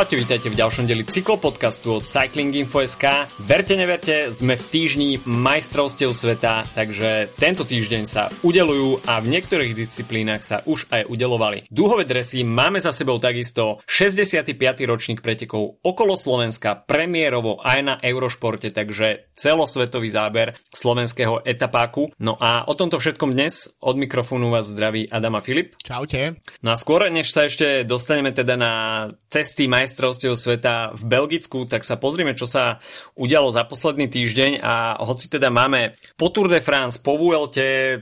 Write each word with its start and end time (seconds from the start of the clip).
Čaute, 0.00 0.16
vítajte 0.16 0.48
v 0.48 0.56
ďalšom 0.56 0.88
deli 0.88 1.04
cyklopodcastu 1.04 2.00
od 2.00 2.08
Cycling 2.08 2.56
Info.sk. 2.56 3.28
Verte, 3.36 3.76
neverte, 3.76 4.32
sme 4.32 4.56
v 4.56 4.64
týždni 4.72 5.20
majstrovstiev 5.28 6.16
sveta, 6.16 6.64
takže 6.72 7.28
tento 7.36 7.68
týždeň 7.68 8.08
sa 8.08 8.32
udelujú 8.40 9.04
a 9.04 9.20
v 9.20 9.28
niektorých 9.28 9.76
disciplínach 9.76 10.40
sa 10.40 10.64
už 10.64 10.88
aj 10.88 11.04
udelovali. 11.04 11.68
Dúhové 11.68 12.08
dresy 12.08 12.48
máme 12.48 12.80
za 12.80 12.96
sebou 12.96 13.20
takisto 13.20 13.84
65. 13.84 14.56
ročník 14.88 15.20
pretekov 15.20 15.84
okolo 15.84 16.16
Slovenska, 16.16 16.80
premiérovo 16.80 17.60
aj 17.60 17.78
na 17.84 17.94
Eurošporte, 18.00 18.72
takže 18.72 19.28
celosvetový 19.36 20.08
záber 20.08 20.56
slovenského 20.72 21.44
etapáku. 21.44 22.08
No 22.16 22.40
a 22.40 22.64
o 22.64 22.72
tomto 22.72 22.96
všetkom 22.96 23.36
dnes 23.36 23.68
od 23.84 24.00
mikrofónu 24.00 24.48
vás 24.48 24.64
zdraví 24.64 25.12
Adama 25.12 25.44
Filip. 25.44 25.76
Čaute. 25.84 26.40
No 26.64 26.72
a 26.72 26.80
skôr, 26.80 27.04
než 27.12 27.36
sa 27.36 27.44
ešte 27.44 27.84
dostaneme 27.84 28.32
teda 28.32 28.56
na 28.56 28.72
cesty 29.28 29.68
majstrovstiev 29.90 30.38
sveta 30.38 30.94
v 30.94 31.02
Belgicku, 31.10 31.66
tak 31.66 31.82
sa 31.82 31.98
pozrime, 31.98 32.38
čo 32.38 32.46
sa 32.46 32.78
udialo 33.18 33.50
za 33.50 33.66
posledný 33.66 34.06
týždeň 34.06 34.62
a 34.62 35.02
hoci 35.02 35.26
teda 35.26 35.50
máme 35.50 35.98
po 36.14 36.30
Tour 36.30 36.46
de 36.46 36.62
France, 36.62 37.02
po 37.02 37.18
Vuelte, 37.18 37.98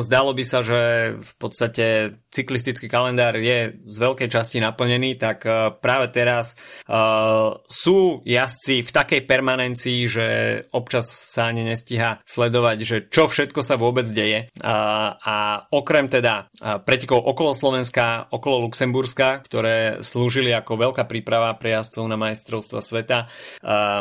zdalo 0.00 0.32
by 0.32 0.44
sa, 0.48 0.64
že 0.64 1.12
v 1.20 1.32
podstate 1.36 2.16
cyklistický 2.32 2.88
kalendár 2.88 3.36
je 3.36 3.76
z 3.84 3.96
veľkej 4.00 4.32
časti 4.32 4.64
naplnený, 4.64 5.20
tak 5.20 5.44
uh, 5.44 5.76
práve 5.76 6.08
teraz 6.08 6.56
uh, 6.88 7.60
sú 7.68 8.24
jazdci 8.24 8.80
v 8.80 8.90
takej 8.96 9.20
permanencii, 9.28 10.00
že 10.08 10.26
občas 10.72 11.04
sa 11.08 11.52
ani 11.52 11.68
nestíha 11.68 12.24
sledovať, 12.24 12.76
že 12.80 12.96
čo 13.12 13.28
všetko 13.28 13.60
sa 13.60 13.76
vôbec 13.76 14.08
deje. 14.08 14.48
Uh, 14.56 15.12
a 15.20 15.36
okrem 15.68 16.08
teda 16.08 16.48
pretekov 16.84 17.20
okolo 17.20 17.52
Slovenska, 17.52 18.30
okolo 18.30 18.68
Luxemburska, 18.68 19.42
ktoré 19.44 19.98
slúžili 20.00 20.54
ako 20.54 20.78
veľká 20.78 21.04
príprava 21.04 21.25
pre 21.26 21.74
jazdcov 21.74 22.06
na 22.06 22.14
majstrovstva 22.14 22.78
sveta. 22.78 23.26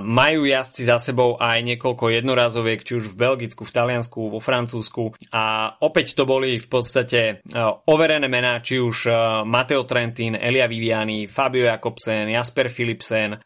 Majú 0.05 0.45
jazdci 0.45 0.85
za 0.85 1.01
sebou 1.01 1.41
aj 1.41 1.65
niekoľko 1.65 2.13
jednorazoviek, 2.13 2.85
či 2.85 3.01
už 3.01 3.11
v 3.11 3.17
Belgicku, 3.17 3.65
v 3.65 3.73
Taliansku, 3.73 4.29
vo 4.29 4.37
Francúzsku 4.37 5.17
a 5.33 5.73
opäť 5.81 6.13
to 6.13 6.29
boli 6.29 6.61
v 6.61 6.67
podstate 6.69 7.41
overené 7.89 8.29
mená, 8.29 8.61
či 8.61 8.77
už 8.77 9.09
Matteo 9.49 9.89
Trentin, 9.89 10.37
Elia 10.37 10.69
Viviani, 10.69 11.25
Fabio 11.25 11.65
Jakobsen, 11.65 12.29
Jasper 12.29 12.69
Philipsen, 12.69 13.41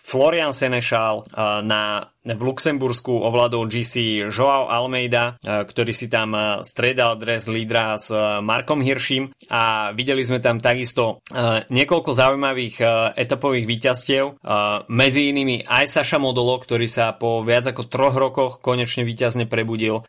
Florian 0.00 0.52
Senešal 0.56 1.28
na 1.68 2.08
v 2.20 2.42
Luxembursku 2.44 3.16
ovládol 3.16 3.64
GC 3.64 4.28
Joao 4.28 4.68
Almeida, 4.68 5.40
e, 5.40 5.64
ktorý 5.64 5.92
si 5.96 6.12
tam 6.12 6.36
e, 6.36 6.40
stredal 6.60 7.16
dres 7.16 7.48
lídra 7.48 7.96
s 7.96 8.12
e, 8.12 8.44
Markom 8.44 8.84
Hirším 8.84 9.32
a 9.48 9.92
videli 9.96 10.20
sme 10.20 10.38
tam 10.38 10.60
takisto 10.60 11.22
niekoľko 11.70 12.10
zaujímavých 12.14 12.82
etapových 13.18 13.66
víťazstiev, 13.66 14.38
medzi 14.86 15.30
inými 15.30 15.66
aj 15.66 15.86
Saša 15.90 16.18
Modolo, 16.22 16.58
ktorý 16.58 16.86
sa 16.86 17.14
po 17.14 17.42
viac 17.42 17.70
ako 17.70 17.82
troch 17.90 18.14
rokoch 18.14 18.52
konečne 18.62 19.02
víťazne 19.02 19.50
prebudil. 19.50 20.06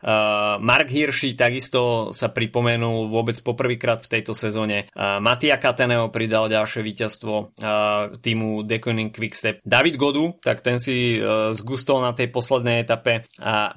Mark 0.61 0.89
Hirší 0.89 1.33
takisto 1.33 2.09
sa 2.13 2.29
pripomenul 2.29 3.09
vôbec 3.09 3.37
poprvýkrát 3.41 4.05
v 4.05 4.11
tejto 4.17 4.33
sezóne. 4.37 4.89
Matia 4.97 5.57
Kateneo 5.57 6.13
pridal 6.13 6.49
ďalšie 6.49 6.81
víťazstvo 6.85 7.57
týmu 8.21 8.65
Deconing 8.65 9.13
Quickstep. 9.13 9.61
David 9.65 9.97
Godu, 9.97 10.37
tak 10.41 10.61
ten 10.61 10.77
si 10.77 11.17
na 12.01 12.13
tej 12.17 12.33
poslednej 12.33 12.83
etape, 12.83 13.25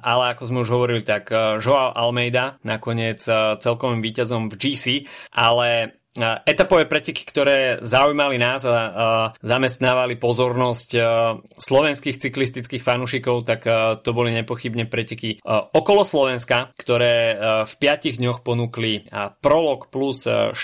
ale 0.01 0.25
ako 0.33 0.43
sme 0.49 0.63
už 0.65 0.71
hovorili, 0.73 1.03
tak 1.05 1.29
e, 1.31 1.61
Joao 1.61 1.93
Almeida 1.93 2.57
nakoniec 2.65 3.21
e, 3.29 3.61
celkovým 3.61 4.01
víťazom 4.01 4.49
v 4.49 4.55
GC, 4.57 4.85
ale 5.37 6.01
etapové 6.21 6.87
preteky, 6.87 7.23
ktoré 7.27 7.83
zaujímali 7.83 8.39
nás 8.39 8.63
a 8.65 9.35
zamestnávali 9.43 10.17
pozornosť 10.19 10.89
slovenských 11.59 12.17
cyklistických 12.19 12.83
fanúšikov, 12.83 13.43
tak 13.47 13.67
to 14.01 14.11
boli 14.15 14.31
nepochybne 14.35 14.87
preteky 14.87 15.43
okolo 15.47 16.07
Slovenska, 16.07 16.71
ktoré 16.79 17.37
v 17.67 17.73
5 17.79 18.19
dňoch 18.21 18.47
ponúkli 18.47 19.11
prolog 19.43 19.91
plus 19.91 20.27
4 20.27 20.55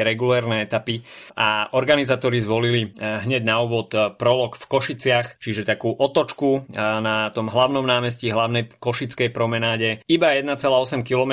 regulérne 0.00 0.64
etapy. 0.64 1.04
A 1.36 1.68
organizátori 1.76 2.40
zvolili 2.40 2.92
hneď 2.98 3.42
na 3.44 3.60
úvod 3.60 3.92
prolog 4.16 4.56
v 4.56 4.64
Košiciach, 4.68 5.36
čiže 5.42 5.68
takú 5.68 5.92
otočku 5.92 6.70
na 6.76 7.28
tom 7.34 7.52
hlavnom 7.52 7.84
námestí 7.84 8.32
hlavnej 8.32 8.72
Košickej 8.80 9.30
promenáde. 9.34 10.00
Iba 10.08 10.32
1,8 10.38 11.04
km, 11.04 11.32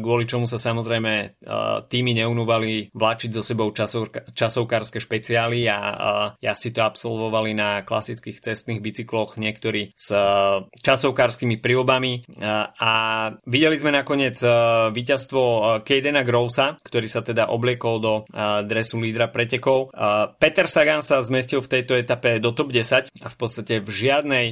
kvôli 0.00 0.24
čomu 0.24 0.48
sa 0.48 0.56
samozrejme 0.56 1.42
týmy 1.90 2.12
neunúvali 2.16 2.77
vláčiť 2.94 3.30
so 3.34 3.42
sebou 3.42 3.74
časovka, 3.74 4.30
časovkárske 4.30 5.02
špeciály 5.02 5.66
a, 5.66 5.78
a 5.78 6.10
ja 6.38 6.54
si 6.54 6.70
to 6.70 6.86
absolvovali 6.86 7.52
na 7.56 7.82
klasických 7.82 8.38
cestných 8.38 8.78
bicykloch, 8.78 9.40
niektorí 9.40 9.90
s 9.94 10.14
časovkárskymi 10.78 11.58
prílbami 11.58 12.38
a, 12.42 12.70
a 12.74 12.92
videli 13.44 13.74
sme 13.74 13.90
nakoniec 13.90 14.38
víťazstvo 14.92 15.40
Kadena 15.82 16.22
Growsa, 16.22 16.78
ktorý 16.82 17.06
sa 17.10 17.24
teda 17.24 17.50
obliekol 17.50 17.96
do 17.98 18.12
dresu 18.64 19.00
lídra 19.02 19.32
pretekov. 19.32 19.90
Peter 20.38 20.66
Sagan 20.70 21.02
sa 21.02 21.22
zmestil 21.24 21.64
v 21.64 21.72
tejto 21.78 21.96
etape 21.98 22.38
do 22.38 22.52
top 22.52 22.70
10 22.70 23.10
a 23.10 23.26
v 23.26 23.36
podstate 23.36 23.80
v 23.82 23.90
žiadnej 23.90 24.46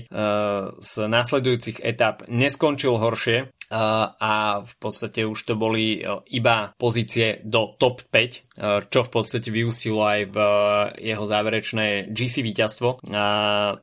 z 0.80 0.92
následujúcich 1.06 1.82
etap 1.84 2.24
neskončil 2.26 2.96
horšie 2.96 3.52
a 3.70 4.62
v 4.62 4.74
podstate 4.78 5.26
už 5.26 5.42
to 5.42 5.54
boli 5.58 5.98
iba 6.30 6.70
pozície 6.78 7.42
do 7.42 7.74
top 7.74 8.06
5, 8.08 8.15
čo 8.88 9.00
v 9.04 9.12
podstate 9.12 9.52
vyústilo 9.52 10.00
aj 10.00 10.20
v 10.32 10.36
jeho 11.04 11.24
záverečné 11.28 12.08
GC 12.08 12.40
víťazstvo. 12.40 13.04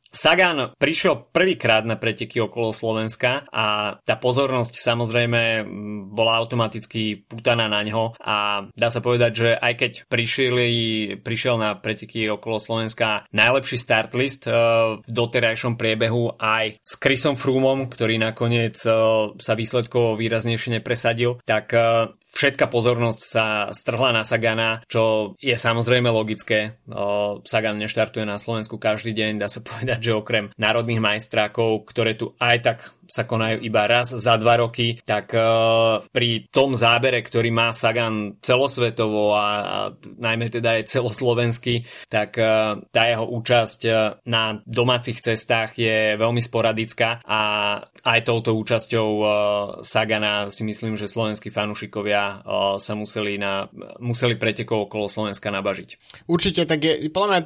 Sagan 0.10 0.74
prišiel 0.76 1.30
prvýkrát 1.30 1.86
na 1.86 1.94
preteky 1.96 2.42
okolo 2.42 2.74
Slovenska 2.74 3.46
a 3.54 3.98
tá 4.02 4.16
pozornosť 4.18 4.74
samozrejme 4.74 5.62
bola 6.10 6.42
automaticky 6.42 7.22
putaná 7.30 7.70
na 7.70 7.86
ňo 7.86 8.18
a 8.18 8.66
dá 8.74 8.90
sa 8.90 9.00
povedať, 9.06 9.32
že 9.34 9.50
aj 9.54 9.74
keď 9.78 9.92
prišiel, 10.10 10.56
prišiel 11.22 11.56
na 11.62 11.78
preteky 11.78 12.26
okolo 12.34 12.58
Slovenska 12.58 13.30
najlepší 13.30 13.78
start 13.78 14.18
list 14.18 14.50
v 14.50 15.06
doterajšom 15.06 15.78
priebehu 15.78 16.34
aj 16.42 16.82
s 16.82 16.98
Chrisom 16.98 17.38
Froomom, 17.38 17.86
ktorý 17.92 18.18
nakoniec 18.18 18.74
sa 18.80 19.54
výsledkovo 19.54 20.18
výraznejšie 20.18 20.82
nepresadil, 20.82 21.38
tak 21.46 21.76
všetká 22.34 22.66
pozornosť 22.68 23.22
sa 23.22 23.46
strhla 23.70 24.10
na 24.10 24.26
Sagana, 24.26 24.82
čo 24.90 25.34
je 25.38 25.54
samozrejme 25.54 26.10
logické. 26.10 26.82
Sagan 27.46 27.78
neštartuje 27.78 28.26
na 28.26 28.42
Slovensku 28.42 28.82
každý 28.82 29.14
deň, 29.14 29.38
dá 29.38 29.48
sa 29.48 29.62
povedať, 29.70 30.12
že 30.12 30.18
okrem 30.18 30.50
národných 30.58 31.00
majstrákov, 31.00 31.86
ktoré 31.86 32.18
tu 32.18 32.34
aj 32.42 32.58
tak 32.66 32.78
sa 33.08 33.28
konajú 33.28 33.62
iba 33.62 33.84
raz 33.86 34.16
za 34.16 34.36
dva 34.40 34.60
roky, 34.60 35.00
tak 35.04 35.36
uh, 35.36 36.04
pri 36.10 36.48
tom 36.50 36.74
zábere, 36.74 37.20
ktorý 37.20 37.52
má 37.52 37.76
Sagan 37.76 38.40
celosvetovo 38.40 39.36
a, 39.36 39.48
najmä 40.04 40.50
teda 40.50 40.80
je 40.80 40.90
celoslovenský, 40.90 41.84
tak 42.08 42.38
uh, 42.40 42.80
tá 42.94 43.02
jeho 43.10 43.26
účasť 43.28 43.82
uh, 43.90 44.18
na 44.28 44.60
domácich 44.64 45.20
cestách 45.20 45.76
je 45.76 46.16
veľmi 46.16 46.40
sporadická 46.40 47.24
a 47.26 47.42
aj 48.04 48.20
touto 48.28 48.56
účasťou 48.56 49.10
Sagana 49.80 50.52
si 50.52 50.68
myslím, 50.68 51.00
že 51.00 51.08
slovenskí 51.08 51.48
fanúšikovia 51.48 52.44
sa 52.78 52.94
museli, 53.00 53.40
na, 53.40 53.68
museli 54.04 54.36
pretekov 54.36 54.92
okolo 54.92 55.08
Slovenska 55.08 55.48
nabažiť. 55.48 56.22
Určite, 56.28 56.68
tak 56.68 56.84
je, 56.84 57.08
podľa 57.08 57.28
mňa 57.30 57.42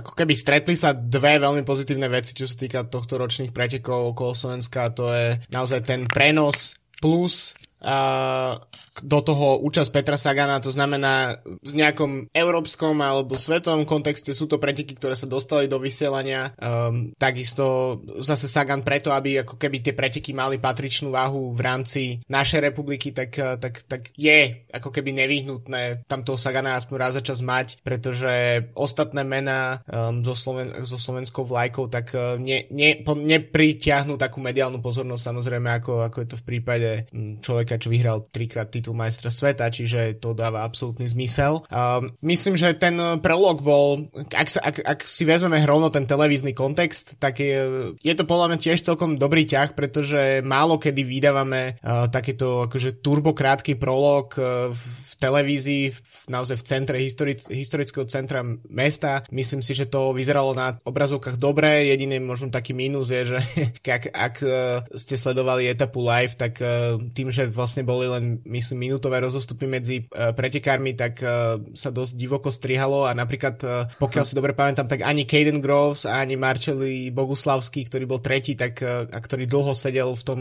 ako 0.00 0.12
keby 0.16 0.32
stretli 0.32 0.74
sa 0.74 0.96
dve 0.96 1.36
veľmi 1.36 1.62
pozitívne 1.68 2.08
veci, 2.08 2.32
čo 2.32 2.48
sa 2.48 2.56
týka 2.56 2.88
tohto 2.88 3.20
ročných 3.20 3.52
pretekov 3.52 4.16
okolo 4.16 4.32
Slovenska 4.32 4.57
Slovenska, 4.58 4.90
to 4.90 5.14
je 5.14 5.38
naozaj 5.54 5.86
ten 5.86 6.10
prenos 6.10 6.74
plus 6.98 7.54
uh, 7.78 8.58
do 9.02 9.20
toho 9.22 9.60
účasť 9.62 9.90
Petra 9.92 10.18
Sagana, 10.18 10.62
to 10.62 10.72
znamená 10.72 11.38
v 11.44 11.74
nejakom 11.74 12.32
európskom 12.32 12.96
alebo 13.02 13.36
svetovom 13.36 13.84
kontexte 13.84 14.32
sú 14.32 14.48
to 14.48 14.56
preteky, 14.56 14.96
ktoré 14.96 15.14
sa 15.18 15.28
dostali 15.28 15.68
do 15.68 15.76
vysielania. 15.76 16.54
Um, 16.56 17.12
takisto 17.18 17.98
zase 18.22 18.48
Sagan 18.48 18.80
preto, 18.86 19.12
aby 19.12 19.44
ako 19.44 19.60
keby 19.60 19.84
tie 19.84 19.94
preteky 19.94 20.32
mali 20.32 20.56
patričnú 20.56 21.12
váhu 21.12 21.52
v 21.52 21.60
rámci 21.60 22.02
našej 22.30 22.60
republiky, 22.72 23.12
tak, 23.12 23.34
eh, 23.36 23.58
tak, 23.58 23.84
tak 23.84 24.12
je 24.14 24.64
ako 24.72 24.88
keby 24.88 25.12
nevyhnutné 25.12 26.08
tam 26.08 26.22
toho 26.24 26.38
Sagana 26.38 26.78
aspoň 26.78 26.96
raz 26.96 27.12
za 27.18 27.22
čas 27.24 27.42
mať, 27.42 27.82
pretože 27.82 28.64
ostatné 28.78 29.26
mená 29.26 29.82
um, 29.90 30.24
so, 30.24 30.36
Sloven- 30.36 30.72
so 30.86 30.96
slovenskou 30.96 31.44
vlajkou 31.44 31.90
tak 31.90 32.14
uh, 32.14 32.40
ne, 32.40 32.64
ne, 32.70 33.00
po, 33.02 33.18
nepritiahnu 33.18 34.16
takú 34.20 34.38
mediálnu 34.38 34.80
pozornosť 34.80 35.22
samozrejme 35.32 35.68
ako, 35.82 35.92
ako 36.08 36.16
je 36.22 36.28
to 36.28 36.36
v 36.40 36.46
prípade 36.46 36.90
um, 37.12 37.40
človeka, 37.42 37.80
čo 37.80 37.92
vyhral 37.92 38.28
trikrát 38.28 38.70
titul 38.70 38.87
titul 38.88 38.96
majstra 38.96 39.28
sveta, 39.28 39.68
čiže 39.68 40.16
to 40.16 40.32
dáva 40.32 40.64
absolútny 40.64 41.04
zmysel. 41.04 41.60
Um, 41.68 42.08
myslím, 42.24 42.56
že 42.56 42.72
ten 42.72 42.96
prolog 43.20 43.60
bol, 43.60 44.08
ak, 44.32 44.48
sa, 44.48 44.64
ak, 44.64 44.80
ak 44.80 44.98
si 45.04 45.28
vezmeme 45.28 45.60
rovno 45.68 45.92
ten 45.92 46.08
televízny 46.08 46.56
kontext, 46.56 47.20
tak 47.20 47.44
je, 47.44 47.92
je 48.00 48.14
to 48.16 48.24
podľa 48.24 48.56
mňa 48.56 48.58
tiež 48.64 48.80
celkom 48.80 49.20
dobrý 49.20 49.44
ťah, 49.44 49.76
pretože 49.76 50.40
málo 50.40 50.80
kedy 50.80 51.04
vydávame 51.04 51.76
uh, 51.84 52.08
takéto 52.08 52.64
akože 52.64 53.04
turbokrátky 53.04 53.76
prolog 53.76 54.32
uh, 54.40 54.72
v 54.72 55.12
televízii, 55.20 55.92
v, 55.92 55.98
naozaj 56.32 56.56
v 56.56 56.64
centre 56.64 56.96
historic, 56.96 57.44
historického 57.50 58.08
centra 58.08 58.40
mesta. 58.72 59.26
Myslím 59.28 59.60
si, 59.60 59.76
že 59.76 59.90
to 59.90 60.16
vyzeralo 60.16 60.56
na 60.56 60.80
obrazovkách 60.86 61.36
dobre, 61.36 61.90
jediný 61.92 62.22
možno 62.24 62.48
taký 62.48 62.72
mínus 62.72 63.12
je, 63.12 63.36
že 63.36 63.38
ak, 63.98 64.04
ak 64.08 64.34
uh, 64.40 64.80
ste 64.96 65.20
sledovali 65.20 65.68
etapu 65.68 66.00
live, 66.00 66.32
tak 66.38 66.62
uh, 66.64 66.96
tým, 67.12 67.28
že 67.28 67.50
vlastne 67.50 67.82
boli 67.82 68.06
len, 68.06 68.38
myslím, 68.46 68.77
minútové 68.78 69.18
rozostupy 69.18 69.66
medzi 69.66 70.06
uh, 70.06 70.30
pretekármi, 70.30 70.94
tak 70.94 71.18
uh, 71.20 71.58
sa 71.74 71.90
dosť 71.90 72.14
divoko 72.14 72.54
strihalo 72.54 73.02
a 73.02 73.12
napríklad, 73.12 73.56
uh, 73.66 73.90
pokiaľ 73.98 74.24
si 74.24 74.38
dobre 74.38 74.54
pamätám, 74.54 74.86
tak 74.86 75.02
ani 75.02 75.26
Caden 75.26 75.58
Groves 75.58 76.06
ani 76.06 76.38
Marcelli 76.38 77.10
Boguslavský, 77.10 77.90
ktorý 77.90 78.06
bol 78.06 78.22
tretí, 78.22 78.54
tak 78.54 78.78
a 78.86 79.18
ktorý 79.18 79.48
dlho 79.48 79.72
sedel 79.72 80.12
v 80.14 80.22
tom, 80.22 80.40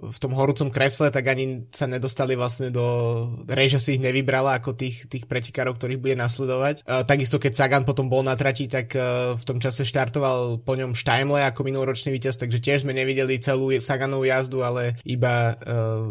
v 0.00 0.18
tom 0.18 0.32
horúcom 0.32 0.72
kresle, 0.72 1.12
tak 1.12 1.28
ani 1.28 1.68
sa 1.70 1.84
nedostali 1.86 2.34
vlastne 2.34 2.72
do 2.72 2.82
režia 3.46 3.78
si 3.78 3.94
ich 3.96 4.02
nevybrala 4.02 4.56
ako 4.58 4.74
tých, 4.74 5.06
tých 5.06 5.28
pretekárov, 5.28 5.76
ktorých 5.76 6.00
bude 6.00 6.16
nasledovať. 6.16 6.82
Takisto 7.06 7.36
keď 7.36 7.52
Sagan 7.52 7.84
potom 7.84 8.08
bol 8.08 8.24
na 8.24 8.34
trati, 8.34 8.66
tak 8.66 8.96
v 9.36 9.44
tom 9.44 9.60
čase 9.60 9.84
štartoval 9.84 10.64
po 10.64 10.74
ňom 10.74 10.96
Steimle 10.96 11.44
ako 11.44 11.68
minuloročný 11.68 12.10
víťaz, 12.16 12.40
takže 12.40 12.58
tiež 12.58 12.78
sme 12.88 12.96
nevideli 12.96 13.36
celú 13.38 13.70
Saganovú 13.78 14.26
jazdu, 14.26 14.64
ale 14.64 14.96
iba 15.04 15.54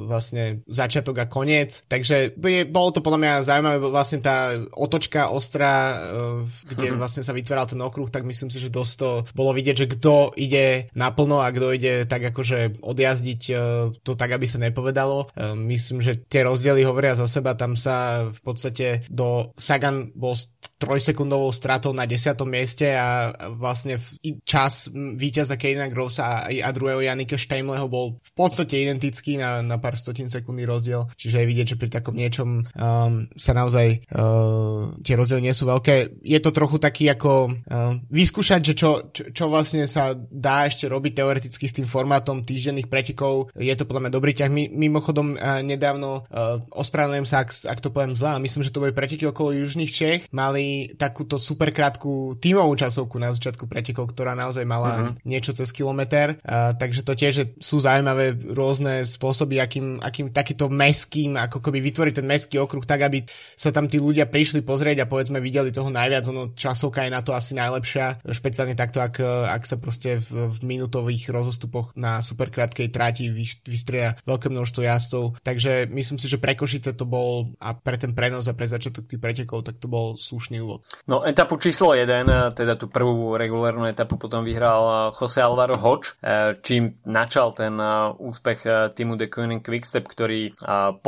vlastne 0.05 0.61
začiatok 0.69 1.25
a 1.25 1.25
koniec. 1.39 1.87
Takže 1.87 2.35
je, 2.35 2.61
bolo 2.67 2.91
to 2.91 2.99
podľa 2.99 3.19
mňa 3.23 3.33
zaujímavé, 3.47 3.77
vlastne 3.79 4.19
tá 4.19 4.59
otočka 4.75 5.31
ostrá, 5.31 5.95
uh, 5.95 6.43
kde 6.67 6.91
uh-huh. 6.91 6.99
vlastne 6.99 7.23
sa 7.23 7.31
vytváral 7.31 7.63
ten 7.63 7.79
okruh, 7.79 8.11
tak 8.11 8.27
myslím 8.27 8.51
si, 8.51 8.59
že 8.59 8.67
dosť 8.67 8.93
to 8.99 9.09
bolo 9.31 9.55
vidieť, 9.55 9.87
že 9.87 9.91
kto 9.95 10.35
ide 10.35 10.91
naplno 10.91 11.39
a 11.39 11.47
kto 11.47 11.71
ide 11.71 12.03
tak 12.03 12.27
akože 12.35 12.83
odjazdiť 12.83 13.41
uh, 13.55 13.59
to 14.03 14.19
tak, 14.19 14.35
aby 14.35 14.43
sa 14.43 14.59
nepovedalo. 14.59 15.31
Uh, 15.31 15.55
myslím, 15.55 16.03
že 16.03 16.19
tie 16.27 16.43
rozdiely 16.43 16.83
hovoria 16.83 17.15
za 17.15 17.31
seba, 17.31 17.55
tam 17.55 17.79
sa 17.79 18.27
v 18.27 18.39
podstate 18.43 19.07
do 19.07 19.55
Sagan 19.55 20.11
bol 20.11 20.35
trojsekundovou 20.79 21.51
stratou 21.51 21.91
na 21.91 22.07
10. 22.07 22.39
mieste 22.47 22.95
a 22.95 23.35
vlastne 23.51 23.99
čas 24.47 24.87
víťaza 24.95 25.59
Kejna 25.59 25.91
Grossa 25.91 26.47
a, 26.47 26.49
a 26.49 26.69
druhého 26.71 27.03
Janika 27.03 27.35
Štajmleho 27.35 27.91
bol 27.91 28.15
v 28.23 28.31
podstate 28.31 28.79
identický 28.79 29.35
na, 29.35 29.59
na 29.59 29.75
pár 29.75 29.99
stotín 29.99 30.31
sekundný 30.31 30.63
rozdiel, 30.63 31.05
čiže 31.19 31.28
je 31.37 31.45
vidieť, 31.45 31.67
že 31.75 31.77
pri 31.77 31.93
takom 31.93 32.17
niečom 32.17 32.65
um, 32.65 33.29
sa 33.37 33.53
naozaj 33.53 34.09
uh, 34.09 34.89
tie 35.05 35.13
rozdiely 35.13 35.45
nie 35.45 35.53
sú 35.53 35.69
veľké. 35.69 36.25
Je 36.25 36.39
to 36.41 36.49
trochu 36.49 36.81
taký 36.81 37.05
ako 37.13 37.53
uh, 37.53 37.93
vyskúšať, 38.09 38.61
že 38.65 38.73
čo, 38.73 39.13
čo, 39.13 39.29
čo 39.29 39.45
vlastne 39.45 39.85
sa 39.85 40.17
dá 40.17 40.65
ešte 40.65 40.89
robiť 40.89 41.21
teoreticky 41.21 41.69
s 41.69 41.77
tým 41.77 41.85
formátom 41.85 42.41
týždenných 42.41 42.89
pretekov. 42.89 43.53
Je 43.53 43.71
to 43.77 43.85
podľa 43.85 44.09
mňa 44.09 44.15
dobrý 44.17 44.33
ťah. 44.33 44.49
My, 44.49 44.65
mimochodom 44.73 45.37
uh, 45.37 45.61
nedávno 45.61 46.25
uh, 46.25 46.57
ospravedlňujem 46.73 47.27
sa, 47.29 47.45
ak, 47.45 47.49
ak 47.69 47.79
to 47.83 47.93
poviem 47.93 48.17
zle, 48.17 48.41
myslím, 48.41 48.65
že 48.65 48.73
to 48.73 48.81
boli 48.81 48.95
preteky 48.95 49.29
okolo 49.29 49.53
Južných 49.53 49.91
Čech, 49.93 50.21
mali 50.33 50.89
takúto 50.97 51.37
super 51.37 51.69
krátku 51.69 52.39
tímovú 52.41 52.73
časovku 52.73 53.19
na 53.19 53.35
začiatku 53.35 53.67
pretekov, 53.67 54.15
ktorá 54.15 54.33
naozaj 54.33 54.63
mala 54.63 54.91
uh-huh. 54.95 55.11
niečo 55.27 55.51
cez 55.51 55.69
kilometr. 55.75 56.39
Uh, 56.41 56.71
takže 56.79 57.03
to 57.03 57.13
tiež 57.13 57.59
sú 57.59 57.83
zaujímavé 57.83 58.31
rôzne 58.55 59.03
spôsoby, 59.03 59.59
akým, 59.59 59.99
akým 59.99 60.31
takýto 60.31 60.71
meským, 61.19 61.35
ako 61.35 61.59
keby 61.59 61.79
vytvoriť 61.83 62.13
ten 62.15 62.27
meský 62.27 62.55
okruh 62.61 62.85
tak, 62.85 63.03
aby 63.03 63.25
sa 63.55 63.75
tam 63.75 63.91
tí 63.91 63.99
ľudia 63.99 64.29
prišli 64.29 64.63
pozrieť 64.63 65.03
a 65.03 65.09
povedzme 65.09 65.43
videli 65.43 65.73
toho 65.73 65.91
najviac. 65.91 66.23
Ono 66.31 66.55
časovka 66.55 67.03
je 67.03 67.11
na 67.11 67.19
to 67.19 67.35
asi 67.35 67.57
najlepšia, 67.57 68.23
špeciálne 68.23 68.75
takto, 68.77 69.03
ak, 69.03 69.19
ak 69.51 69.63
sa 69.67 69.75
proste 69.75 70.21
v, 70.23 70.47
v 70.47 70.57
minutových 70.63 71.27
rozostupoch 71.33 71.97
na 71.99 72.23
super 72.23 72.47
krátkej 72.53 72.87
tráti 72.93 73.27
vystria 73.65 74.15
veľké 74.23 74.47
množstvo 74.47 74.81
jazdcov. 74.85 75.23
Takže 75.43 75.91
myslím 75.91 76.19
si, 76.21 76.27
že 76.31 76.39
pre 76.39 76.55
Košice 76.55 76.95
to 76.95 77.03
bol 77.03 77.51
a 77.59 77.75
pre 77.75 77.99
ten 77.99 78.15
prenos 78.15 78.47
a 78.47 78.55
pre 78.55 78.69
začiatok 78.69 79.09
tých 79.09 79.19
pretekov, 79.19 79.65
tak 79.67 79.81
to 79.81 79.91
bol 79.91 80.15
slušný 80.15 80.63
úvod. 80.63 80.85
No 81.09 81.25
etapu 81.25 81.59
číslo 81.59 81.97
1, 81.97 82.29
eh, 82.29 82.51
teda 82.53 82.79
tú 82.79 82.87
prvú 82.87 83.35
regulárnu 83.35 83.89
etapu 83.89 84.15
potom 84.15 84.45
vyhral 84.45 84.81
eh, 84.83 84.95
Jose 85.17 85.41
Alvaro 85.41 85.75
Hodge, 85.75 86.15
eh, 86.21 86.55
čím 86.61 87.01
načal 87.03 87.51
ten 87.51 87.81
úspech 88.19 88.61
týmu 88.93 89.17
The 89.17 89.27
Koenig 89.31 89.65
Quickstep, 89.65 90.05
ktorý 90.05 90.53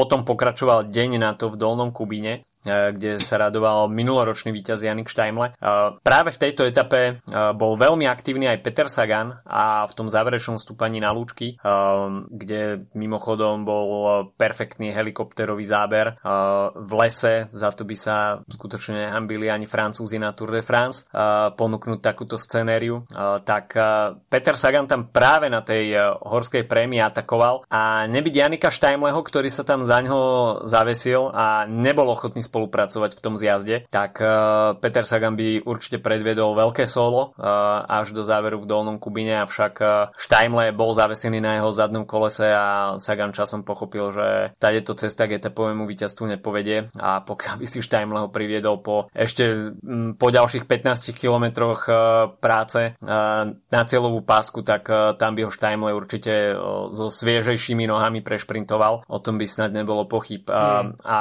potom 0.02 0.26
pokračoval 0.26 0.90
deň 0.90 1.22
na 1.22 1.38
to 1.38 1.54
v 1.54 1.62
Dolnom 1.62 1.94
Kubíne 1.94 2.50
kde 2.66 3.18
sa 3.18 3.42
radoval 3.42 3.90
minuloročný 3.90 4.54
víťaz 4.54 4.86
Janik 4.86 5.10
Štajmle. 5.10 5.54
E, 5.54 5.64
práve 6.02 6.30
v 6.30 6.42
tejto 6.42 6.66
etape 6.66 7.02
e, 7.02 7.14
bol 7.58 7.76
veľmi 7.76 8.06
aktívny 8.06 8.48
aj 8.50 8.62
Peter 8.62 8.88
Sagan 8.88 9.42
a 9.46 9.86
v 9.90 9.94
tom 9.98 10.08
záverečnom 10.08 10.62
stúpaní 10.62 11.02
na 11.02 11.14
lúčky, 11.14 11.58
kde 12.32 12.86
mimochodom 12.94 13.64
bol 13.64 13.90
perfektný 14.36 14.94
helikopterový 14.94 15.66
záber 15.66 16.16
v 16.76 16.92
lese, 16.98 17.48
za 17.50 17.70
to 17.74 17.84
by 17.88 17.96
sa 17.96 18.18
skutočne 18.46 19.08
nehambili 19.08 19.48
ani 19.50 19.66
Francúzi 19.66 20.20
na 20.20 20.36
Tour 20.36 20.54
de 20.56 20.64
France 20.64 21.08
ponúknuť 21.56 22.00
takúto 22.04 22.36
scenériu. 22.38 23.06
Tak 23.46 23.66
Peter 24.28 24.56
Sagan 24.56 24.88
tam 24.88 25.10
práve 25.10 25.48
na 25.48 25.64
tej 25.64 25.96
horskej 26.22 26.68
prémii 26.68 27.02
atakoval 27.02 27.66
a 27.72 28.06
nebyť 28.08 28.34
Janika 28.34 28.70
Štajmleho, 28.74 29.20
ktorý 29.22 29.50
sa 29.50 29.64
tam 29.64 29.82
za 29.86 30.00
ňo 30.04 30.20
zavesil 30.68 31.32
a 31.32 31.66
nebol 31.68 32.10
ochotný 32.12 32.44
spolupracovať 32.52 33.16
v 33.16 33.24
tom 33.24 33.40
zjazde, 33.40 33.88
tak 33.88 34.20
uh, 34.20 34.76
Peter 34.84 35.08
Sagan 35.08 35.40
by 35.40 35.64
určite 35.64 36.04
predviedol 36.04 36.52
veľké 36.52 36.84
solo 36.84 37.32
uh, 37.40 37.88
až 37.88 38.12
do 38.12 38.28
záveru 38.28 38.60
v 38.60 38.68
dolnom 38.68 39.00
Kubine, 39.00 39.40
avšak 39.48 39.74
uh, 39.80 40.70
bol 40.76 40.92
zavesený 40.92 41.40
na 41.40 41.64
jeho 41.64 41.72
zadnom 41.72 42.04
kolese 42.04 42.52
a 42.52 43.00
Sagan 43.00 43.32
časom 43.32 43.64
pochopil, 43.64 44.12
že 44.12 44.28
to 44.82 44.98
cesta 44.98 45.30
k 45.30 45.38
etapovému 45.38 45.86
víťazstvu 45.86 46.36
nepovedie 46.36 46.90
a 46.98 47.22
pokiaľ 47.22 47.62
by 47.62 47.66
si 47.70 47.80
Steimle 47.86 48.26
ho 48.26 48.30
priviedol 48.34 48.82
po 48.82 49.06
ešte 49.14 49.72
m, 49.86 50.18
po 50.18 50.34
ďalších 50.34 50.66
15 50.66 51.14
kilometroch 51.14 51.86
uh, 51.86 51.96
práce 52.42 52.98
uh, 52.98 53.46
na 53.54 53.82
cieľovú 53.86 54.26
pásku, 54.26 54.66
tak 54.66 54.90
uh, 54.90 55.14
tam 55.14 55.38
by 55.38 55.46
ho 55.46 55.52
Steimle 55.54 55.94
určite 55.94 56.58
uh, 56.58 56.90
so 56.90 57.14
sviežejšími 57.14 57.86
nohami 57.86 58.26
prešprintoval. 58.26 59.06
O 59.06 59.18
tom 59.22 59.38
by 59.38 59.46
snad 59.46 59.72
nebolo 59.72 60.10
pochyb. 60.10 60.42
Mm. 60.50 60.52
Uh, 60.52 60.86
a 61.06 61.18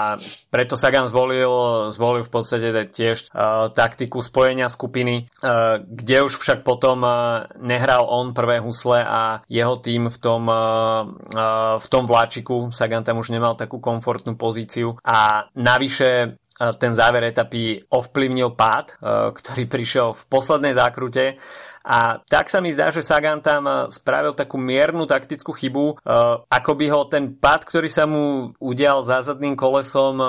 preto 0.49 0.81
Sagan 0.81 1.05
zvol 1.05 1.20
zvolil, 1.21 1.53
zvolil 1.93 2.25
v 2.25 2.33
podstate 2.33 2.73
tiež 2.89 3.29
uh, 3.29 3.69
taktiku 3.69 4.25
spojenia 4.25 4.73
skupiny, 4.73 5.29
uh, 5.45 5.85
kde 5.85 6.25
už 6.25 6.41
však 6.41 6.65
potom 6.65 7.05
uh, 7.05 7.45
nehral 7.61 8.09
on 8.09 8.33
prvé 8.33 8.65
husle 8.65 9.05
a 9.05 9.45
jeho 9.45 9.77
tým 9.77 10.09
v 10.09 10.17
tom, 10.17 10.49
uh, 10.49 11.05
uh, 11.37 11.77
v 11.77 11.87
tom 11.93 12.09
vláčiku, 12.09 12.73
Sagan 12.73 13.05
tam 13.05 13.21
už 13.21 13.37
nemal 13.37 13.53
takú 13.53 13.85
komfortnú 13.85 14.41
pozíciu. 14.41 14.97
A 15.05 15.45
navyše 15.53 16.41
ten 16.77 16.93
záver 16.93 17.25
etapy 17.25 17.81
ovplyvnil 17.89 18.53
pád, 18.53 19.01
ktorý 19.33 19.65
prišiel 19.65 20.13
v 20.13 20.23
poslednej 20.29 20.77
zákrute 20.77 21.41
a 21.81 22.21
tak 22.29 22.53
sa 22.53 22.61
mi 22.61 22.69
zdá, 22.69 22.93
že 22.93 23.01
Sagan 23.01 23.41
tam 23.41 23.65
eh, 23.65 23.77
spravil 23.89 24.37
takú 24.37 24.61
miernu 24.61 25.09
taktickú 25.09 25.57
chybu, 25.57 26.01
eh, 26.01 26.37
ako 26.45 26.73
by 26.77 26.87
ho 26.93 27.01
ten 27.09 27.33
pad, 27.35 27.65
ktorý 27.65 27.89
sa 27.89 28.05
mu 28.05 28.53
udial 28.61 29.01
za 29.01 29.25
zadným 29.25 29.57
kolesom, 29.57 30.15
eh, 30.21 30.29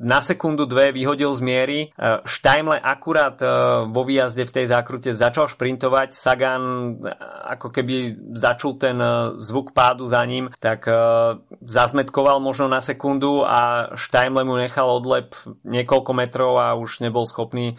na 0.00 0.20
sekundu 0.24 0.64
dve 0.64 0.90
vyhodil 0.90 1.30
z 1.36 1.40
miery. 1.44 1.80
Štajmle 2.24 2.78
akurát 2.80 3.38
vo 3.90 4.02
výjazde 4.06 4.46
v 4.46 4.54
tej 4.54 4.66
zákrute 4.70 5.10
začal 5.12 5.50
šprintovať, 5.50 6.14
Sagan 6.14 6.96
ako 7.46 7.68
keby 7.70 8.16
začul 8.32 8.78
ten 8.78 8.96
zvuk 9.36 9.74
pádu 9.76 10.06
za 10.06 10.22
ním, 10.24 10.50
tak 10.62 10.86
zazmetkoval 11.62 12.38
možno 12.38 12.70
na 12.70 12.80
sekundu 12.80 13.42
a 13.42 13.92
Štajmle 13.98 14.46
mu 14.46 14.54
nechal 14.56 14.88
odlep 14.88 15.34
niekoľko 15.66 16.12
metrov 16.14 16.52
a 16.58 16.78
už 16.78 17.02
nebol 17.02 17.26
schopný 17.26 17.76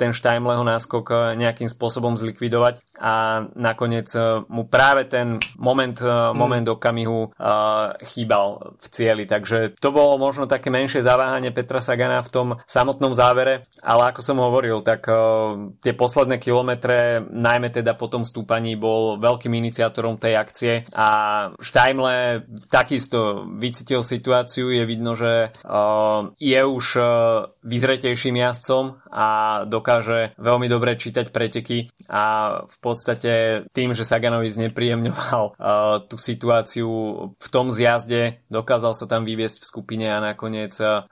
ten 0.00 0.10
Štajmleho 0.10 0.64
náskok 0.64 1.36
nejakým 1.36 1.68
spôsobom 1.68 1.99
spôsobom 2.00 2.16
zlikvidovať 2.16 2.80
a 2.96 3.44
nakoniec 3.52 4.08
e, 4.16 4.40
mu 4.48 4.64
práve 4.64 5.04
ten 5.04 5.36
moment, 5.60 5.92
mm. 6.00 6.32
moment 6.32 6.64
okamihu 6.64 7.36
uh, 7.36 7.92
chýbal 8.00 8.76
v 8.80 8.86
cieli. 8.88 9.24
Takže 9.28 9.76
to 9.76 9.92
bolo 9.92 10.16
možno 10.16 10.48
také 10.48 10.72
menšie 10.72 11.04
zaváhanie 11.04 11.52
Petra 11.52 11.84
Sagana 11.84 12.24
v 12.24 12.32
tom 12.32 12.48
samotnom 12.64 13.12
závere, 13.12 13.68
ale 13.84 14.14
ako 14.14 14.20
som 14.24 14.38
hovoril, 14.40 14.80
tak 14.80 15.04
tie 15.82 15.92
posledné 15.92 16.38
kilometre, 16.38 17.20
najmä 17.20 17.68
teda 17.74 17.98
po 17.98 18.06
tom 18.08 18.24
stúpaní, 18.24 18.78
bol 18.78 19.18
veľkým 19.18 19.52
iniciátorom 19.52 20.16
tej 20.16 20.38
akcie 20.38 20.72
a 20.94 21.08
Štajmle 21.58 22.46
takisto 22.70 23.44
vycítil 23.58 24.06
situáciu, 24.06 24.70
je 24.70 24.84
vidno, 24.86 25.12
že 25.18 25.52
je 26.38 26.60
už 26.62 26.86
vyzretejším 27.66 28.40
jazdcom 28.40 29.02
a 29.10 29.26
dokáže 29.66 30.38
veľmi 30.38 30.70
dobre 30.70 30.94
čítať 30.94 31.34
preteky 31.34 31.89
a 32.10 32.22
v 32.66 32.76
podstate 32.82 33.64
tým, 33.70 33.94
že 33.94 34.06
Saganovi 34.06 34.50
znepríjemňoval 34.50 35.44
uh, 35.44 35.54
tú 36.10 36.16
situáciu 36.16 36.90
v 37.36 37.48
tom 37.52 37.70
zjazde, 37.70 38.42
dokázal 38.50 38.96
sa 38.96 39.06
tam 39.06 39.22
vyviesť 39.26 39.62
v 39.62 39.68
skupine 39.68 40.06
a 40.10 40.22
nakoniec 40.22 40.74
uh, 40.80 41.04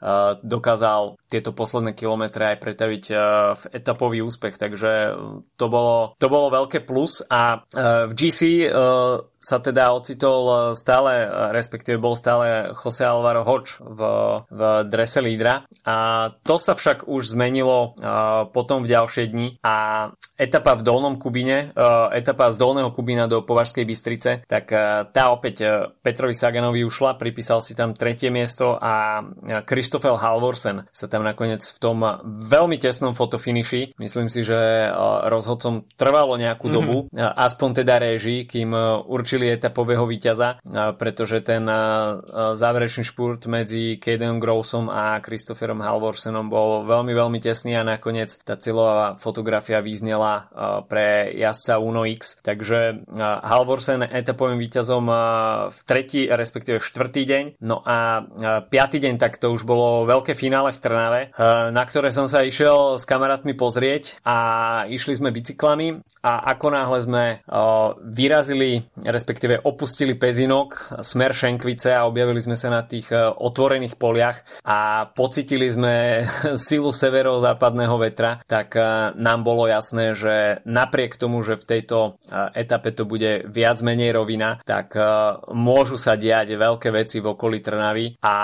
dokázal 0.43 1.21
tieto 1.29 1.55
posledné 1.55 1.95
kilometre 1.95 2.55
aj 2.55 2.59
pretaviť 2.63 3.05
uh, 3.11 3.19
v 3.55 3.63
etapový 3.75 4.19
úspech, 4.25 4.57
takže 4.57 5.15
to 5.57 5.67
bolo, 5.71 6.19
to 6.19 6.27
bolo 6.27 6.51
veľké 6.51 6.83
plus 6.83 7.23
a 7.29 7.63
uh, 7.63 8.07
v 8.09 8.13
GC 8.17 8.41
uh, 8.69 9.23
sa 9.39 9.63
teda 9.63 9.95
ocitol 9.95 10.43
e, 10.47 10.55
stále, 10.75 11.13
e, 11.23 11.27
respektíve 11.55 12.03
bol 12.03 12.19
stále 12.19 12.75
Jose 12.75 13.07
Alvaro 13.07 13.47
Hodge 13.47 13.79
v, 13.79 14.01
v 14.51 14.61
drese 14.91 15.23
lídra 15.23 15.63
a 15.87 16.29
to 16.43 16.59
sa 16.59 16.75
však 16.75 17.07
už 17.07 17.39
zmenilo 17.39 17.95
uh, 17.99 18.49
potom 18.51 18.83
v 18.83 18.91
ďalšie 18.91 19.31
dni 19.31 19.49
a 19.63 20.09
etapa 20.35 20.75
v 20.75 20.83
Dolnom 20.83 21.17
Kubine, 21.17 21.71
uh, 21.73 22.11
etapa 22.11 22.51
z 22.51 22.57
Dolného 22.59 22.91
Kubina 22.91 23.31
do 23.31 23.43
Považskej 23.47 23.85
Bystrice, 23.87 24.31
tak 24.45 24.71
uh, 24.75 25.07
tá 25.09 25.31
opäť 25.31 25.63
Petrovi 26.03 26.35
Saganovi 26.35 26.83
ušla, 26.83 27.17
pripísal 27.21 27.63
si 27.63 27.79
tam 27.79 27.95
tretie 27.95 28.29
miesto 28.33 28.77
a 28.77 29.23
Christopher 29.65 30.19
Halvorsen 30.19 30.89
sa 30.91 31.07
tam 31.07 31.23
nakoniec 31.23 31.63
v 31.63 31.79
tom 31.79 32.03
veľmi 32.27 32.77
tesnom 32.81 33.15
fotofiniši, 33.15 33.97
myslím 34.01 34.29
si, 34.33 34.43
že 34.43 34.91
rozhodcom 35.29 35.87
trvalo 35.95 36.35
nejakú 36.41 36.67
mm-hmm. 36.69 36.77
dobu, 36.77 36.97
aspoň 37.19 37.69
teda 37.85 37.95
réži, 38.03 38.49
kým 38.49 38.73
určite 39.05 39.28
určili 39.29 39.53
etapového 39.53 40.09
víťaza, 40.09 40.57
pretože 40.97 41.45
ten 41.45 41.69
záverečný 42.33 43.05
špurt 43.05 43.45
medzi 43.45 44.01
Caden 44.01 44.41
Grossom 44.41 44.89
a 44.89 45.21
Christopherom 45.21 45.85
Halvorsenom 45.85 46.49
bol 46.49 46.89
veľmi, 46.89 47.13
veľmi 47.13 47.37
tesný 47.37 47.77
a 47.77 47.85
nakoniec 47.85 48.33
tá 48.41 48.57
cieľová 48.57 49.21
fotografia 49.21 49.85
vyznela 49.85 50.49
pre 50.89 51.29
jazdca 51.37 51.77
Uno 51.77 52.09
X. 52.09 52.41
Takže 52.41 53.05
Halvorsen 53.21 54.01
etapovým 54.09 54.57
víťazom 54.57 55.13
v 55.69 55.81
tretí, 55.85 56.25
respektíve 56.25 56.81
štvrtý 56.81 57.29
deň. 57.29 57.45
No 57.61 57.85
a 57.85 58.25
piatý 58.65 58.97
deň, 58.97 59.21
tak 59.21 59.37
to 59.37 59.53
už 59.53 59.69
bolo 59.69 60.09
veľké 60.09 60.33
finále 60.33 60.73
v 60.73 60.81
Trnave, 60.81 61.21
na 61.69 61.85
ktoré 61.85 62.17
som 62.17 62.25
sa 62.33 62.49
išiel 62.49 62.97
s 62.97 63.05
kamarátmi 63.05 63.53
pozrieť 63.53 64.25
a 64.25 64.37
išli 64.89 65.21
sme 65.21 65.37
bicyklami 65.37 66.01
a 66.25 66.49
ako 66.57 66.67
náhle 66.73 66.99
sme 67.05 67.25
vyrazili, 68.09 68.89
respektíve 69.19 69.67
opustili 69.67 70.15
Pezinok, 70.15 71.03
smer 71.03 71.35
Šenkvice 71.35 71.91
a 71.91 72.07
objavili 72.07 72.39
sme 72.39 72.55
sa 72.55 72.71
na 72.71 72.87
tých 72.87 73.11
e, 73.11 73.19
otvorených 73.19 73.99
poliach 73.99 74.47
a 74.63 75.11
pocitili 75.11 75.67
sme 75.67 76.23
silu 76.55 76.95
severozápadného 76.95 77.99
vetra, 77.99 78.39
tak 78.47 78.79
e, 78.79 79.13
nám 79.19 79.43
bolo 79.43 79.67
jasné, 79.67 80.15
že 80.15 80.63
napriek 80.63 81.19
tomu, 81.19 81.43
že 81.43 81.59
v 81.59 81.67
tejto 81.67 81.99
e, 82.31 82.55
etape 82.63 82.95
to 82.95 83.03
bude 83.03 83.51
viac 83.51 83.83
menej 83.83 84.15
rovina, 84.15 84.61
tak 84.63 84.95
môžu 85.51 85.97
sa 85.97 86.15
diať 86.15 86.55
veľké 86.55 86.93
veci 86.93 87.19
v 87.19 87.35
okolí 87.35 87.59
Trnavy 87.59 88.21
a 88.23 88.35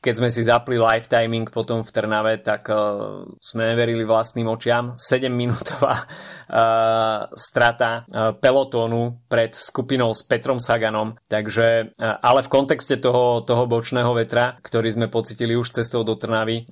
keď 0.00 0.14
sme 0.16 0.28
si 0.32 0.40
zapli 0.46 0.80
live 0.80 1.08
potom 1.50 1.82
v 1.82 1.90
Trnave, 1.90 2.38
tak 2.40 2.70
sme 3.42 3.62
neverili 3.74 4.06
vlastným 4.06 4.46
očiam. 4.46 4.94
7 4.94 5.26
minútová 5.28 6.06
strata 7.34 8.06
pelotónu 8.38 9.26
pred 9.26 9.52
skupinou 9.52 10.14
s 10.14 10.22
Petrom 10.22 10.62
Saganom, 10.62 11.18
takže, 11.26 11.92
ale 12.00 12.40
v 12.46 12.52
kontexte 12.52 12.96
toho, 12.96 13.42
toho 13.42 13.66
bočného 13.66 14.14
vetra, 14.14 14.56
ktorý 14.62 14.88
sme 14.94 15.06
pocitili 15.10 15.58
už 15.58 15.74
cestou 15.74 16.06
do 16.06 16.14
Trnavy, 16.14 16.66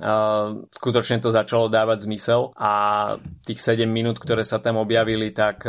skutočne 0.71 1.19
to 1.19 1.35
začalo 1.35 1.67
dávať 1.67 2.07
zmysel 2.07 2.55
a 2.55 2.73
tých 3.43 3.61
7 3.61 3.87
minút, 3.87 4.23
ktoré 4.23 4.47
sa 4.47 4.63
tam 4.63 4.79
objavili, 4.79 5.35
tak, 5.35 5.67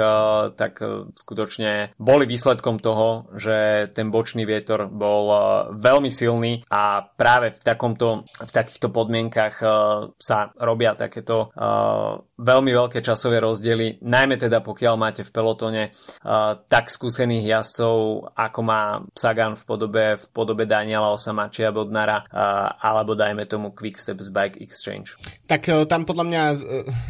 tak 0.54 0.74
skutočne 1.18 1.98
boli 1.98 2.30
výsledkom 2.30 2.78
toho, 2.78 3.30
že 3.34 3.90
ten 3.92 4.14
bočný 4.14 4.46
vietor 4.46 4.88
bol 4.88 5.26
veľmi 5.74 6.12
silný 6.14 6.62
a 6.70 7.02
práve 7.04 7.52
v, 7.56 7.60
takomto, 7.62 8.24
v 8.26 8.52
takýchto 8.52 8.94
podmienkach 8.94 9.56
sa 10.16 10.38
robia 10.62 10.94
takéto 10.94 11.50
veľmi 12.36 12.72
veľké 12.72 13.00
časové 13.00 13.40
rozdiely, 13.40 13.95
najmä 14.02 14.36
teda 14.40 14.60
pokiaľ 14.64 14.96
máte 14.98 15.22
v 15.24 15.32
pelotone 15.32 15.84
tak 16.68 16.90
skúsených 16.90 17.46
jazdcov, 17.60 18.30
ako 18.34 18.60
má 18.66 19.02
Sagan 19.14 19.54
v 19.54 19.64
podobe, 19.64 20.06
v 20.18 20.26
podobe 20.34 20.64
Daniela 20.66 21.14
Osamačia 21.14 21.70
Bodnara, 21.70 22.26
alebo 22.80 23.14
dajme 23.14 23.46
tomu 23.46 23.72
Quickstep 23.72 24.20
z 24.22 24.30
Bike 24.32 24.58
Exchange. 24.62 25.16
Tak 25.46 25.62
e, 25.70 25.86
tam 25.86 26.04
podľa 26.04 26.26
mňa 26.26 26.44
e, 26.52 26.56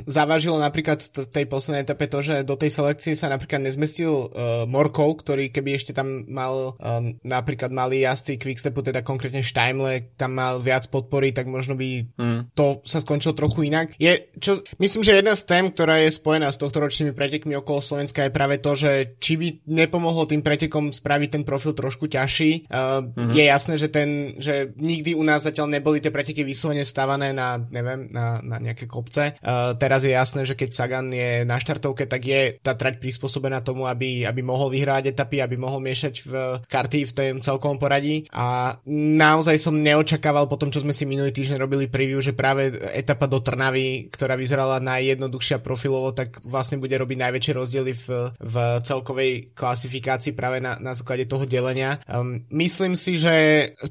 zavážilo 0.06 0.60
napríklad 0.60 1.00
v 1.02 1.30
tej 1.30 1.46
poslednej 1.48 1.88
etape 1.88 2.06
to, 2.12 2.20
že 2.20 2.36
do 2.44 2.60
tej 2.60 2.72
selekcie 2.74 3.14
sa 3.16 3.32
napríklad 3.32 3.64
nezmestil 3.64 4.12
uh, 4.12 4.64
Morkov, 4.68 5.24
ktorý 5.24 5.50
keby 5.50 5.78
ešte 5.78 5.92
tam 5.96 6.28
mal 6.28 6.76
uh, 6.76 7.02
napríklad 7.24 7.72
mali 7.72 8.04
jazdci 8.04 8.38
Quickstepu, 8.38 8.84
teda 8.84 9.02
konkrétne 9.02 9.42
Steimle, 9.42 10.14
tam 10.20 10.36
mal 10.36 10.60
viac 10.60 10.88
podpory, 10.92 11.32
tak 11.32 11.48
možno 11.48 11.80
by 11.80 12.06
mm. 12.16 12.40
to 12.54 12.84
sa 12.84 13.00
skončilo 13.00 13.34
trochu 13.38 13.72
inak. 13.72 13.96
Je, 13.96 14.30
čo, 14.38 14.62
myslím, 14.82 15.02
že 15.02 15.18
jedna 15.20 15.34
z 15.34 15.44
tém, 15.48 15.66
ktorá 15.72 16.02
je 16.04 16.12
spojená 16.12 16.52
s 16.52 16.60
tohto 16.60 16.75
ročnými 16.82 17.14
pretekmi 17.16 17.54
okolo 17.60 17.80
Slovenska 17.84 18.26
je 18.26 18.36
práve 18.36 18.60
to, 18.60 18.76
že 18.76 19.20
či 19.22 19.38
by 19.38 19.48
nepomohlo 19.70 20.26
tým 20.26 20.42
pretekom 20.42 20.90
spraviť 20.92 21.30
ten 21.40 21.44
profil 21.48 21.78
trošku 21.78 22.10
ťažší. 22.10 22.68
Uh, 22.68 23.06
mm-hmm. 23.06 23.32
Je 23.36 23.44
jasné, 23.46 23.76
že, 23.78 23.88
ten, 23.94 24.40
že 24.42 24.74
nikdy 24.76 25.14
u 25.14 25.24
nás 25.24 25.46
zatiaľ 25.46 25.70
neboli 25.70 26.02
tie 26.02 26.10
preteky 26.10 26.42
vyslovene 26.42 26.82
stavané 26.82 27.32
na, 27.32 27.62
neviem, 27.70 28.10
na, 28.10 28.42
na 28.42 28.58
nejaké 28.58 28.90
kopce. 28.90 29.38
Uh, 29.46 29.78
teraz 29.78 30.02
je 30.02 30.18
jasné, 30.18 30.42
že 30.50 30.58
keď 30.58 30.70
Sagan 30.74 31.08
je 31.14 31.46
na 31.46 31.62
štartovke, 31.62 32.10
tak 32.10 32.26
je 32.26 32.58
tá 32.60 32.74
trať 32.74 32.98
prispôsobená 32.98 33.62
tomu, 33.62 33.86
aby, 33.86 34.26
aby 34.26 34.42
mohol 34.42 34.74
vyhrať 34.74 35.14
etapy, 35.14 35.46
aby 35.46 35.56
mohol 35.62 35.78
miešať 35.86 36.14
v 36.26 36.32
karty 36.66 37.00
v 37.06 37.14
tom 37.14 37.38
celkovom 37.46 37.78
poradí. 37.78 38.26
A 38.34 38.76
naozaj 38.90 39.62
som 39.62 39.78
neočakával 39.78 40.50
po 40.50 40.58
tom, 40.58 40.74
čo 40.74 40.82
sme 40.82 40.90
si 40.90 41.06
minulý 41.06 41.30
týždeň 41.30 41.62
robili 41.62 41.86
preview, 41.86 42.18
že 42.18 42.34
práve 42.34 42.74
etapa 42.98 43.30
do 43.30 43.38
Trnavy, 43.38 44.10
ktorá 44.10 44.34
vyzerala 44.34 44.82
najjednoduchšia 44.82 45.62
profilovo, 45.62 46.10
tak 46.10 46.42
vlastne 46.42 46.65
bude 46.82 46.96
robiť 46.96 47.18
najväčšie 47.22 47.54
rozdiely 47.54 47.94
v, 47.94 48.08
v 48.40 48.56
celkovej 48.82 49.32
klasifikácii 49.54 50.34
práve 50.34 50.62
na, 50.62 50.78
na 50.82 50.98
základe 50.98 51.30
toho 51.30 51.46
delenia. 51.46 52.02
Um, 52.10 52.46
myslím 52.54 52.98
si, 52.98 53.18
že 53.20 53.34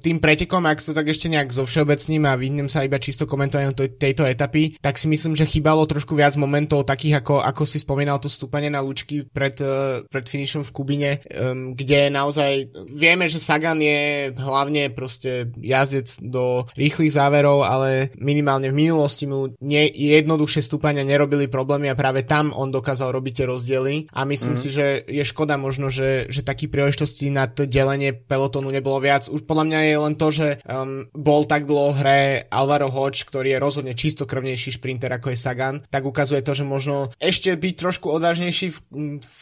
tým 0.00 0.18
pretekom, 0.18 0.64
ak 0.66 0.82
to 0.82 0.96
tak 0.96 1.10
ešte 1.10 1.30
nejak 1.30 1.52
zo 1.52 1.68
všeobecním 1.68 2.24
a 2.26 2.38
vyhnem 2.38 2.68
sa 2.70 2.86
iba 2.86 2.98
čisto 2.98 3.28
komentovaniu 3.28 3.74
tejto 3.74 4.24
etapy, 4.24 4.78
tak 4.80 4.96
si 4.96 5.06
myslím, 5.10 5.36
že 5.36 5.48
chýbalo 5.48 5.84
trošku 5.84 6.16
viac 6.16 6.34
momentov 6.40 6.88
takých, 6.88 7.20
ako, 7.20 7.44
ako 7.44 7.62
si 7.68 7.78
spomínal 7.82 8.18
to 8.18 8.30
stúpanie 8.30 8.72
na 8.72 8.80
lúčky 8.80 9.26
pred, 9.28 9.58
uh, 9.60 10.02
pred 10.08 10.26
finishom 10.26 10.64
v 10.64 10.74
Kubine, 10.74 11.12
um, 11.34 11.76
kde 11.76 12.08
naozaj 12.08 12.72
vieme, 12.94 13.28
že 13.28 13.42
Sagan 13.42 13.80
je 13.82 14.32
hlavne 14.34 14.88
proste 14.94 15.52
jazdec 15.60 16.08
do 16.24 16.64
rýchlych 16.78 17.12
záverov, 17.12 17.66
ale 17.66 18.14
minimálne 18.16 18.72
v 18.72 18.78
minulosti 18.88 19.28
mu 19.28 19.52
nie, 19.60 19.90
jednoduchšie 19.92 20.64
stúpania 20.64 21.04
nerobili 21.04 21.50
problémy 21.50 21.92
a 21.92 21.98
práve 21.98 22.24
tam 22.24 22.54
on 22.56 22.63
dokázal 22.70 23.10
robiť 23.12 23.42
tie 23.42 23.46
rozdiely 23.48 23.94
a 24.12 24.24
myslím 24.28 24.56
mm. 24.56 24.62
si, 24.62 24.68
že 24.70 24.86
je 25.04 25.24
škoda 25.24 25.56
možno, 25.56 25.88
že, 25.88 26.28
že 26.30 26.46
taký 26.46 26.68
príležitosti 26.68 27.28
na 27.28 27.48
to 27.50 27.66
delenie 27.66 28.14
pelotónu 28.14 28.70
nebolo 28.70 29.00
viac. 29.02 29.26
Už 29.28 29.44
podľa 29.44 29.64
mňa 29.68 29.80
je 29.84 29.96
len 29.98 30.14
to, 30.14 30.28
že 30.30 30.48
um, 30.64 31.08
bol 31.12 31.48
tak 31.48 31.64
dlho 31.64 31.96
hre 31.96 32.46
Alvaro 32.52 32.88
Hodge, 32.92 33.26
ktorý 33.26 33.56
je 33.56 33.62
rozhodne 33.62 33.92
čistokrvnejší 33.96 34.76
šprinter 34.78 35.10
ako 35.10 35.34
je 35.34 35.38
Sagan, 35.40 35.76
tak 35.88 36.04
ukazuje 36.04 36.44
to, 36.44 36.52
že 36.52 36.64
možno 36.64 37.10
ešte 37.18 37.52
byť 37.56 37.74
trošku 37.74 38.06
odvážnejší 38.12 38.68
v, 38.70 38.78
v, 39.20 39.40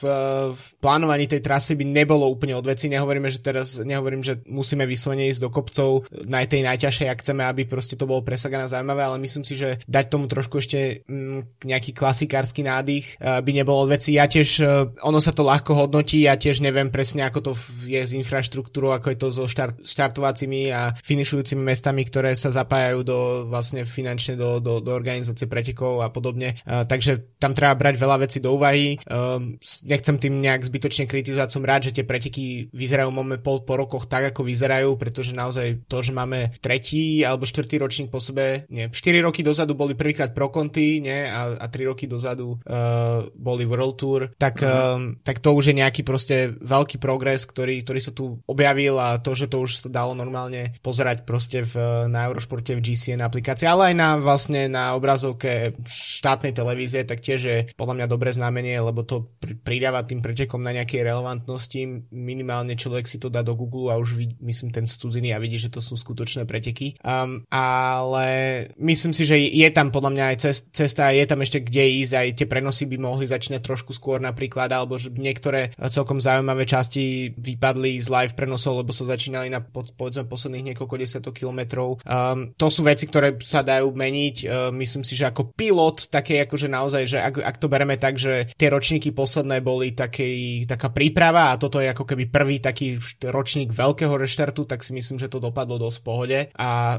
v 0.55 0.65
plánovaní 0.79 1.27
tej 1.27 1.43
trasy 1.43 1.75
by 1.75 1.85
nebolo 1.85 2.27
úplne 2.31 2.55
od 2.55 2.65
veci. 2.65 2.87
Nehovoríme, 2.89 3.29
že 3.29 3.43
teraz 3.43 3.83
nehovorím, 3.83 4.23
že 4.23 4.41
musíme 4.47 4.87
vyslovene 4.87 5.29
ísť 5.29 5.43
do 5.43 5.51
kopcov 5.51 5.91
na 6.27 6.45
tej 6.47 6.63
najťažšej, 6.65 7.09
ak 7.11 7.21
chceme, 7.21 7.43
aby 7.45 7.67
proste 7.67 7.99
to 7.99 8.09
bolo 8.09 8.25
pre 8.25 8.39
Sagana 8.39 8.71
zaujímavé, 8.71 9.03
ale 9.03 9.19
myslím 9.23 9.45
si, 9.45 9.59
že 9.59 9.81
dať 9.89 10.05
tomu 10.13 10.29
trošku 10.29 10.61
ešte 10.61 11.05
mm, 11.09 11.65
nejaký 11.65 11.97
klasikársky 11.97 12.63
nádych 12.63 13.12
by 13.19 13.51
nebolo 13.51 13.85
od 13.85 13.93
veci. 13.99 14.15
Ja 14.17 14.31
tiež, 14.31 14.49
uh, 14.63 14.91
ono 15.03 15.19
sa 15.19 15.35
to 15.35 15.45
ľahko 15.45 15.75
hodnotí, 15.75 16.25
ja 16.25 16.39
tiež 16.39 16.63
neviem 16.63 16.89
presne, 16.89 17.27
ako 17.27 17.41
to 17.41 17.53
je 17.85 18.01
s 18.01 18.13
infraštruktúrou, 18.15 18.95
ako 18.95 19.13
je 19.13 19.19
to 19.19 19.29
so 19.33 19.45
štart, 19.49 19.83
štartovacími 19.83 20.71
a 20.73 20.95
finišujúcimi 20.97 21.63
mestami, 21.63 22.07
ktoré 22.07 22.37
sa 22.39 22.55
zapájajú 22.55 23.01
do 23.03 23.19
vlastne 23.49 23.85
finančne 23.85 24.39
do, 24.39 24.63
do, 24.63 24.79
do 24.79 24.91
organizácie 24.93 25.51
pretekov 25.51 26.05
a 26.05 26.09
podobne. 26.09 26.57
Uh, 26.63 26.85
takže 26.87 27.39
tam 27.43 27.53
treba 27.53 27.75
brať 27.75 27.95
veľa 27.99 28.17
vecí 28.23 28.39
do 28.39 28.55
úvahy. 28.55 28.95
Nechcem 29.83 30.17
tým 30.19 30.39
nejak 30.39 30.63
zbytočne 30.63 31.11
kritizovať, 31.11 31.49
som 31.51 31.67
rád, 31.67 31.91
že 31.91 32.01
tie 32.01 32.05
preteky 32.07 32.71
vyzerajú 32.71 33.11
máme 33.11 33.43
po, 33.43 33.61
po 33.63 33.75
rokoch 33.75 34.07
tak, 34.07 34.31
ako 34.31 34.47
vyzerajú, 34.47 34.95
pretože 34.97 35.35
naozaj 35.35 35.89
to, 35.91 35.99
že 36.01 36.15
máme 36.15 36.55
tretí 36.63 37.27
alebo 37.27 37.49
štvrtý 37.49 37.83
ročník 37.83 38.09
po 38.09 38.23
sebe, 38.23 38.65
nie, 38.71 38.89
4 38.89 39.27
roky 39.27 39.43
dozadu 39.43 39.75
boli 39.75 39.99
prvýkrát 39.99 40.31
Pro 40.31 40.49
Conti, 40.49 41.03
nie, 41.03 41.27
a, 41.27 41.57
a 41.59 41.67
3 41.67 41.91
roky 41.91 42.07
dozadu 42.07 42.55
uh, 42.55 42.59
boli 43.33 43.65
World 43.65 43.97
Tour, 43.99 44.21
tak, 44.37 44.61
mm. 44.61 44.67
uh, 44.67 44.99
tak 45.23 45.39
to 45.41 45.55
už 45.55 45.73
je 45.73 45.81
nejaký 45.81 46.03
proste 46.03 46.55
veľký 46.59 46.99
progres, 46.99 47.45
ktorý, 47.45 47.83
ktorý 47.83 48.01
sa 48.01 48.13
tu 48.15 48.41
objavil 48.47 48.99
a 48.99 49.19
to, 49.19 49.33
že 49.37 49.51
to 49.51 49.63
už 49.65 49.87
sa 49.87 49.89
dalo 49.89 50.13
normálne 50.17 50.75
pozerať 50.81 51.25
proste 51.27 51.65
v, 51.67 52.07
na 52.09 52.29
Eurošporte 52.31 52.75
v 52.77 52.85
GCN 52.85 53.23
aplikácii, 53.25 53.67
ale 53.67 53.93
aj 53.93 53.95
na 53.97 54.09
vlastne 54.19 54.67
na 54.69 54.95
obrazovke 54.97 55.75
štátnej 55.87 56.55
televízie, 56.55 57.03
tak 57.03 57.21
tiež 57.21 57.41
je 57.41 57.59
podľa 57.75 58.03
mňa 58.03 58.07
dobré 58.07 58.31
znamenie, 58.33 58.77
lebo 58.79 59.03
to 59.03 59.33
pridáva 59.63 60.07
tým 60.07 60.21
pretekom 60.21 60.63
na 60.63 60.73
nejakej 60.73 61.05
relevantnosti. 61.07 62.09
Minimálne 62.13 62.79
človek 62.79 63.07
si 63.07 63.19
to 63.19 63.29
dá 63.29 63.41
do 63.45 63.59
Google 63.59 63.93
a 63.93 64.01
už 64.01 64.17
vid, 64.17 64.33
myslím 64.41 64.71
ten 64.71 64.87
z 64.89 64.95
cudziny 64.99 65.35
a 65.35 65.43
vidí, 65.43 65.59
že 65.59 65.73
to 65.73 65.83
sú 65.83 65.99
skutočné 65.99 66.45
preteky. 66.45 66.97
Um, 67.03 67.45
ale 67.53 68.27
myslím 68.79 69.13
si, 69.13 69.27
že 69.29 69.37
je 69.39 69.69
tam 69.75 69.91
podľa 69.91 70.11
mňa 70.13 70.25
aj 70.33 70.37
cesta, 70.73 71.13
je 71.13 71.25
tam 71.27 71.41
ešte 71.43 71.63
kde 71.63 71.85
ísť, 72.03 72.13
aj 72.15 72.29
tie 72.39 72.47
prenosy 72.47 72.82
by 72.87 72.97
mohli 72.99 73.27
začínať 73.29 73.63
trošku 73.63 73.93
skôr 73.95 74.19
napríklad, 74.23 74.71
alebo 74.73 74.99
že 74.99 75.11
niektoré 75.11 75.75
celkom 75.91 76.19
zaujímavé 76.23 76.65
časti 76.69 77.33
vypadli 77.35 77.99
z 77.99 78.09
live 78.09 78.35
prenosov, 78.35 78.83
lebo 78.83 78.95
sa 78.95 79.09
začínali 79.09 79.49
na 79.51 79.61
povedzme 79.63 80.29
posledných 80.29 80.73
niekoľko 80.73 80.97
desiatok 80.99 81.35
kilometrov. 81.43 82.03
Um, 82.05 82.55
to 82.57 82.69
sú 82.69 82.87
veci, 82.87 83.09
ktoré 83.09 83.37
sa 83.43 83.61
dajú 83.65 83.93
meniť. 83.93 84.37
Uh, 84.45 84.69
myslím 84.77 85.03
si, 85.03 85.19
že 85.19 85.29
ako 85.29 85.53
pilot, 85.53 86.09
také 86.09 86.43
akože 86.45 86.69
naozaj, 86.71 87.03
že 87.07 87.19
ak, 87.21 87.35
ak 87.43 87.57
to 87.59 87.67
bereme 87.69 87.97
tak, 88.01 88.17
že 88.17 88.49
tie 88.57 88.69
ročníky 88.73 89.13
posledné 89.13 89.61
boli 89.61 89.93
takej, 89.93 90.67
taká 90.67 90.89
príprava 90.91 91.53
a 91.53 91.59
toto 91.61 91.83
je 91.83 91.91
ako 91.91 92.05
keby 92.09 92.25
prvý 92.31 92.57
taký 92.63 92.97
ročník 93.23 93.71
veľkého 93.75 94.15
reštartu, 94.17 94.65
tak 94.65 94.81
si 94.81 94.97
myslím, 94.97 95.21
že 95.21 95.29
to 95.29 95.43
dopadlo 95.43 95.77
dosť 95.77 95.99
v 95.99 96.07
pohode 96.07 96.39
a 96.57 96.99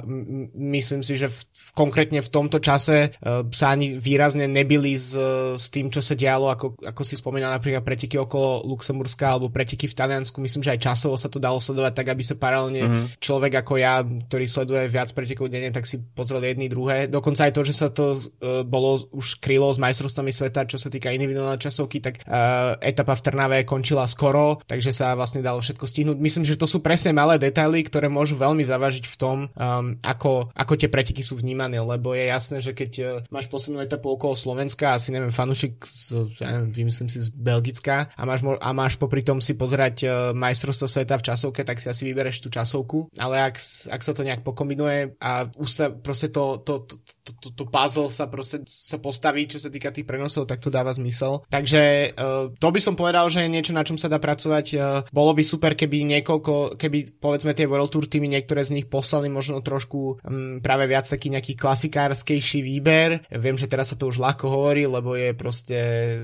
myslím 0.53 1.01
si, 1.01 1.17
že 1.17 1.31
v, 1.31 1.37
v, 1.39 1.67
konkrétne 1.73 2.19
v 2.21 2.29
tomto 2.29 2.61
čase 2.61 3.09
uh, 3.09 3.45
sa 3.49 3.73
ani 3.73 3.97
výrazne 3.97 4.45
nebili 4.45 4.95
s, 4.95 5.15
s 5.57 5.65
tým, 5.73 5.89
čo 5.89 6.05
sa 6.05 6.13
dialo, 6.13 6.53
ako, 6.53 6.77
ako 6.85 7.01
si 7.01 7.17
spomínal 7.17 7.49
napríklad 7.49 7.81
preteky 7.81 8.21
okolo 8.21 8.61
Luxemburska 8.69 9.33
alebo 9.33 9.49
preteky 9.49 9.89
v 9.89 9.97
Taliansku. 9.97 10.37
Myslím, 10.37 10.61
že 10.61 10.77
aj 10.77 10.85
časovo 10.85 11.17
sa 11.17 11.33
to 11.33 11.41
dalo 11.41 11.57
sledovať 11.57 11.97
tak, 11.97 12.13
aby 12.13 12.21
sa 12.21 12.37
paralelne 12.37 12.85
mm-hmm. 12.85 13.05
človek 13.17 13.65
ako 13.65 13.73
ja, 13.81 14.05
ktorý 14.05 14.45
sleduje 14.45 14.85
viac 14.85 15.09
pretekov 15.09 15.49
denne, 15.49 15.73
tak 15.73 15.89
si 15.89 15.97
pozrel 15.97 16.45
jedný 16.45 16.69
druhé. 16.69 17.09
Dokonca 17.09 17.49
aj 17.49 17.53
to, 17.57 17.61
že 17.65 17.73
sa 17.73 17.89
to 17.89 18.13
uh, 18.13 18.61
bolo 18.61 19.01
už 19.09 19.41
krylo 19.41 19.73
s 19.73 19.81
majstrovstvami 19.81 20.29
sveta, 20.29 20.69
čo 20.69 20.77
sa 20.77 20.93
týka 20.93 21.09
individuálnej 21.09 21.57
časovky, 21.57 21.97
tak 21.97 22.21
uh, 22.29 22.77
etapa 22.77 23.17
v 23.17 23.23
Trnave 23.25 23.57
končila 23.65 24.05
skoro, 24.05 24.61
takže 24.69 24.93
sa 24.93 25.17
vlastne 25.17 25.41
dalo 25.41 25.57
všetko 25.57 25.89
stihnúť. 25.89 26.17
Myslím, 26.21 26.45
že 26.45 26.59
to 26.59 26.69
sú 26.69 26.85
presne 26.85 27.17
malé 27.17 27.41
detaily, 27.41 27.81
ktoré 27.81 28.11
môžu 28.11 28.37
veľmi 28.37 28.61
zavažiť 28.61 29.09
v 29.09 29.15
tom, 29.17 29.37
um, 29.49 29.97
ako, 30.05 30.53
ako 30.53 30.73
tie 30.77 30.91
preteky 30.91 31.25
sú 31.25 31.39
vnímané, 31.39 31.81
lebo 31.81 32.13
je 32.13 32.29
jasné, 32.29 32.61
že 32.61 32.75
keď 32.75 32.91
uh, 33.01 33.07
máš 33.31 33.47
poslednú 33.47 33.81
etapu 33.81 34.11
okolo 34.11 34.35
Slovenska, 34.35 34.99
asi 34.99 35.15
neviem, 35.15 35.31
fanúšik 35.31 35.62
z, 35.83 36.33
ja 36.41 36.57
neviem, 36.57 36.71
vymyslím 36.73 37.07
si 37.07 37.19
z 37.23 37.29
Belgická 37.31 38.11
a 38.13 38.23
máš, 38.25 38.41
a 38.43 38.69
máš 38.73 38.97
popri 38.97 39.21
tom 39.21 39.39
si 39.39 39.53
pozerať 39.53 39.95
uh, 40.03 40.11
majstrovstvo 40.35 40.87
sveta 40.89 41.15
v 41.19 41.25
časovke, 41.31 41.61
tak 41.63 41.79
si 41.79 41.87
asi 41.87 42.03
vybereš 42.09 42.43
tú 42.43 42.49
časovku, 42.49 43.13
ale 43.21 43.43
ak, 43.45 43.55
ak 43.93 44.01
sa 44.01 44.13
to 44.15 44.25
nejak 44.25 44.41
pokombinuje 44.41 45.15
a 45.21 45.47
ústa, 45.55 45.93
proste 45.93 46.33
to, 46.33 46.59
to, 46.65 46.87
to, 46.87 46.95
to, 47.39 47.47
to, 47.53 47.63
puzzle 47.69 48.09
sa 48.09 48.27
proste 48.27 48.65
sa 48.65 48.97
postaví, 48.97 49.45
čo 49.47 49.61
sa 49.61 49.69
týka 49.69 49.93
tých 49.93 50.07
prenosov, 50.07 50.49
tak 50.49 50.59
to 50.59 50.73
dáva 50.73 50.91
zmysel. 50.91 51.45
Takže 51.47 52.13
uh, 52.17 52.49
to 52.57 52.67
by 52.73 52.79
som 52.81 52.97
povedal, 52.97 53.29
že 53.29 53.45
je 53.45 53.53
niečo, 53.53 53.71
na 53.71 53.85
čom 53.85 53.95
sa 53.95 54.09
dá 54.09 54.17
pracovať. 54.17 54.65
Uh, 54.73 54.81
bolo 55.13 55.37
by 55.37 55.43
super, 55.45 55.77
keby 55.77 56.03
niekoľko, 56.19 56.75
keby 56.81 57.21
povedzme 57.21 57.53
tie 57.53 57.69
World 57.69 57.93
Tour 57.93 58.09
týmy, 58.09 58.25
niektoré 58.25 58.65
z 58.65 58.81
nich 58.81 58.87
poslali 58.89 59.29
možno 59.29 59.61
trošku 59.61 60.19
um, 60.25 60.59
práve 60.59 60.89
viac 60.89 61.05
taký 61.05 61.29
nejaký 61.29 61.53
klasikárskejší 61.53 62.59
výber. 62.65 63.23
Viem, 63.29 63.55
že 63.55 63.69
teraz 63.69 63.93
sa 63.93 63.99
to 63.99 64.09
už 64.09 64.17
ľahko 64.17 64.49
hovorí, 64.49 64.89
lebo 64.89 65.13
je 65.13 65.31
proste 65.37 65.52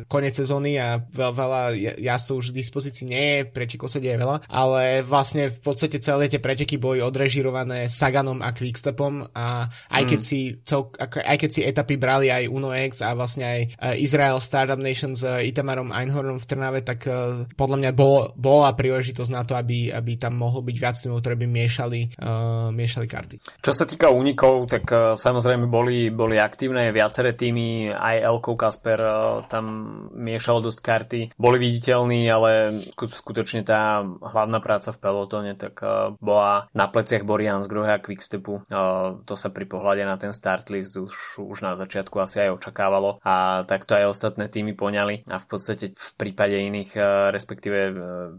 koniec 0.09 0.33
sezóny 0.33 0.79
a 0.81 0.98
veľ, 0.98 1.31
veľa 1.36 1.62
jazdcov 2.00 2.36
už 2.39 2.48
v 2.51 2.59
dispozícii 2.59 3.05
nie 3.05 3.25
je, 3.29 3.39
pretekov 3.50 3.91
sa 3.91 4.01
deje 4.01 4.17
veľa, 4.17 4.50
ale 4.50 5.05
vlastne 5.05 5.53
v 5.53 5.59
podstate 5.62 6.01
celé 6.01 6.31
tie 6.31 6.41
preteky 6.41 6.81
boli 6.81 7.03
odrežirované 7.03 7.91
Saganom 7.91 8.39
a 8.41 8.55
Quickstepom 8.55 9.29
a 9.36 9.67
aj 9.91 10.03
keď 10.07 10.19
mm. 10.24 10.27
si 10.27 10.39
cel, 10.63 10.89
aj 11.00 11.38
keď 11.38 11.50
si 11.50 11.62
etapy 11.65 11.95
brali 12.00 12.31
aj 12.31 12.50
Uno 12.50 12.71
X 12.71 13.03
a 13.05 13.13
vlastne 13.13 13.45
aj 13.45 13.62
uh, 13.77 13.95
Israel 14.00 14.39
Startup 14.39 14.79
Nation 14.79 15.13
s 15.13 15.27
uh, 15.27 15.43
Itamarom 15.43 15.91
Einhornom 15.91 16.39
v 16.39 16.48
Trnave, 16.48 16.79
tak 16.81 17.05
uh, 17.05 17.43
podľa 17.53 17.77
mňa 17.83 17.91
bol, 17.93 18.31
bola 18.39 18.71
príležitosť 18.74 19.31
na 19.33 19.43
to, 19.43 19.57
aby, 19.59 19.91
aby 19.91 20.15
tam 20.15 20.39
mohlo 20.39 20.63
byť 20.63 20.75
viac 20.79 20.95
tým, 20.95 21.13
ktoré 21.13 21.36
by 21.36 21.48
miešali, 21.50 22.00
uh, 22.24 22.69
miešali 22.71 23.05
karty. 23.09 23.36
Čo 23.59 23.71
sa 23.75 23.83
týka 23.83 24.07
únikov, 24.13 24.69
tak 24.71 24.88
uh, 24.89 25.13
samozrejme 25.19 25.67
boli, 25.67 26.07
boli 26.13 26.39
aktívne 26.39 26.89
viaceré 26.95 27.36
týmy, 27.36 27.91
aj 27.91 28.15
Elko 28.24 28.55
Kasper 28.55 29.00
tam 29.47 29.65
miešal 30.13 30.61
dosť 30.63 30.79
karty, 30.79 31.21
boli 31.35 31.57
viditeľní, 31.59 32.27
ale 32.29 32.81
skutočne 32.93 33.63
tá 33.63 34.03
hlavná 34.03 34.59
práca 34.63 34.91
v 34.93 35.01
pelotone 35.01 35.53
tak 35.55 35.79
uh, 35.82 36.13
bola 36.19 36.67
na 36.75 36.86
pleciach 36.88 37.23
Borian 37.23 37.63
z 37.63 37.71
Grohe 37.71 37.91
a 37.91 38.01
Quickstepu. 38.01 38.65
Uh, 38.67 39.21
to 39.25 39.34
sa 39.39 39.49
pri 39.49 39.65
pohľade 39.65 40.03
na 40.05 40.15
ten 40.15 40.32
start 40.36 40.69
list 40.73 40.95
už, 40.97 41.43
už 41.43 41.58
na 41.65 41.73
začiatku 41.75 42.15
asi 42.19 42.45
aj 42.47 42.60
očakávalo 42.60 43.21
a 43.23 43.63
takto 43.65 43.95
aj 43.95 44.12
ostatné 44.12 44.51
týmy 44.51 44.73
poňali 44.75 45.27
a 45.29 45.38
v 45.38 45.45
podstate 45.45 45.93
v 45.93 46.12
prípade 46.15 46.55
iných, 46.55 46.91
e, 46.95 47.01
respektíve 47.34 47.77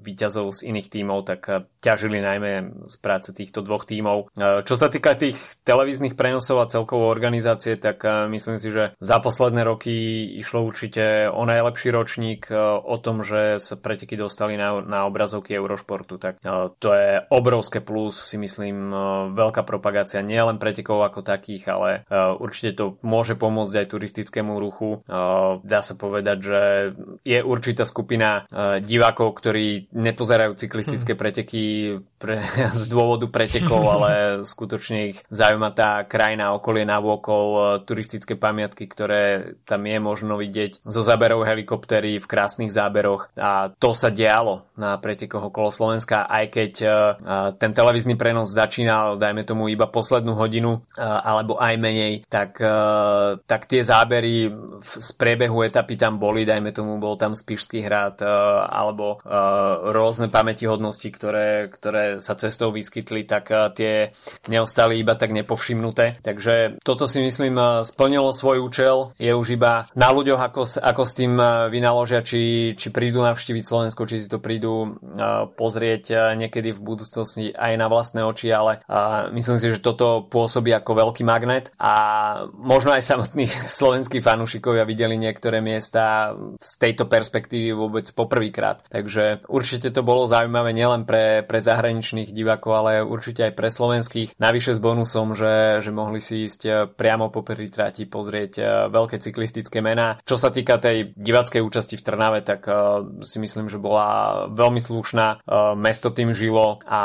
výťazov 0.00 0.52
z 0.54 0.70
iných 0.70 0.88
tímov, 0.90 1.26
tak 1.26 1.70
ťažili 1.80 2.18
najmä 2.22 2.52
z 2.86 2.96
práce 2.98 3.30
týchto 3.34 3.64
dvoch 3.64 3.86
tímov. 3.86 4.32
Čo 4.36 4.74
sa 4.76 4.88
týka 4.92 5.16
tých 5.16 5.36
televíznych 5.66 6.14
prenosov 6.14 6.62
a 6.62 6.70
celkovo 6.70 7.08
organizácie, 7.08 7.76
tak 7.76 8.02
myslím 8.30 8.56
si, 8.56 8.68
že 8.70 8.94
za 8.98 9.18
posledné 9.18 9.66
roky 9.66 9.92
išlo 10.40 10.69
určite 10.70 11.26
o 11.26 11.42
najlepší 11.42 11.90
ročník, 11.90 12.54
o 12.86 12.96
tom, 13.02 13.26
že 13.26 13.58
sa 13.58 13.74
preteky 13.74 14.14
dostali 14.14 14.54
na, 14.54 14.78
na 14.78 15.10
obrazovky 15.10 15.58
Eurošportu, 15.58 16.22
tak 16.22 16.38
to 16.78 16.88
je 16.94 17.26
obrovské 17.34 17.82
plus, 17.82 18.14
si 18.14 18.38
myslím, 18.38 18.94
veľká 19.34 19.66
propagácia 19.66 20.22
nielen 20.22 20.62
pretekov 20.62 21.02
ako 21.02 21.26
takých, 21.26 21.64
ale 21.74 21.90
určite 22.38 22.78
to 22.78 22.84
môže 23.02 23.34
pomôcť 23.34 23.82
aj 23.82 23.86
turistickému 23.90 24.54
ruchu. 24.62 25.02
Dá 25.66 25.80
sa 25.82 25.94
povedať, 25.98 26.38
že 26.38 26.60
je 27.26 27.38
určitá 27.42 27.82
skupina 27.82 28.46
divákov, 28.78 29.34
ktorí 29.42 29.90
nepozerajú 29.90 30.54
cyklistické 30.54 31.16
hmm. 31.16 31.20
preteky 31.20 31.62
pre, 32.20 32.44
z 32.82 32.84
dôvodu 32.92 33.26
pretekov, 33.32 33.80
ale 33.80 34.10
skutočne 34.44 35.16
ich 35.16 35.18
zaujíma 35.32 35.72
tá 35.72 36.04
krajina, 36.04 36.52
okolie 36.52 36.84
uh, 36.84 37.80
turistické 37.80 38.36
pamiatky, 38.36 38.84
ktoré 38.84 39.56
tam 39.64 39.88
je 39.88 39.98
možno 39.98 40.36
vidieť 40.36 40.59
zo 40.84 41.02
záberov 41.04 41.46
helikoptery 41.46 42.20
v 42.20 42.26
krásnych 42.26 42.74
záberoch 42.74 43.30
a 43.38 43.72
to 43.72 43.94
sa 43.96 44.12
dialo 44.12 44.68
na 44.76 44.96
pretekoch 44.96 45.52
okolo 45.52 45.68
Slovenska, 45.72 46.24
aj 46.28 46.44
keď 46.50 46.72
uh, 46.82 46.92
ten 47.56 47.72
televízny 47.76 48.16
prenos 48.16 48.52
začínal, 48.52 49.20
dajme 49.20 49.44
tomu 49.44 49.68
iba 49.68 49.88
poslednú 49.88 50.36
hodinu, 50.36 50.80
uh, 50.80 51.20
alebo 51.20 51.60
aj 51.60 51.74
menej, 51.76 52.24
tak, 52.28 52.58
tak 53.44 53.62
tie 53.68 53.82
zábery 53.84 54.48
z 54.82 55.10
priebehu 55.16 55.62
etapy 55.64 55.94
tam 55.96 56.16
boli, 56.16 56.48
dajme 56.48 56.72
tomu, 56.72 56.96
bol 56.96 57.14
tam 57.20 57.36
Spišský 57.36 57.84
hrad 57.84 58.22
alebo 58.70 59.20
rôzne 59.90 60.32
pamätihodnosti, 60.32 61.08
ktoré, 61.10 61.68
ktoré 61.68 62.18
sa 62.18 62.34
cestou 62.34 62.72
vyskytli, 62.72 63.24
tak 63.28 63.52
tie 63.76 64.10
neostali 64.48 65.00
iba 65.00 65.14
tak 65.14 65.34
nepovšimnuté. 65.36 66.22
Takže 66.24 66.80
toto 66.80 67.04
si 67.04 67.20
myslím 67.20 67.82
splnilo 67.84 68.32
svoj 68.32 68.62
účel, 68.64 68.96
je 69.20 69.32
už 69.32 69.60
iba 69.60 69.86
na 69.94 70.08
ľuďoch, 70.10 70.40
ako, 70.50 70.66
ako 70.82 71.02
s 71.06 71.12
tým 71.14 71.38
uh, 71.38 71.70
vynaložia, 71.70 72.26
či, 72.26 72.74
či 72.74 72.90
prídu 72.90 73.22
navštíviť 73.22 73.62
Slovensko, 73.62 74.10
či 74.10 74.18
si 74.18 74.26
to 74.26 74.42
prídu 74.42 74.98
uh, 74.98 75.46
pozrieť 75.54 76.04
uh, 76.10 76.18
niekedy 76.34 76.74
v 76.74 76.80
budúcnosti 76.82 77.54
aj 77.54 77.72
na 77.78 77.86
vlastné 77.86 78.26
oči, 78.26 78.50
ale 78.50 78.82
myslím 79.30 79.62
si, 79.62 79.70
že 79.70 79.84
toto 79.84 80.26
pôsobí 80.26 80.72
ako 80.74 81.06
veľký 81.06 81.22
magnet 81.22 81.70
a 81.78 81.92
možno 82.56 82.96
aj 82.96 83.06
samotní 83.06 83.46
slovenskí 83.80 84.18
fanúšikovia 84.18 84.82
videli 84.82 85.14
niektoré 85.14 85.62
miesta 85.62 86.34
z 86.58 86.72
tejto 86.80 87.06
perspektívy 87.06 87.70
vôbec 87.76 88.06
poprvýkrát. 88.10 88.82
Takže 88.90 89.46
určite 89.46 89.94
to 89.94 90.02
bolo 90.02 90.26
zaujímavé 90.26 90.74
nielen 90.74 91.06
pre, 91.06 91.44
pre 91.44 91.62
zahraničných 91.62 92.34
divákov, 92.34 92.72
ale 92.72 92.92
určite 93.04 93.46
aj 93.46 93.54
pre 93.54 93.68
slovenských. 93.68 94.34
Navyše 94.40 94.74
s 94.74 94.80
bonusom, 94.80 95.36
že, 95.36 95.84
že 95.84 95.90
mohli 95.92 96.18
si 96.18 96.48
ísť 96.48 96.90
priamo 96.96 97.28
po 97.28 97.44
trati 97.44 98.08
pozrieť 98.08 98.52
eh, 98.56 98.66
veľké 98.88 99.20
cyklistické 99.20 99.84
mená. 99.84 100.16
Čo 100.24 100.39
sa 100.40 100.48
týka 100.48 100.80
tej 100.80 101.12
diváckej 101.12 101.60
účasti 101.60 102.00
v 102.00 102.04
Trnave, 102.08 102.40
tak 102.40 102.64
uh, 102.64 103.04
si 103.20 103.36
myslím, 103.36 103.68
že 103.68 103.76
bola 103.76 104.48
veľmi 104.48 104.80
slušná. 104.80 105.44
Uh, 105.44 105.76
mesto 105.76 106.08
tým 106.08 106.32
žilo 106.32 106.80
a 106.88 107.00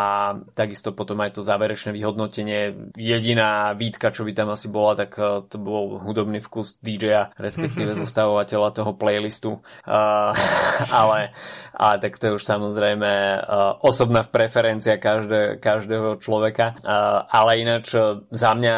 takisto 0.56 0.96
potom 0.96 1.20
aj 1.20 1.36
to 1.36 1.42
záverečné 1.44 1.92
vyhodnotenie. 1.92 2.92
Jediná 2.96 3.76
výtka, 3.76 4.16
čo 4.16 4.24
by 4.24 4.32
tam 4.32 4.54
asi 4.56 4.72
bola, 4.72 4.96
tak 4.96 5.18
eh, 5.20 5.44
to 5.50 5.58
bol 5.58 6.00
hudobný 6.00 6.40
vkus 6.40 6.78
DJ-a, 6.80 7.36
respektíve 7.36 7.98
zostavovateľa 8.04 8.70
toho 8.72 8.92
playlistu. 8.96 9.60
Uh, 9.84 10.32
ale, 11.00 11.36
ale 11.76 11.96
tak 12.00 12.16
to 12.16 12.32
je 12.32 12.36
už 12.38 12.44
samozrejme 12.44 13.12
uh, 13.42 13.76
osobná 13.84 14.24
preferencia 14.24 14.96
každé, 14.96 15.60
každého 15.60 16.22
človeka. 16.22 16.78
Uh, 16.86 17.26
ale 17.28 17.60
ináč 17.60 17.98
za 18.32 18.52
mňa 18.56 18.76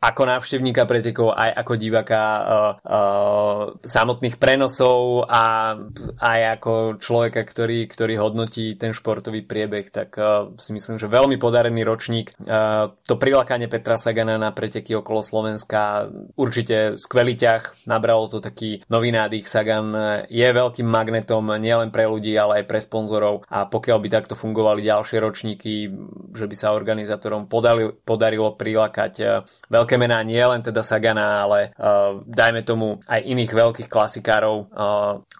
ako 0.00 0.22
návštevníka 0.26 0.88
pretekov, 0.88 1.36
aj 1.36 1.50
ako 1.60 1.72
diváka 1.76 2.20
uh, 2.20 2.42
uh, 2.80 3.49
samotných 3.80 4.36
prenosov 4.36 5.24
a 5.26 5.74
aj 6.20 6.40
ako 6.60 6.72
človeka, 7.00 7.42
ktorý, 7.46 7.88
ktorý 7.88 8.14
hodnotí 8.20 8.76
ten 8.76 8.92
športový 8.92 9.46
priebeh, 9.46 9.88
tak 9.88 10.14
uh, 10.18 10.52
si 10.60 10.74
myslím, 10.76 11.00
že 11.00 11.08
veľmi 11.08 11.40
podarený 11.40 11.82
ročník. 11.86 12.34
Uh, 12.44 12.92
to 13.06 13.16
prilákanie 13.16 13.70
Petra 13.70 13.96
Sagana 13.96 14.36
na 14.36 14.52
preteky 14.52 14.92
okolo 14.98 15.24
Slovenska 15.24 16.10
určite 16.36 16.98
skvelý 17.00 17.34
ťah, 17.38 17.88
nabralo 17.88 18.28
to 18.28 18.38
taký 18.42 18.84
nový 18.92 19.14
nádych. 19.14 19.46
Sagan 19.48 20.26
je 20.28 20.46
veľkým 20.46 20.86
magnetom 20.86 21.42
nielen 21.56 21.88
pre 21.94 22.04
ľudí, 22.06 22.36
ale 22.36 22.62
aj 22.62 22.68
pre 22.68 22.80
sponzorov 22.82 23.48
a 23.48 23.64
pokiaľ 23.66 23.98
by 23.98 24.08
takto 24.10 24.34
fungovali 24.36 24.84
ďalšie 24.84 25.18
ročníky, 25.22 25.88
že 26.36 26.44
by 26.46 26.56
sa 26.56 26.76
organizátorom 26.76 27.48
podali, 27.48 27.90
podarilo 28.04 28.54
prilákať 28.54 29.44
veľké 29.70 29.94
mená, 29.96 30.20
nie 30.20 30.40
len 30.40 30.60
teda 30.60 30.84
Sagana, 30.84 31.46
ale 31.46 31.72
uh, 31.78 32.20
dajme 32.26 32.60
tomu 32.66 33.00
aj 33.08 33.20
iných 33.24 33.39
veľkých 33.48 33.88
klasikárov 33.88 34.68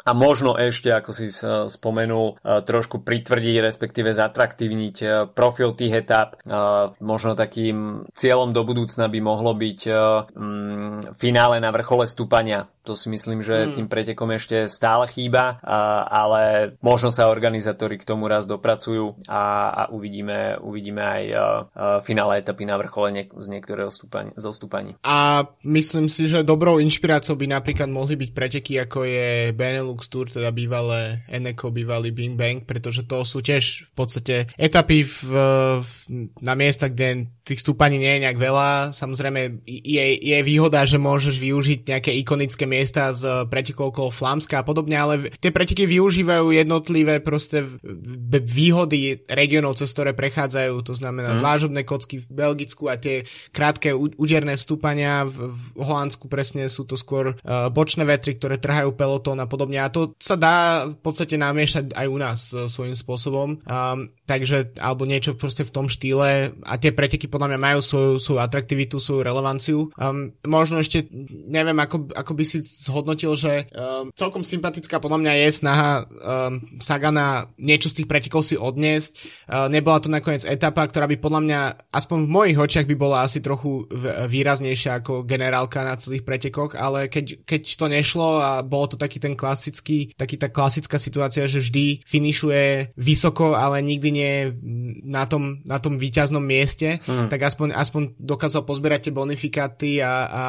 a 0.01 0.11
možno 0.17 0.57
ešte, 0.57 0.89
ako 0.89 1.11
si 1.13 1.29
spomenul, 1.69 2.41
trošku 2.41 3.05
pritvrdiť, 3.05 3.57
respektíve 3.61 4.17
zatraktívniť 4.17 5.29
profil 5.37 5.77
tých 5.77 6.01
etap. 6.01 6.41
Možno 7.05 7.37
takým 7.37 8.09
cieľom 8.17 8.57
do 8.57 8.65
budúcna 8.65 9.13
by 9.13 9.21
mohlo 9.21 9.53
byť 9.53 9.81
mm, 10.33 11.21
finále 11.21 11.61
na 11.61 11.69
vrchole 11.69 12.09
stúpania. 12.09 12.73
To 12.89 12.97
si 12.97 13.13
myslím, 13.13 13.45
že 13.45 13.69
hmm. 13.69 13.73
tým 13.77 13.87
pretekom 13.93 14.33
ešte 14.33 14.65
stále 14.65 15.05
chýba, 15.05 15.61
ale 16.09 16.75
možno 16.81 17.13
sa 17.13 17.29
organizátori 17.29 18.01
k 18.01 18.09
tomu 18.09 18.25
raz 18.25 18.49
dopracujú 18.49 19.29
a, 19.29 19.69
a 19.69 19.83
uvidíme, 19.93 20.57
uvidíme 20.65 21.05
aj 21.05 21.25
finále 22.01 22.41
etapy 22.41 22.65
na 22.65 22.81
vrchole 22.81 23.13
z 23.37 23.47
niektorého 23.53 23.93
stúpaní, 23.93 24.33
zo 24.33 24.49
stúpaní. 24.49 24.97
A 25.05 25.45
myslím 25.61 26.09
si, 26.09 26.25
že 26.25 26.41
dobrou 26.41 26.81
inšpiráciou 26.81 27.37
by 27.37 27.53
napríklad 27.53 27.90
mohli 27.91 28.17
byť 28.17 28.31
preteky, 28.31 28.73
ako 28.83 29.05
je 29.05 29.53
Benelux 29.53 30.01
Tour, 30.09 30.31
teda 30.31 30.51
bývalé 30.55 31.23
Eneco, 31.27 31.75
bývalý 31.75 32.15
Bing 32.15 32.39
Bang, 32.39 32.63
pretože 32.65 33.05
to 33.05 33.23
sú 33.27 33.43
tiež 33.43 33.91
v 33.91 33.93
podstate 33.95 34.35
etapy 34.57 35.03
v, 35.03 35.19
v, 35.83 35.91
na 36.41 36.55
miesta, 36.55 36.89
kde 36.89 37.31
tých 37.45 37.67
stúpaní 37.67 37.99
nie 37.99 38.19
je 38.19 38.23
nejak 38.27 38.39
veľa. 38.39 38.95
Samozrejme 38.95 39.67
je, 39.67 40.05
je 40.23 40.39
výhoda, 40.47 40.87
že 40.87 41.03
môžeš 41.03 41.37
využiť 41.43 41.79
nejaké 41.91 42.15
ikonické 42.23 42.65
miesta 42.71 43.11
z 43.11 43.51
pretekov 43.51 43.91
okolo 43.91 44.15
Flámska 44.15 44.63
a 44.63 44.67
podobne, 44.67 44.95
ale 44.95 45.35
tie 45.43 45.51
preteky 45.51 45.91
využívajú 45.91 46.55
jednotlivé 46.55 47.19
proste 47.19 47.67
výhody 48.31 49.27
regionov, 49.27 49.83
cez 49.83 49.91
ktoré 49.91 50.15
prechádzajú, 50.15 50.75
to 50.87 50.95
znamená 50.95 51.35
mm. 51.35 51.41
dlážobné 51.43 51.83
kocky 51.83 52.23
v 52.23 52.29
Belgicku 52.31 52.87
a 52.87 52.95
tie 52.95 53.27
krátke 53.51 53.91
úderné 53.97 54.55
stúpania 54.55 55.27
v, 55.27 55.51
v 55.51 55.63
Holandsku 55.83 56.31
presne 56.31 56.71
sú 56.71 56.87
to 56.87 56.95
skôr 56.95 57.35
uh, 57.35 57.67
bočné 57.81 58.05
vetry, 58.05 58.37
ktoré 58.37 58.61
trhajú 58.61 58.93
pelotón 58.93 59.41
a 59.41 59.49
podobne 59.49 59.81
a 59.81 59.89
to 59.89 60.13
sa 60.21 60.37
dá 60.37 60.85
v 60.85 61.01
podstate 61.01 61.41
namiešať 61.41 61.97
aj 61.97 62.07
u 62.13 62.19
nás 62.21 62.41
uh, 62.53 62.69
svojím 62.69 62.93
spôsobom. 62.93 63.65
Um, 63.65 64.13
takže, 64.29 64.77
alebo 64.77 65.09
niečo 65.09 65.33
proste 65.33 65.65
v 65.65 65.73
tom 65.73 65.87
štýle 65.89 66.53
a 66.69 66.75
tie 66.77 66.93
preteky 66.93 67.27
podľa 67.33 67.57
mňa 67.57 67.59
majú 67.59 67.81
svoju, 67.81 68.13
svoju 68.21 68.41
atraktivitu, 68.45 69.01
svoju 69.01 69.25
relevanciu. 69.25 69.89
Um, 69.97 70.37
možno 70.45 70.85
ešte 70.85 71.09
neviem, 71.49 71.81
ako, 71.81 72.13
ako 72.13 72.33
by 72.37 72.45
si 72.45 72.61
zhodnotil, 72.61 73.33
že 73.41 73.73
um, 73.73 74.13
celkom 74.13 74.45
sympatická 74.45 75.01
podľa 75.01 75.19
mňa 75.25 75.33
je 75.41 75.49
snaha 75.57 75.91
um, 76.05 76.61
Sagana 76.79 77.49
niečo 77.57 77.89
z 77.89 78.03
tých 78.03 78.11
pretekov 78.11 78.45
si 78.45 78.61
odniesť. 78.61 79.13
Uh, 79.49 79.67
nebola 79.73 79.99
to 79.99 80.13
nakoniec 80.13 80.45
etapa, 80.45 80.85
ktorá 80.85 81.09
by 81.09 81.17
podľa 81.17 81.41
mňa, 81.47 81.61
aspoň 81.95 82.19
v 82.29 82.31
mojich 82.31 82.59
očiach 82.61 82.87
by 82.87 82.97
bola 82.99 83.25
asi 83.25 83.41
trochu 83.41 83.87
výraznejšia 84.27 85.01
ako 85.01 85.23
generálka 85.25 85.87
na 85.87 85.95
celých 85.95 86.27
pretekoch, 86.27 86.75
ale 86.75 87.07
keď, 87.07 87.47
keď 87.47 87.63
to 87.77 87.87
nešlo 87.91 88.39
a 88.41 88.51
bolo 88.63 88.95
to 88.95 88.97
taký 88.97 89.19
ten 89.19 89.35
klasický, 89.35 90.15
taký 90.17 90.39
tá 90.41 90.49
klasická 90.49 90.97
situácia, 90.97 91.51
že 91.51 91.61
vždy 91.61 92.07
finišuje 92.07 92.95
vysoko, 92.97 93.59
ale 93.59 93.83
nikdy 93.85 94.09
nie 94.11 94.35
na 95.05 95.27
tom, 95.27 95.61
na 95.67 95.83
tom 95.83 95.99
výťaznom 95.99 96.43
mieste, 96.43 97.03
hmm. 97.05 97.29
tak 97.29 97.43
aspoň, 97.43 97.75
aspoň 97.75 98.03
dokázal 98.17 98.63
pozbierať 98.65 99.11
tie 99.11 99.13
bonifikáty 99.15 99.91
a, 100.01 100.27
a, 100.27 100.45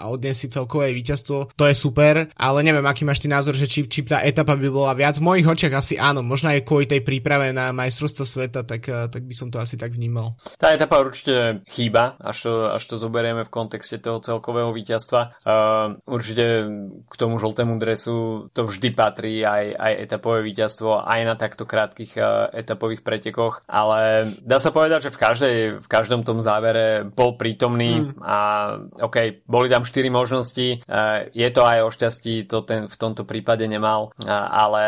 a 0.00 0.02
odniesť 0.10 0.40
si 0.40 0.48
celkové 0.50 0.90
víťazstvo. 0.96 1.54
To 1.54 1.64
je 1.68 1.76
super, 1.76 2.26
ale 2.34 2.58
neviem, 2.64 2.84
aký 2.84 3.04
máš 3.04 3.22
ty 3.22 3.28
názor, 3.28 3.54
že 3.54 3.68
či, 3.68 3.86
či 3.86 4.02
tá 4.02 4.24
etapa 4.24 4.56
by 4.56 4.68
bola 4.72 4.96
viac. 4.96 5.20
V 5.20 5.26
mojich 5.26 5.46
očiach 5.46 5.74
asi 5.76 5.94
áno, 6.00 6.24
možno 6.24 6.50
aj 6.50 6.64
kvôli 6.66 6.88
tej 6.88 7.04
príprave 7.04 7.52
na 7.54 7.70
majstrovstvo 7.70 8.24
sveta, 8.26 8.66
tak, 8.66 8.88
tak 8.88 9.22
by 9.22 9.34
som 9.36 9.52
to 9.52 9.60
asi 9.60 9.76
tak 9.76 9.94
vnímal. 9.94 10.34
Tá 10.58 10.72
etapa 10.74 10.98
určite 10.98 11.62
chýba, 11.68 12.16
až 12.18 12.48
to, 12.48 12.52
až 12.72 12.82
to 12.88 12.94
zoberieme 12.96 13.44
v 13.44 13.52
kontexte 13.52 14.00
toho 14.00 14.18
celkového 14.18 14.72
víťazstva. 14.74 15.40
Uh, 15.44 15.98
určite 16.08 16.44
k 17.06 17.14
tomu 17.16 17.38
žltému 17.38 17.76
dresu 17.80 18.48
to 18.52 18.66
vždy 18.66 18.92
patrí 18.92 19.42
aj, 19.42 19.74
aj 19.76 19.92
etapové 20.08 20.44
víťazstvo, 20.46 21.04
aj 21.06 21.20
na 21.26 21.34
takto 21.34 21.64
krátkých 21.64 22.12
uh, 22.18 22.50
etapových 22.52 23.02
pretekoch, 23.02 23.62
ale 23.66 24.30
dá 24.42 24.58
sa 24.58 24.74
povedať, 24.74 25.08
že 25.08 25.14
v, 25.14 25.18
každej, 25.18 25.56
v 25.80 25.88
každom 25.88 26.22
tom 26.22 26.38
závere 26.42 27.04
bol 27.04 27.36
prítomný 27.36 28.10
mm. 28.10 28.22
a 28.22 28.38
OK, 29.02 29.46
boli 29.46 29.66
tam 29.68 29.84
4 29.84 30.08
možnosti, 30.10 30.68
e, 30.74 30.96
je 31.32 31.48
to 31.50 31.62
aj 31.64 31.78
o 31.84 31.90
šťastí, 31.90 32.34
to 32.46 32.62
ten 32.64 32.86
v 32.86 32.96
tomto 32.96 33.24
prípade 33.24 33.64
nemal, 33.66 34.14
e, 34.20 34.28
ale 34.30 34.82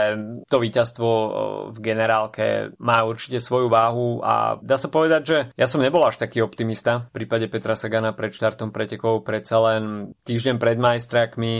to 0.48 0.62
víťazstvo 0.62 1.08
e, 1.08 1.28
v 1.72 1.78
generálke 1.80 2.46
má 2.80 3.04
určite 3.04 3.38
svoju 3.42 3.68
váhu 3.68 4.20
a 4.24 4.58
dá 4.60 4.76
sa 4.76 4.88
povedať, 4.88 5.22
že 5.22 5.38
ja 5.54 5.66
som 5.68 5.84
nebol 5.84 6.02
až 6.04 6.20
taký 6.20 6.40
optimista 6.40 7.08
v 7.12 7.22
prípade 7.22 7.46
Petra 7.48 7.76
Sagana 7.76 8.16
pred 8.16 8.32
štartom 8.32 8.70
pretekov, 8.70 9.24
predsa 9.26 9.60
len 9.72 10.14
týždeň 10.24 10.56
pred 10.56 10.78
majstrakmi 10.78 11.51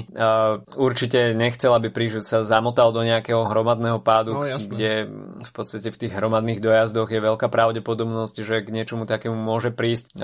určite 0.76 1.32
nechcel, 1.36 1.72
aby 1.76 1.88
prížu 1.92 2.24
sa 2.24 2.46
zamotal 2.46 2.90
do 2.90 3.02
nejakého 3.02 3.46
hromadného 3.48 3.98
pádu, 4.00 4.36
no, 4.36 4.44
kde 4.46 5.08
v 5.42 5.52
podstate 5.52 5.88
v 5.90 6.00
tých 6.06 6.12
hromadných 6.16 6.62
dojazdoch 6.62 7.10
je 7.10 7.20
veľká 7.20 7.48
pravdepodobnosť, 7.48 8.36
že 8.42 8.64
k 8.64 8.68
niečomu 8.72 9.04
takému 9.04 9.34
môže 9.34 9.74
prísť. 9.74 10.16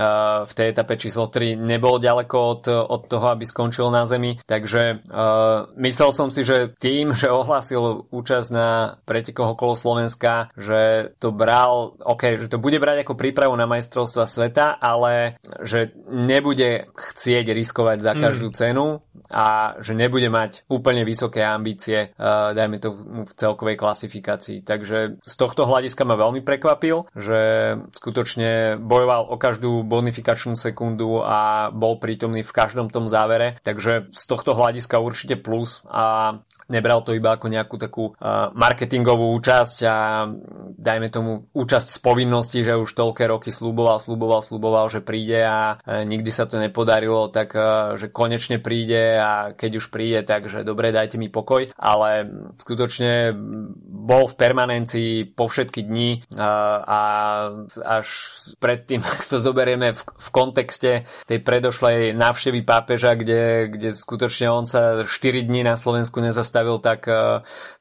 V 0.45 0.53
tej 0.53 0.67
etape 0.73 0.95
číslo 1.01 1.29
3 1.29 1.59
nebol 1.59 1.99
ďaleko 2.01 2.37
od, 2.37 2.63
od 2.69 3.03
toho, 3.09 3.27
aby 3.33 3.45
skončil 3.45 3.91
na 3.93 4.05
zemi, 4.09 4.39
takže 4.45 5.05
uh, 5.09 5.69
myslel 5.77 6.11
som 6.15 6.29
si, 6.29 6.45
že 6.45 6.73
tým, 6.77 7.13
že 7.13 7.33
ohlásil 7.33 8.09
účasť 8.09 8.49
na 8.55 9.01
pretekoch 9.05 9.59
okolo 9.59 9.75
Slovenska, 9.75 10.53
že 10.55 11.13
to 11.19 11.35
bral, 11.35 11.99
ok, 11.99 12.39
že 12.41 12.47
to 12.53 12.61
bude 12.61 12.79
brať 12.79 13.05
ako 13.07 13.19
prípravu 13.19 13.55
na 13.57 13.67
majstrovstva 13.67 14.25
sveta, 14.29 14.77
ale 14.79 15.41
že 15.63 15.93
nebude 16.09 16.91
chcieť 16.95 17.47
riskovať 17.51 17.99
za 18.05 18.13
každú 18.15 18.49
mm. 18.53 18.57
cenu 18.57 18.87
a 19.29 19.47
že 19.79 19.93
nebude 19.95 20.27
mať 20.33 20.67
úplne 20.67 21.05
vysoké 21.05 21.45
ambície, 21.45 22.13
uh, 22.17 22.57
dajme 22.57 22.77
to 22.81 22.89
v 23.29 23.33
celkovej 23.37 23.77
klasifikácii. 23.79 24.65
Takže 24.65 25.21
z 25.23 25.35
tohto 25.39 25.69
hľadiska 25.69 26.03
ma 26.09 26.19
veľmi 26.19 26.41
prekvapil, 26.43 27.11
že 27.15 27.39
skutočne 27.95 28.81
bojoval 28.81 29.29
o 29.31 29.37
každú 29.37 29.85
bonifikačnú 29.85 30.57
sekundu 30.57 31.23
a 31.23 31.71
bol 31.71 32.01
prítomný 32.01 32.43
v 32.43 32.55
každom 32.55 32.89
tom 32.89 33.07
závere, 33.07 33.61
takže 33.63 34.11
z 34.11 34.25
tohto 34.25 34.57
hľadiska 34.57 34.99
určite 34.99 35.39
plus 35.39 35.85
a 35.87 36.39
nebral 36.69 37.01
to 37.01 37.17
iba 37.17 37.37
ako 37.37 37.47
nejakú 37.49 37.77
takú 37.81 38.05
uh, 38.13 38.51
marketingovú 38.53 39.37
účasť 39.39 39.79
a 39.87 39.97
dajme 40.77 41.09
tomu 41.09 41.31
účasť 41.53 41.89
z 41.95 41.99
povinnosti, 42.01 42.61
že 42.65 42.77
už 42.77 42.93
toľké 42.93 43.25
roky 43.29 43.49
slúboval, 43.53 44.01
slúboval, 44.01 44.41
slúboval, 44.45 44.87
že 44.93 45.01
príde 45.05 45.41
a 45.45 45.77
uh, 45.77 46.05
nikdy 46.05 46.29
sa 46.33 46.45
to 46.45 46.61
nepodarilo, 46.61 47.29
tak 47.29 47.55
že 47.99 48.11
konečne 48.11 48.59
príde 48.59 49.19
a 49.19 49.38
keď 49.57 49.71
už 49.79 49.87
príde, 49.93 50.21
tak 50.27 50.51
že 50.51 50.65
dobre, 50.65 50.91
dajte 50.91 51.21
mi 51.21 51.29
pokoj, 51.31 51.71
ale 51.77 52.27
skutočne 52.57 53.33
bol 54.09 54.25
v 54.31 54.39
permanencii 54.39 55.13
po 55.37 55.47
všetky 55.47 55.85
dni 55.85 56.25
a, 56.39 57.03
až 57.85 58.07
predtým, 58.59 59.05
ak 59.15 59.23
to 59.29 59.37
zoberieme 59.41 59.95
v, 59.95 60.29
kontexte 60.33 61.09
tej 61.27 61.39
predošlej 61.43 62.15
návštevy 62.15 62.61
pápeža, 62.63 63.17
kde, 63.19 63.73
kde 63.73 63.89
skutočne 63.97 64.53
on 64.53 64.69
sa 64.69 65.03
4 65.03 65.49
dní 65.49 65.65
na 65.67 65.75
Slovensku 65.75 66.21
nezastavil 66.21 66.79
tak, 66.79 67.09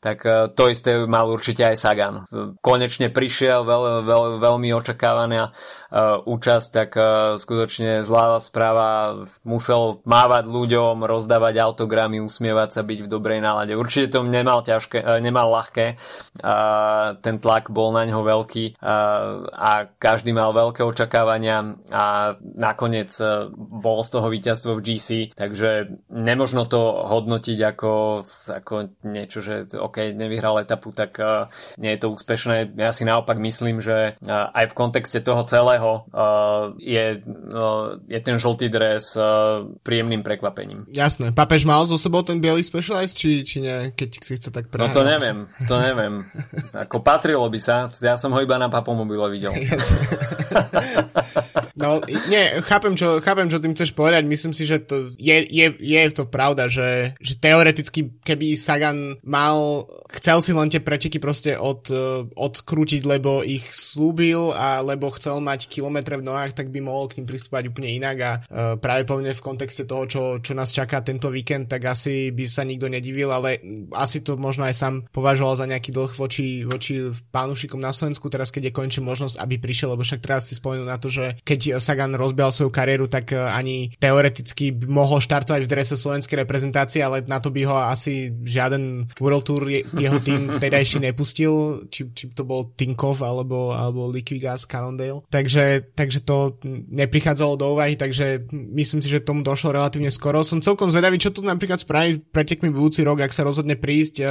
tak 0.01 0.17
to 0.55 0.63
isté 0.71 1.03
mal 1.05 1.29
určite 1.29 1.67
aj 1.67 1.75
Sagan. 1.77 2.15
Konečne 2.63 3.13
prišiel 3.13 3.61
veľ, 3.67 4.07
veľ, 4.07 4.23
veľmi 4.41 4.69
očakávaná 4.73 5.53
účasť, 6.25 6.67
tak 6.73 6.89
skutočne 7.39 8.01
zláva 8.03 8.39
správa 8.43 8.89
musel 9.47 10.03
mávať 10.03 10.45
ľuďom, 10.47 11.07
rozdávať 11.07 11.46
autogramy, 11.55 12.19
usmievať 12.19 12.69
sa, 12.75 12.81
byť 12.83 12.99
v 13.07 13.11
dobrej 13.11 13.39
nálade. 13.39 13.71
Určite 13.79 14.19
to 14.19 14.27
nemal, 14.27 14.59
ťažké, 14.59 15.23
nemal 15.23 15.47
ľahké 15.55 15.95
ten 17.23 17.35
tlak 17.39 17.71
bol 17.71 17.95
na 17.95 18.03
ňo 18.03 18.25
veľký 18.25 18.81
a 19.53 19.71
každý 19.95 20.35
mal 20.35 20.51
veľké 20.51 20.83
očakávania 20.83 21.77
a 21.93 22.35
nakoniec 22.57 23.13
bol 23.55 24.01
z 24.01 24.09
toho 24.09 24.27
víťazstvo 24.27 24.75
v 24.77 24.83
GC, 24.83 25.07
takže 25.37 26.01
nemožno 26.09 26.65
to 26.65 27.05
hodnotiť 27.05 27.59
ako, 27.61 28.25
ako 28.49 28.73
niečo, 29.05 29.39
že 29.45 29.69
OK, 29.77 30.17
nevyhral 30.17 30.57
etapu, 30.57 30.89
tak 30.89 31.21
nie 31.77 31.93
je 31.93 31.99
to 32.01 32.11
úspešné. 32.13 32.73
Ja 32.73 32.89
si 32.89 33.05
naopak 33.05 33.37
myslím, 33.37 33.77
že 33.77 34.17
aj 34.27 34.73
v 34.73 34.77
kontexte 34.77 35.21
toho 35.21 35.45
celého 35.45 36.09
je, 36.81 37.21
je 38.09 38.19
ten 38.25 38.37
žltý 38.41 38.73
dres 38.73 39.13
príjemným 39.85 40.25
prekvapením. 40.25 40.89
Jasné. 40.89 41.36
Papež 41.37 41.69
mal 41.69 41.85
zo 41.85 42.01
sebou 42.01 42.25
ten 42.25 42.41
biely 42.41 42.65
specialized, 42.65 43.13
či, 43.13 43.45
či 43.45 43.61
nie, 43.61 43.93
keď 43.93 44.09
chce 44.17 44.49
tak 44.49 44.73
prehrať? 44.73 44.89
No 44.89 44.97
to 44.97 45.03
neviem, 45.05 45.37
to 45.69 45.75
neviem. 45.77 46.25
Ako 46.73 47.05
patrilo 47.05 47.45
by 47.45 47.59
sa, 47.61 47.85
ja 48.01 48.17
som 48.17 48.33
ho 48.33 48.41
iba 48.41 48.57
na 48.57 48.73
papomobile 48.73 49.29
videl. 49.29 49.53
No, 51.77 52.01
nie, 52.07 52.57
chápem 52.65 52.97
čo, 52.97 53.21
chápem, 53.21 53.53
čo 53.53 53.61
tým 53.61 53.77
chceš 53.77 53.93
povedať. 53.93 54.25
Myslím 54.25 54.49
si, 54.49 54.65
že 54.65 54.81
to 54.81 55.13
je, 55.13 55.45
je, 55.45 55.67
je 55.77 56.01
to 56.09 56.25
pravda, 56.25 56.65
že, 56.65 57.13
že 57.21 57.37
teoreticky, 57.37 58.17
keby 58.25 58.57
Sagan 58.57 59.21
mal, 59.21 59.85
chcel 60.17 60.41
si 60.41 60.57
len 60.57 60.73
tie 60.73 60.81
preteky 60.81 61.21
proste 61.21 61.53
od, 61.53 61.85
odkrútiť, 62.33 63.05
lebo 63.05 63.45
ich 63.45 63.61
slúbil 63.69 64.57
a 64.57 64.81
lebo 64.81 65.13
chcel 65.13 65.37
mať 65.37 65.69
kilometre 65.69 66.17
v 66.17 66.25
nohách, 66.25 66.57
tak 66.57 66.73
by 66.73 66.81
mohol 66.81 67.05
k 67.05 67.21
ním 67.21 67.29
pristúpať 67.29 67.69
úplne 67.69 67.93
inak 67.93 68.17
a 68.25 68.31
uh, 68.41 68.41
práve 68.81 69.05
povne 69.05 69.37
v 69.37 69.45
kontexte 69.45 69.85
toho, 69.85 70.09
čo, 70.09 70.23
čo 70.41 70.57
nás 70.57 70.73
čaká 70.73 71.05
tento 71.05 71.29
víkend, 71.29 71.69
tak 71.69 71.85
asi 71.85 72.33
by 72.33 72.45
sa 72.49 72.65
nikto 72.65 72.89
nedivil, 72.89 73.29
ale 73.29 73.61
asi 73.93 74.25
to 74.25 74.33
možno 74.33 74.65
aj 74.65 74.73
sám 74.73 74.95
považoval 75.13 75.61
za 75.61 75.69
nejaký 75.69 75.93
dlh 75.93 76.11
voči, 76.17 76.65
voči 76.65 77.13
pánušikom 77.13 77.77
na 77.77 77.93
Slovensku, 77.93 78.33
teraz 78.33 78.49
keď 78.49 78.71
je 78.71 78.75
konečne 78.75 79.03
možnosť, 79.05 79.37
aby 79.37 79.55
prišiel, 79.61 79.93
lebo 79.93 80.01
však 80.01 80.23
teraz 80.25 80.46
si 80.47 80.55
spomenul 80.55 80.87
na 80.87 80.95
to, 80.95 81.11
že 81.11 81.35
keď 81.43 81.83
Sagan 81.83 82.15
rozbial 82.15 82.55
svoju 82.55 82.71
kariéru, 82.71 83.11
tak 83.11 83.35
e, 83.35 83.39
ani 83.39 83.91
teoreticky 83.99 84.71
by 84.71 84.87
mohol 84.87 85.19
štartovať 85.19 85.67
v 85.67 85.71
drese 85.71 85.99
slovenskej 85.99 86.47
reprezentácie, 86.47 87.03
ale 87.03 87.27
na 87.27 87.43
to 87.43 87.51
by 87.51 87.67
ho 87.67 87.75
asi 87.75 88.31
žiaden 88.31 89.11
World 89.19 89.43
Tour 89.43 89.67
jeho 89.71 90.17
tým 90.23 90.47
vtedajší 90.47 91.03
nepustil, 91.03 91.85
či, 91.91 92.07
či 92.15 92.31
to 92.31 92.47
bol 92.47 92.71
Tinkov 92.79 93.19
alebo, 93.19 93.75
alebo 93.75 94.07
Liquigas 94.07 94.63
Cannondale. 94.63 95.19
Takže, 95.27 95.91
takže 95.91 96.23
to 96.23 96.55
neprichádzalo 96.87 97.53
do 97.59 97.65
úvahy, 97.75 97.99
takže 97.99 98.47
myslím 98.51 99.03
si, 99.03 99.09
že 99.11 99.25
tomu 99.25 99.43
došlo 99.43 99.75
relatívne 99.75 100.13
skoro. 100.13 100.45
Som 100.45 100.63
celkom 100.63 100.87
zvedavý, 100.87 101.19
čo 101.19 101.33
tu 101.33 101.43
napríklad 101.43 101.81
spraví 101.81 102.21
pretekmi 102.31 102.71
budúci 102.71 103.03
rok, 103.03 103.19
ak 103.25 103.33
sa 103.33 103.43
rozhodne 103.43 103.75
prísť 103.75 104.15
e, 104.21 104.25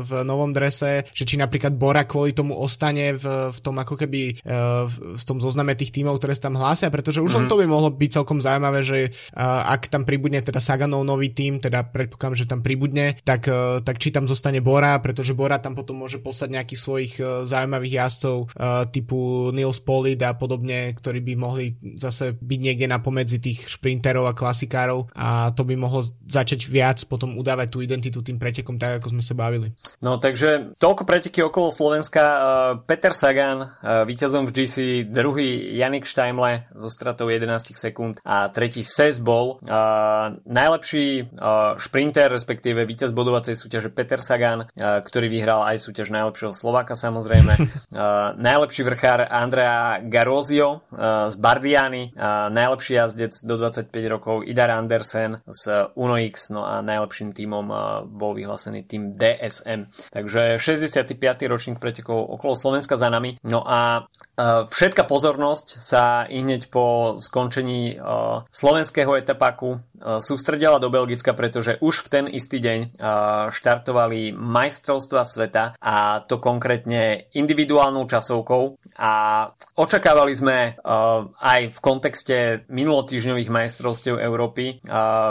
v 0.00 0.10
novom 0.24 0.50
drese, 0.50 1.06
že 1.12 1.24
či 1.28 1.36
napríklad 1.36 1.76
Bora 1.76 2.08
kvôli 2.08 2.32
tomu 2.32 2.56
ostane 2.56 3.14
v, 3.14 3.52
v 3.52 3.58
tom 3.60 3.76
ako 3.78 3.94
keby 3.94 4.22
e, 4.32 4.60
v 4.90 5.22
tom 5.26 5.38
zozname 5.50 5.74
tých 5.74 5.90
tímov, 5.90 6.22
ktoré 6.22 6.38
sa 6.38 6.46
tam 6.46 6.54
hlásia 6.54 6.92
pretože 7.00 7.24
už 7.24 7.32
mm-hmm. 7.32 7.50
to 7.50 7.58
by 7.58 7.66
mohlo 7.66 7.88
byť 7.90 8.10
celkom 8.20 8.38
zaujímavé, 8.42 8.80
že 8.84 8.98
uh, 9.10 9.72
ak 9.72 9.88
tam 9.88 10.02
pribudne 10.04 10.42
teda 10.44 10.58
Saganov 10.60 11.06
nový 11.06 11.32
tým, 11.32 11.62
teda 11.62 11.86
predpokladám, 11.88 12.36
že 12.36 12.46
tam 12.46 12.60
pribudne, 12.60 13.16
tak, 13.24 13.48
uh, 13.48 13.80
tak 13.80 13.96
či 14.02 14.12
tam 14.12 14.28
zostane 14.28 14.60
Bora, 14.60 14.98
pretože 15.00 15.32
Bora 15.32 15.56
tam 15.62 15.72
potom 15.72 16.02
môže 16.02 16.20
poslať 16.20 16.48
nejakých 16.60 16.80
svojich 16.80 17.12
uh, 17.22 17.48
zaujímavých 17.48 17.96
jazdcov 18.04 18.36
uh, 18.36 18.84
typu 18.90 19.50
Nils 19.54 19.80
Polid 19.80 20.20
a 20.26 20.36
podobne, 20.36 20.92
ktorí 20.92 21.24
by 21.24 21.34
mohli 21.38 21.64
zase 21.96 22.36
byť 22.36 22.60
niekde 22.60 22.86
na 22.90 23.00
pomedzi 23.00 23.40
tých 23.40 23.64
šprinterov 23.70 24.28
a 24.28 24.36
klasikárov 24.36 25.08
a 25.16 25.54
to 25.56 25.64
by 25.64 25.78
mohlo 25.78 26.04
začať 26.26 26.68
viac 26.68 27.00
potom 27.08 27.38
udávať 27.40 27.72
tú 27.72 27.78
identitu 27.80 28.20
tým 28.20 28.36
pretekom, 28.36 28.76
tak 28.76 29.00
ako 29.00 29.16
sme 29.16 29.22
sa 29.24 29.32
bavili. 29.32 29.72
No 30.04 30.20
takže 30.20 30.76
toľko 30.76 31.02
preteky 31.08 31.40
okolo 31.40 31.72
Slovenska. 31.72 32.20
Uh, 32.20 32.38
Peter 32.84 33.14
Sagan, 33.14 33.64
uh, 33.64 34.04
víťazom 34.04 34.44
v 34.44 34.52
GC, 34.52 34.76
druhý 35.08 35.39
Janik 35.76 36.04
Štajmle, 36.06 36.70
so 36.76 36.88
stratou 36.92 37.28
11 37.28 37.76
sekúnd 37.76 38.20
a 38.24 38.48
tretí 38.52 38.84
Ses 38.84 39.18
bol 39.22 39.60
uh, 39.62 40.36
najlepší 40.44 41.32
uh, 41.34 41.76
šprinter, 41.80 42.32
respektíve 42.32 42.84
víťaz 42.84 43.12
bodovacej 43.16 43.56
súťaže 43.56 43.90
Peter 43.92 44.20
Sagan, 44.20 44.66
uh, 44.66 45.00
ktorý 45.02 45.32
vyhral 45.32 45.66
aj 45.66 45.82
súťaž 45.82 46.12
najlepšieho 46.12 46.52
Slováka 46.52 46.94
samozrejme. 46.94 47.52
uh, 47.60 48.36
najlepší 48.36 48.82
vrchár 48.86 49.26
Andrea 49.28 50.00
Garozio 50.04 50.84
uh, 50.92 51.28
z 51.28 51.36
Bardiany, 51.40 52.12
uh, 52.14 52.48
najlepší 52.52 53.00
jazdec 53.00 53.32
do 53.44 53.54
25 53.56 53.90
rokov 54.10 54.46
Idar 54.46 54.70
Andersen 54.74 55.40
z 55.46 55.92
Uno 55.96 56.16
X, 56.20 56.52
no 56.54 56.66
a 56.66 56.84
najlepším 56.84 57.32
tímom 57.32 57.66
uh, 57.70 57.78
bol 58.04 58.36
vyhlásený 58.36 58.84
tým 58.84 59.12
DSM. 59.14 59.90
Takže 60.10 60.58
65. 60.58 61.16
ročník 61.46 61.78
pretekov 61.78 62.26
okolo 62.36 62.54
Slovenska 62.58 62.98
za 63.00 63.08
nami. 63.08 63.40
No 63.46 63.64
a 63.64 64.04
uh, 64.04 64.66
všetka 64.68 65.06
pozornosť 65.30 65.78
sa 65.78 66.26
i 66.26 66.42
hneď 66.42 66.74
po 66.74 67.14
skončení 67.14 67.94
uh, 67.94 68.42
slovenského 68.50 69.14
etapáku 69.14 69.78
uh, 69.78 70.18
sústredila 70.18 70.82
do 70.82 70.90
Belgicka, 70.90 71.38
pretože 71.38 71.78
už 71.78 72.02
v 72.02 72.08
ten 72.10 72.24
istý 72.26 72.58
deň 72.58 72.78
uh, 72.82 73.46
štartovali 73.54 74.34
majstrovstva 74.34 75.22
sveta 75.22 75.78
a 75.78 76.26
to 76.26 76.42
konkrétne 76.42 77.30
individuálnou 77.30 78.10
časovkou 78.10 78.74
a 78.98 79.12
očakávali 79.78 80.34
sme 80.34 80.58
aj 81.38 81.60
v 81.70 81.78
kontexte 81.78 82.36
minulotýžňových 82.66 83.50
majstrovstiev 83.52 84.18
Európy 84.18 84.82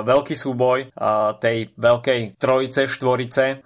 veľký 0.05 0.35
súboj 0.37 0.93
tej 1.41 1.57
veľkej 1.75 2.39
trojice, 2.39 2.87
štvorice 2.87 3.65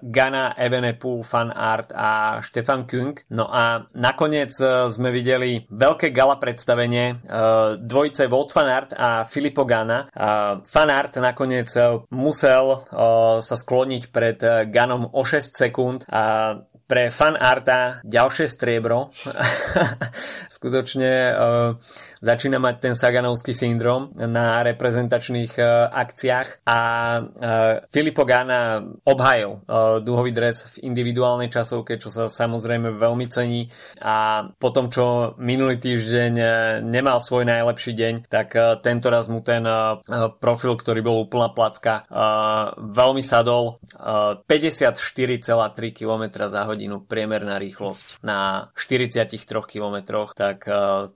Gana, 0.00 0.44
Evenepoel, 0.56 1.24
Fan 1.26 1.50
Art 1.52 1.90
a 1.96 2.38
Stefan 2.44 2.86
Kung. 2.86 3.16
No 3.32 3.48
a 3.48 3.88
nakoniec 3.96 4.52
sme 4.88 5.10
videli 5.10 5.64
veľké 5.72 6.12
gala 6.12 6.36
predstavenie 6.36 7.24
dvojice 7.80 8.28
Wout 8.28 8.52
van 8.52 8.68
Aert 8.68 8.92
a 8.92 9.24
Filippo 9.24 9.64
Gana. 9.64 10.04
Van 10.60 10.90
Aert 10.92 11.16
nakoniec 11.16 11.72
uh, 11.80 12.04
musel 12.12 12.76
uh, 12.76 13.40
sa 13.40 13.56
skloniť 13.56 14.02
pred 14.12 14.38
Ganom 14.68 15.08
o 15.08 15.22
6 15.24 15.56
sekúnd 15.56 16.04
a 16.12 16.56
pre 16.84 17.08
Fan 17.08 17.40
Arta 17.40 18.04
ďalšie 18.04 18.44
striebro. 18.44 19.08
Skutočne 20.56 21.32
začína 22.22 22.62
mať 22.62 22.74
ten 22.78 22.94
Saganovský 22.94 23.50
syndrom 23.50 24.14
na 24.14 24.62
reprezentačných 24.62 25.58
uh, 25.58 25.90
akciách 25.90 26.62
a 26.62 26.78
uh, 27.18 27.82
Filippo 27.90 28.22
Gana 28.22 28.78
obhajil 29.02 29.58
uh, 29.58 29.98
duhový 29.98 30.30
dres 30.30 30.78
v 30.78 30.86
individuálnej 30.86 31.50
časovke, 31.50 31.98
čo 31.98 32.14
sa 32.14 32.30
samozrejme 32.30 32.94
veľmi 32.94 33.26
cení 33.26 33.66
a 33.98 34.46
potom, 34.54 34.86
čo 34.86 35.34
minulý 35.42 35.82
týždeň 35.82 36.32
nemal 36.86 37.18
svoj 37.18 37.42
najlepší 37.42 37.92
deň, 37.98 38.14
tak 38.30 38.54
tento 38.86 39.10
raz 39.10 39.26
mu 39.26 39.42
ten 39.42 39.66
profil, 40.38 40.78
ktorý 40.78 41.00
bol 41.02 41.26
úplná 41.26 41.50
placka, 41.50 42.06
veľmi 42.78 43.24
sadol. 43.26 43.82
Uh, 43.98 44.38
54,3 44.46 45.90
km 45.90 46.46
za 46.46 46.62
hodinu 46.68 47.02
priemerná 47.02 47.58
rýchlosť 47.58 48.22
na 48.22 48.70
43 48.78 49.42
km, 49.66 50.28
tak 50.36 50.68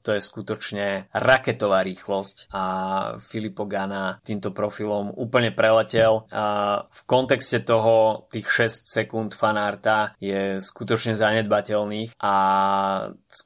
to 0.02 0.10
je 0.10 0.20
skutočne 0.20 0.95
raketová 1.12 1.84
rýchlosť 1.84 2.48
a 2.52 2.64
Filippo 3.20 3.68
Gana 3.68 4.22
týmto 4.22 4.54
profilom 4.54 5.12
úplne 5.12 5.52
preletel. 5.52 6.24
A 6.32 6.44
v 6.88 7.00
kontexte 7.04 7.60
toho 7.60 8.26
tých 8.32 8.48
6 8.48 8.86
sekúnd 8.86 9.30
fanárta 9.36 10.16
je 10.22 10.62
skutočne 10.62 11.12
zanedbateľných 11.18 12.16
a 12.22 12.34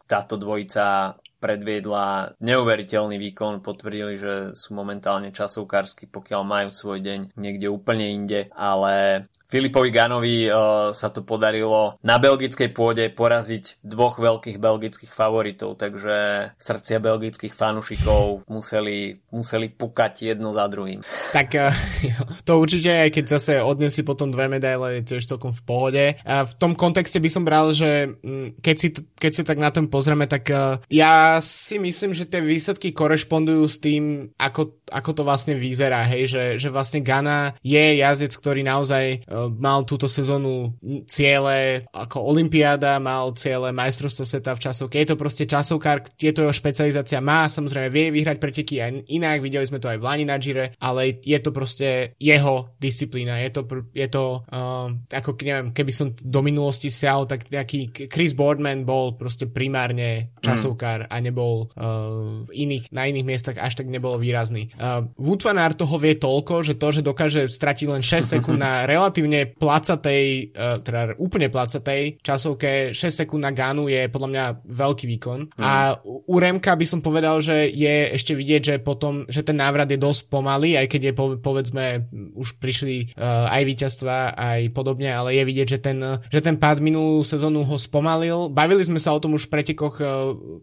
táto 0.07 0.35
dvojica 0.37 1.17
predviedla 1.41 2.37
neuveriteľný 2.45 3.17
výkon, 3.17 3.65
potvrdili, 3.65 4.15
že 4.21 4.35
sú 4.53 4.77
momentálne 4.77 5.33
časovkársky, 5.33 6.07
pokiaľ 6.13 6.43
majú 6.45 6.69
svoj 6.69 7.01
deň 7.01 7.21
niekde 7.41 7.73
úplne 7.73 8.13
inde, 8.13 8.53
ale 8.53 9.25
Filipovi 9.51 9.91
Ganovi 9.91 10.47
uh, 10.47 10.95
sa 10.95 11.11
to 11.11 11.27
podarilo 11.27 11.99
na 12.07 12.23
belgickej 12.23 12.71
pôde 12.71 13.11
poraziť 13.11 13.83
dvoch 13.83 14.23
veľkých 14.23 14.63
belgických 14.63 15.11
favoritov, 15.11 15.75
takže 15.75 16.51
srdcia 16.55 17.03
belgických 17.03 17.51
fanúšikov 17.51 18.47
museli, 18.47 19.19
museli 19.35 19.67
pukať 19.75 20.31
jedno 20.33 20.55
za 20.55 20.71
druhým. 20.71 21.03
Tak 21.35 21.49
uh, 21.59 21.75
to 22.47 22.63
určite 22.63 22.91
aj 22.91 23.11
keď 23.11 23.25
zase 23.27 23.53
odnesí 23.59 24.07
potom 24.07 24.31
dve 24.31 24.47
medaile, 24.47 25.03
je 25.03 25.17
tiež 25.17 25.27
celkom 25.27 25.51
v 25.51 25.63
pohode. 25.67 26.05
V 26.23 26.55
tom 26.63 26.79
kontexte 26.79 27.19
by 27.19 27.31
som 27.31 27.43
bral, 27.43 27.75
že 27.75 28.07
mm, 28.23 28.63
keď 28.63 28.77
si, 28.79 28.89
keď 28.95 29.33
si 29.35 29.43
tak 29.43 29.59
na 29.59 29.75
tom 29.75 29.91
pozrieme, 29.91 30.31
tak 30.31 30.47
uh, 30.55 30.79
ja 30.87 31.43
si 31.43 31.83
myslím, 31.83 32.15
že 32.15 32.31
tie 32.31 32.39
výsledky 32.39 32.95
korešpondujú 32.95 33.65
s 33.67 33.77
tým, 33.83 34.31
ako, 34.39 34.80
ako 34.91 35.11
to 35.17 35.23
vlastne 35.23 35.55
vyzerá, 35.55 36.03
hej, 36.11 36.27
že, 36.27 36.45
že 36.59 36.69
vlastne 36.69 37.01
Gana 37.01 37.55
je 37.63 38.03
jazdec, 38.03 38.35
ktorý 38.35 38.67
naozaj 38.67 39.25
uh, 39.25 39.49
mal 39.49 39.87
túto 39.87 40.11
sezónu 40.11 40.75
ciele 41.07 41.87
ako 41.95 42.27
Olympiáda, 42.35 42.99
mal 42.99 43.33
ciele 43.39 43.71
majstrovstva 43.71 44.25
sveta 44.27 44.53
v 44.59 44.63
časovke, 44.67 44.99
je 44.99 45.09
to 45.09 45.17
proste 45.17 45.45
časovkár, 45.47 46.05
je 46.19 46.33
to 46.35 46.45
jeho 46.45 46.55
špecializácia, 46.55 47.23
má 47.23 47.47
samozrejme 47.47 47.89
vie 47.89 48.11
vyhrať 48.11 48.37
preteky 48.43 48.83
aj 48.83 49.07
inak, 49.09 49.39
videli 49.41 49.65
sme 49.65 49.79
to 49.79 49.89
aj 49.89 49.99
v 50.03 50.07
Lani 50.07 50.25
na 50.27 50.37
Gire, 50.37 50.75
ale 50.83 51.23
je 51.23 51.39
to 51.39 51.55
proste 51.55 52.19
jeho 52.19 52.75
disciplína, 52.83 53.39
je 53.47 53.51
to, 53.55 53.63
je 53.95 54.09
to 54.11 54.43
uh, 54.43 54.91
ako 55.15 55.31
neviem, 55.41 55.71
keby 55.71 55.93
som 55.95 56.13
do 56.13 56.41
minulosti 56.43 56.91
siahol, 56.91 57.31
tak 57.31 57.47
nejaký 57.49 58.11
Chris 58.11 58.35
Boardman 58.35 58.83
bol 58.83 59.15
proste 59.15 59.47
primárne 59.47 60.35
časovkár 60.43 61.07
a 61.07 61.17
nebol 61.23 61.71
uh, 61.77 62.45
v 62.47 62.51
iných, 62.51 62.91
na 62.91 63.07
iných 63.07 63.27
miestach 63.27 63.57
až 63.61 63.81
tak 63.81 63.87
nebol 63.87 64.19
výrazný. 64.19 64.73
Uh, 64.81 65.05
Wood 65.21 65.45
van 65.45 65.61
Aert 65.61 65.77
toho 65.77 66.01
vie 66.01 66.17
toľko, 66.17 66.65
že 66.65 66.81
to, 66.81 66.89
že 66.89 67.05
dokáže 67.05 67.45
stratiť 67.53 67.87
len 67.93 68.01
6 68.01 68.25
sekúnd 68.41 68.57
na 68.57 68.89
relatívne 68.89 69.53
placatej, 69.53 70.57
uh, 70.57 70.81
teda 70.81 71.21
úplne 71.21 71.53
placatej 71.53 72.25
časovke, 72.25 72.97
6 72.97 72.97
sekúnd 72.97 73.45
na 73.45 73.53
Ganu 73.53 73.93
je 73.93 74.09
podľa 74.09 74.29
mňa 74.33 74.45
veľký 74.65 75.05
výkon. 75.05 75.41
Mm. 75.53 75.61
A 75.61 76.01
u 76.05 76.37
Remka 76.41 76.73
by 76.73 76.87
som 76.89 77.05
povedal, 77.05 77.45
že 77.45 77.69
je 77.69 78.17
ešte 78.17 78.33
vidieť, 78.33 78.63
že 78.65 78.75
potom, 78.81 79.29
že 79.29 79.45
ten 79.45 79.61
návrat 79.61 79.93
je 79.93 80.01
dosť 80.01 80.33
pomalý, 80.33 80.81
aj 80.81 80.87
keď 80.89 81.13
je 81.13 81.17
povedzme 81.45 81.85
už 82.33 82.57
prišli 82.57 83.13
uh, 83.21 83.53
aj 83.53 83.63
víťazstva, 83.69 84.33
aj 84.33 84.73
podobne, 84.73 85.13
ale 85.13 85.37
je 85.37 85.45
vidieť, 85.45 85.69
že 85.77 85.79
ten, 85.85 85.99
že 86.33 86.41
ten 86.41 86.57
pád 86.57 86.81
minulú 86.81 87.21
sezónu 87.21 87.69
ho 87.69 87.77
spomalil. 87.77 88.49
Bavili 88.49 88.81
sme 88.81 88.97
sa 88.97 89.13
o 89.13 89.21
tom 89.21 89.37
už 89.37 89.45
v 89.45 89.61
pretekoch, 89.61 89.97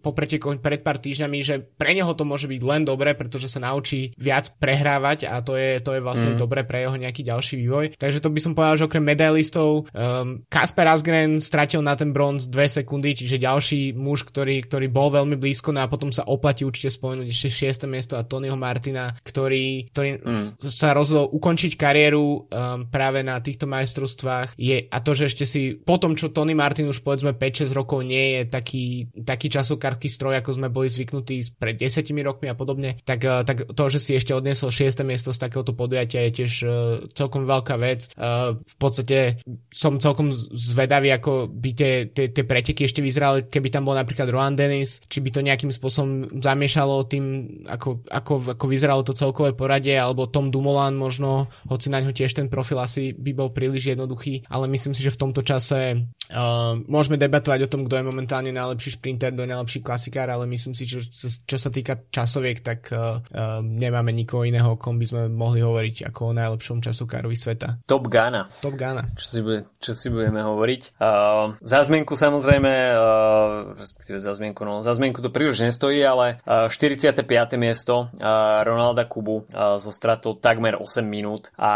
po 0.01 0.11
pretekoch 0.17 0.57
pred 0.57 0.81
pár 0.81 0.97
týždňami, 0.97 1.37
že 1.45 1.61
pre 1.61 1.93
neho 1.93 2.09
to 2.17 2.25
môže 2.25 2.49
byť 2.49 2.61
len 2.65 2.81
dobré, 2.81 3.13
pretože 3.13 3.51
sa 3.51 3.61
naučí 3.61 4.06
viac 4.15 4.55
prehrávať 4.61 5.27
a 5.27 5.43
to 5.43 5.59
je, 5.59 5.83
to 5.83 5.97
je 5.97 6.01
vlastne 6.01 6.35
mm. 6.35 6.39
dobré 6.39 6.63
pre 6.63 6.87
jeho 6.87 6.95
nejaký 6.95 7.27
ďalší 7.27 7.55
vývoj. 7.59 7.85
Takže 7.99 8.23
to 8.23 8.29
by 8.31 8.39
som 8.39 8.53
povedal, 8.55 8.79
že 8.79 8.87
okrem 8.87 9.03
medailistov 9.03 9.89
um, 9.91 10.45
Kasper 10.47 10.87
Asgren 10.87 11.43
stratil 11.43 11.83
na 11.83 11.97
ten 11.99 12.15
bronz 12.15 12.47
2 12.47 12.83
sekundy, 12.83 13.17
čiže 13.17 13.41
ďalší 13.41 13.97
muž, 13.97 14.27
ktorý, 14.27 14.63
ktorý 14.63 14.87
bol 14.87 15.11
veľmi 15.11 15.35
blízko, 15.35 15.73
no 15.73 15.83
a 15.83 15.91
potom 15.91 16.13
sa 16.13 16.27
oplatí 16.27 16.63
určite 16.63 16.93
spomenúť 16.93 17.27
ešte 17.27 17.49
6. 17.67 17.89
miesto 17.89 18.13
a 18.15 18.27
Tonyho 18.27 18.55
Martina, 18.55 19.15
ktorý, 19.23 19.91
ktorý 19.91 20.09
mm. 20.21 20.47
sa 20.67 20.91
rozhodol 20.93 21.31
ukončiť 21.33 21.73
kariéru 21.75 22.23
um, 22.23 22.43
práve 22.89 23.21
na 23.23 23.39
týchto 23.39 23.69
majstrovstvách 23.69 24.57
je, 24.57 24.89
a 24.89 24.97
to, 24.99 25.11
že 25.13 25.29
ešte 25.31 25.45
si 25.45 25.61
po 25.77 26.01
tom, 26.01 26.17
čo 26.17 26.33
Tony 26.33 26.57
Martin 26.57 26.89
už 26.89 27.01
povedzme 27.01 27.35
5-6 27.35 27.71
rokov 27.71 28.03
nie 28.03 28.37
je 28.37 28.41
taký, 28.49 28.85
taký 29.23 29.47
časokartý 29.47 30.09
stroj, 30.11 30.39
ako 30.41 30.57
sme 30.57 30.67
boli 30.67 30.89
zvyknutí 30.89 31.57
pred 31.57 31.77
10 31.77 32.03
rokmi 32.25 32.49
a 32.49 32.55
podobne, 32.57 32.99
tak, 33.05 33.19
uh, 33.23 33.45
tak 33.45 33.69
to, 33.71 33.83
že 33.87 33.96
si 33.97 34.17
ešte 34.17 34.33
odniesol 34.33 34.73
6. 34.73 35.01
miesto 35.03 35.29
z 35.33 35.41
takéhoto 35.41 35.73
podujatia 35.77 36.25
je 36.27 36.31
tiež 36.43 36.51
uh, 36.63 36.71
celkom 37.13 37.45
veľká 37.45 37.75
vec. 37.77 38.09
Uh, 38.15 38.57
v 38.61 38.75
podstate 38.79 39.41
som 39.69 40.01
celkom 40.01 40.31
zvedavý, 40.33 41.13
ako 41.13 41.51
by 41.51 41.69
tie, 41.73 41.93
tie, 42.09 42.31
tie 42.31 42.43
preteky 42.45 42.85
ešte 42.85 43.01
vyzerali, 43.03 43.45
keby 43.45 43.69
tam 43.69 43.85
bol 43.85 43.97
napríklad 43.97 44.29
Rohan 44.29 44.57
Dennis, 44.57 45.01
či 45.05 45.21
by 45.21 45.29
to 45.33 45.45
nejakým 45.45 45.69
spôsobom 45.69 46.41
zamiešalo 46.41 47.05
tým, 47.05 47.25
ako, 47.69 48.05
ako, 48.09 48.33
ako 48.57 48.65
vyzeralo 48.65 49.01
to 49.03 49.17
celkové 49.17 49.53
poradie, 49.53 49.97
alebo 49.97 50.29
Tom 50.29 50.49
Dumoulin 50.49 50.95
možno, 50.95 51.51
hoci 51.67 51.91
na 51.93 52.01
ňo 52.01 52.13
tiež 52.13 52.33
ten 52.33 52.47
profil 52.47 52.79
asi 52.81 53.13
by 53.13 53.31
bol 53.33 53.49
príliš 53.51 53.93
jednoduchý, 53.93 54.47
ale 54.47 54.69
myslím 54.71 54.93
si, 54.93 55.01
že 55.03 55.13
v 55.13 55.21
tomto 55.21 55.41
čase 55.41 56.07
uh, 56.31 56.73
môžeme 56.85 57.17
debatovať 57.19 57.67
o 57.67 57.71
tom, 57.71 57.85
kto 57.85 57.99
je 57.99 58.07
momentálne 58.07 58.51
najlepší 58.53 58.99
šprinter, 58.99 59.33
kto 59.33 59.43
je 59.43 59.53
najlepší 59.53 59.79
klasikár, 59.83 60.27
ale 60.29 60.45
myslím 60.49 60.73
si, 60.75 60.83
že 60.85 61.03
čo, 61.07 61.27
čo 61.27 61.57
sa 61.57 61.69
týka 61.69 62.07
časoviek, 62.09 62.59
tak 62.61 62.91
uh, 62.91 63.19
uh, 63.33 63.61
nemáme 63.87 64.11
nikoho 64.11 64.43
iného, 64.43 64.75
o 64.75 64.79
kom 64.79 64.99
by 64.99 65.05
sme 65.07 65.21
mohli 65.31 65.63
hovoriť 65.63 66.11
ako 66.11 66.31
o 66.31 66.35
najlepšom 66.35 66.83
časokárovi 66.83 67.37
sveta. 67.39 67.79
Top 67.87 68.11
Gana. 68.11 68.51
Top 68.59 68.75
Gana. 68.75 69.07
Čo 69.15 69.27
si, 69.27 69.39
bude, 69.39 69.59
čo 69.79 69.91
si 69.95 70.07
budeme 70.11 70.43
hovoriť. 70.43 70.99
Uh, 70.99 71.55
za 71.63 71.79
zmenku 71.87 72.13
samozrejme, 72.13 72.71
uh, 72.91 73.73
respektíve 73.79 74.19
za 74.19 74.35
zmienku, 74.35 74.67
no 74.67 74.83
za 74.83 74.91
zmienku 74.93 75.23
to 75.23 75.31
príliš 75.31 75.63
nestojí, 75.63 76.03
ale 76.03 76.43
uh, 76.43 76.67
45. 76.69 77.23
miesto 77.55 78.11
uh, 78.11 78.67
Ronalda 78.67 79.07
Kubu 79.07 79.47
uh, 79.47 79.79
zo 79.79 79.91
stratou 79.95 80.35
takmer 80.35 80.75
8 80.75 81.01
minút 81.07 81.49
a 81.55 81.71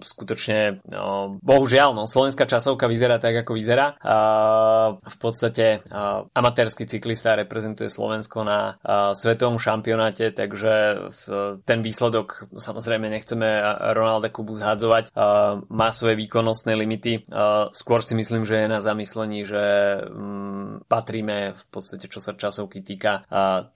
skutočne 0.00 0.78
uh, 0.78 1.34
bohužiaľ, 1.42 1.96
no, 1.96 2.04
slovenská 2.06 2.46
časovka 2.46 2.86
vyzerá 2.86 3.18
tak, 3.18 3.42
ako 3.42 3.58
vyzerá. 3.58 3.98
Uh, 4.00 5.00
v 5.02 5.16
podstate 5.18 5.82
uh, 5.90 6.28
amatérsky 6.36 6.86
cyklista 6.86 7.34
reprezentuje 7.34 7.90
Slovensko 7.90 8.46
na 8.46 8.76
uh, 8.80 9.12
svetovom 9.16 9.58
šampionáte, 9.58 10.30
takže 10.30 10.72
uh, 11.08 11.29
ten 11.62 11.80
výsledok 11.80 12.50
samozrejme 12.50 13.06
nechceme 13.06 13.46
Ronalda 13.94 14.28
Kubu 14.28 14.58
zhadzovať. 14.58 15.14
Uh, 15.14 15.62
má 15.70 15.94
svoje 15.94 16.18
výkonnostné 16.18 16.74
limity. 16.74 17.22
Uh, 17.30 17.70
skôr 17.70 18.02
si 18.02 18.18
myslím, 18.18 18.42
že 18.42 18.64
je 18.64 18.66
na 18.66 18.82
zamyslení, 18.82 19.46
že 19.46 19.62
um, 20.10 20.82
patríme 20.90 21.54
v 21.54 21.64
podstate, 21.70 22.10
čo 22.10 22.18
sa 22.18 22.34
časovky 22.34 22.82
týka, 22.82 23.22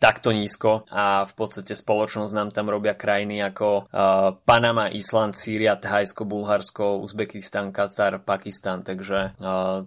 takto 0.03 0.35
nízko 0.35 0.89
a 0.91 1.23
v 1.29 1.33
podstate 1.37 1.77
spoločnosť 1.77 2.33
nám 2.35 2.51
tam 2.51 2.73
robia 2.73 2.97
krajiny 2.97 3.39
ako 3.45 3.87
Panama, 4.43 4.91
Island, 4.91 5.37
Sýria, 5.39 5.79
Thajsko, 5.79 6.27
Bulharsko, 6.27 6.99
Uzbekistan, 6.99 7.71
Katar, 7.71 8.19
Pakistan, 8.23 8.83
takže 8.83 9.37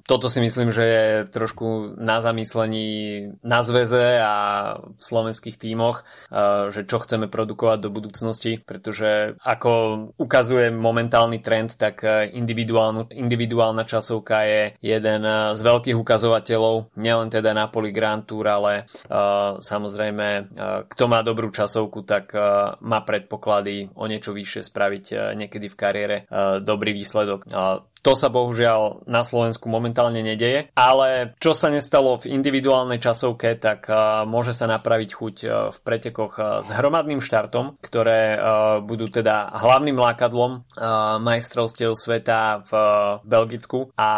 toto 0.06 0.27
si 0.30 0.39
myslím, 0.39 0.71
že 0.71 0.84
je 0.86 1.08
trošku 1.27 1.97
na 1.97 2.21
zamyslení 2.23 2.88
na 3.43 3.60
zväze 3.65 4.21
a 4.21 4.36
v 4.80 5.01
slovenských 5.01 5.58
tímoch, 5.58 6.06
že 6.71 6.86
čo 6.86 7.01
chceme 7.01 7.27
produkovať 7.27 7.57
do 7.58 7.89
budúcnosti, 7.89 8.62
pretože 8.62 9.34
ako 9.41 9.72
ukazuje 10.22 10.70
momentálny 10.70 11.41
trend, 11.41 11.74
tak 11.76 12.06
individuálna 13.10 13.84
časovka 13.84 14.46
je 14.46 14.62
jeden 14.80 15.22
z 15.58 15.60
veľkých 15.62 15.98
ukazovateľov, 15.98 16.93
nielen 16.96 17.34
teda 17.34 17.58
na 17.58 17.67
Poli 17.67 17.89
Grand 17.89 18.24
Tour, 18.24 18.46
ale 18.48 18.86
uh, 18.86 19.58
samozrejme, 19.58 20.28
uh, 20.28 20.46
kto 20.86 21.04
má 21.08 21.24
dobrú 21.24 21.50
časovku, 21.50 22.04
tak 22.04 22.36
uh, 22.36 22.76
má 22.84 23.02
predpoklady 23.02 23.96
o 23.96 24.06
niečo 24.06 24.36
vyššie 24.36 24.62
spraviť 24.67 25.06
uh, 25.13 25.17
niekedy 25.34 25.67
v 25.72 25.80
kariére 25.80 26.17
uh, 26.28 26.60
dobrý 26.60 26.93
výsledok. 26.93 27.48
Uh, 27.48 27.82
to 28.08 28.15
sa 28.15 28.32
bohužiaľ 28.32 29.04
na 29.04 29.28
Slovensku 29.28 29.67
momentálne 29.67 30.24
nedeje, 30.24 30.72
ale 30.80 31.36
čo 31.43 31.52
sa 31.52 31.67
nestalo 31.67 32.15
v 32.15 32.39
individuálnej 32.39 33.04
časovke, 33.04 33.60
tak 33.60 33.91
uh, 33.91 34.24
môže 34.24 34.56
sa 34.56 34.63
napraviť 34.63 35.10
chuť 35.12 35.36
uh, 35.43 35.52
v 35.76 35.78
pretekoch 35.84 36.34
uh, 36.39 36.46
s 36.63 36.72
hromadným 36.72 37.20
štartom, 37.20 37.76
ktoré 37.84 38.39
budú 38.86 39.10
teda 39.10 39.50
hlavným 39.58 39.98
lákadlom 39.98 40.63
majstrovstiev 41.20 41.98
sveta 41.98 42.62
v 42.63 42.72
Belgicku. 43.26 43.89
A 43.98 44.10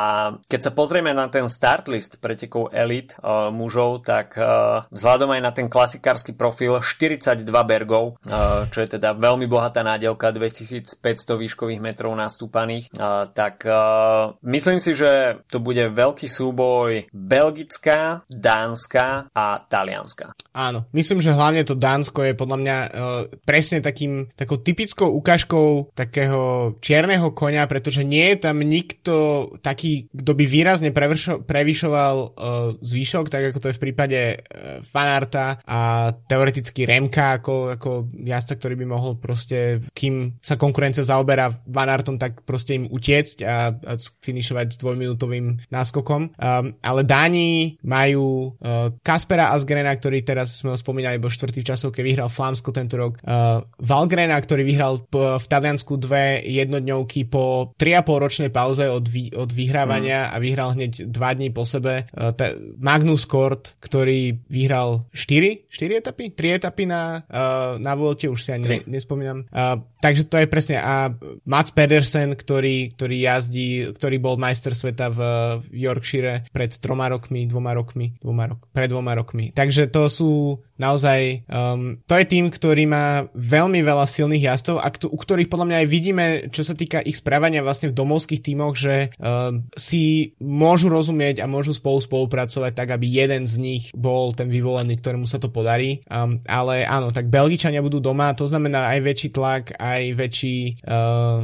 keď 0.46 0.70
sa 0.70 0.72
pozrieme 0.76 1.16
na 1.16 1.32
ten 1.32 1.48
start 1.48 1.88
list 1.88 2.20
pretekov 2.20 2.76
elit 2.76 3.16
mužov, 3.54 4.04
tak 4.04 4.36
vzhľadom 4.92 5.30
aj 5.40 5.42
na 5.42 5.52
ten 5.56 5.72
klasikársky 5.72 6.36
profil 6.36 6.84
42 6.84 7.48
bergov, 7.48 8.20
čo 8.70 8.80
je 8.84 8.90
teda 9.00 9.16
veľmi 9.16 9.48
bohatá 9.48 9.82
nádielka, 9.82 10.36
2500 10.36 11.00
výškových 11.40 11.80
metrov 11.80 12.12
nastúpaných, 12.14 12.92
tak 13.32 13.64
myslím 14.44 14.80
si, 14.80 14.96
že 14.96 15.44
to 15.50 15.60
bude 15.60 15.82
veľký 15.96 16.28
súboj 16.28 17.10
belgická, 17.12 18.24
dánska 18.30 19.30
a 19.34 19.46
talianska. 19.66 20.34
Áno, 20.56 20.86
myslím, 20.92 21.24
že 21.24 21.36
hlavne 21.36 21.64
to 21.64 21.78
Dánsko 21.78 22.26
je 22.26 22.34
podľa 22.36 22.58
mňa 22.60 22.78
uh, 22.78 22.90
presne 23.46 23.80
takým, 23.80 24.28
takou 24.34 24.60
typickou 24.60 25.08
ukážkou 25.14 25.96
takého 25.96 26.76
čierneho 26.84 27.32
konia, 27.32 27.64
pretože 27.70 28.04
nie 28.04 28.36
je 28.36 28.38
tam 28.50 28.60
nikto 28.60 29.48
taký, 29.64 30.12
kto 30.12 30.32
by 30.36 30.46
výrazne 30.50 30.90
prevršo, 30.92 31.46
prevyšoval 31.46 32.16
uh, 32.20 32.30
zvýšok, 32.82 33.32
tak 33.32 33.54
ako 33.54 33.58
to 33.62 33.70
je 33.72 33.78
v 33.78 33.84
prípade 33.88 34.20
uh, 34.36 34.82
Fanarta 34.84 35.62
a 35.64 36.12
teoreticky 36.28 36.84
Remka 36.84 37.40
ako, 37.40 37.78
ako 37.78 37.90
jazda, 38.26 38.58
ktorý 38.58 38.76
by 38.84 38.86
mohol 38.90 39.16
proste, 39.22 39.86
kým 39.96 40.42
sa 40.42 40.60
konkurencia 40.60 41.06
zaoberá 41.06 41.50
Vanartom, 41.70 42.18
tak 42.20 42.44
proste 42.44 42.76
im 42.76 42.90
utiecť 42.90 43.38
a 43.46 43.69
a 43.74 43.94
finišovať 43.98 44.76
s 44.76 44.78
dvojminútovým 44.82 45.70
náskokom. 45.70 46.22
Um, 46.36 46.76
ale 46.82 47.02
Dáni 47.04 47.80
majú 47.84 48.54
uh, 48.60 48.94
Kaspera 49.02 49.50
Asgrena, 49.50 49.92
ktorý 49.96 50.22
teraz 50.22 50.62
sme 50.62 50.74
ho 50.74 50.78
spomínali, 50.78 51.18
bol 51.18 51.34
štvrtý 51.34 51.66
časov, 51.66 51.92
keď 51.92 52.04
vyhral 52.06 52.30
Flámsko 52.30 52.70
tento 52.70 52.96
rok. 52.96 53.18
Uh, 53.26 53.66
Valgrena, 53.82 54.38
ktorý 54.38 54.62
vyhral 54.62 55.02
p- 55.10 55.18
v 55.18 55.46
Taliansku 55.50 55.98
dve 55.98 56.46
jednodňovky 56.46 57.26
po 57.26 57.74
3,5 57.76 58.24
ročnej 58.24 58.52
pauze 58.54 58.86
od, 58.86 59.06
vý- 59.10 59.34
od 59.34 59.50
vyhrávania 59.50 60.30
mm. 60.30 60.32
a 60.32 60.36
vyhral 60.38 60.70
hneď 60.78 61.10
dva 61.10 61.34
dní 61.34 61.50
po 61.50 61.66
sebe. 61.66 62.06
Uh, 62.14 62.32
t- 62.38 62.78
Magnus 62.78 63.26
Kort, 63.26 63.76
ktorý 63.82 64.38
vyhral 64.46 65.10
4, 65.12 65.66
4 65.66 66.00
etapy? 66.06 66.30
3 66.38 66.62
etapy 66.62 66.86
na, 66.86 67.26
uh, 67.26 67.82
na 67.82 67.98
Vuelte, 67.98 68.30
už 68.30 68.40
si 68.40 68.54
ani 68.54 68.86
nespomínam. 68.86 69.50
Uh, 69.50 69.82
takže 69.98 70.30
to 70.30 70.38
je 70.38 70.48
presne. 70.48 70.78
A 70.78 71.10
Mats 71.50 71.74
Pedersen, 71.74 72.38
ktorý, 72.38 72.94
ktorý 72.94 73.18
jazdí 73.26 73.49
jazdí, 73.50 73.90
ktorý 73.98 74.22
bol 74.22 74.38
majster 74.38 74.78
sveta 74.78 75.10
v 75.10 75.20
Yorkshire 75.74 76.46
pred 76.54 76.70
troma 76.78 77.10
rokmi, 77.10 77.50
dvoma 77.50 77.74
rokmi, 77.74 78.14
dvoma 78.22 78.46
rok, 78.54 78.70
pred 78.70 78.94
dvoma 78.94 79.18
rokmi. 79.18 79.50
Takže 79.58 79.90
to 79.90 80.06
sú 80.06 80.62
naozaj 80.80 81.46
um, 81.46 82.00
to 82.08 82.16
je 82.16 82.26
tým, 82.26 82.48
ktorý 82.48 82.88
má 82.88 83.28
veľmi 83.36 83.84
veľa 83.84 84.08
silných 84.08 84.48
jazdov 84.48 84.80
a 84.80 84.88
u 84.90 85.18
ktorých 85.20 85.52
podľa 85.52 85.68
mňa 85.68 85.78
aj 85.84 85.88
vidíme, 85.92 86.26
čo 86.50 86.64
sa 86.64 86.74
týka 86.74 87.04
ich 87.04 87.20
správania 87.20 87.60
vlastne 87.60 87.92
v 87.92 87.98
domovských 88.00 88.42
tímoch, 88.42 88.80
že 88.80 89.12
um, 89.20 89.68
si 89.76 90.34
môžu 90.40 90.88
rozumieť 90.88 91.44
a 91.44 91.52
môžu 91.52 91.76
spolu 91.76 92.00
spolupracovať 92.00 92.72
tak, 92.74 92.96
aby 92.96 93.06
jeden 93.06 93.44
z 93.44 93.60
nich 93.60 93.84
bol 93.92 94.32
ten 94.32 94.48
vyvolený, 94.48 94.96
ktorému 94.98 95.28
sa 95.28 95.38
to 95.38 95.52
podarí. 95.52 96.02
Um, 96.08 96.40
ale 96.48 96.88
áno, 96.88 97.12
tak 97.12 97.28
Belgičania 97.28 97.84
budú 97.84 98.00
doma, 98.00 98.32
to 98.32 98.48
znamená 98.48 98.96
aj 98.96 99.00
väčší 99.04 99.30
tlak, 99.36 99.76
aj 99.76 100.02
väčší 100.16 100.80
uh, 100.88 101.44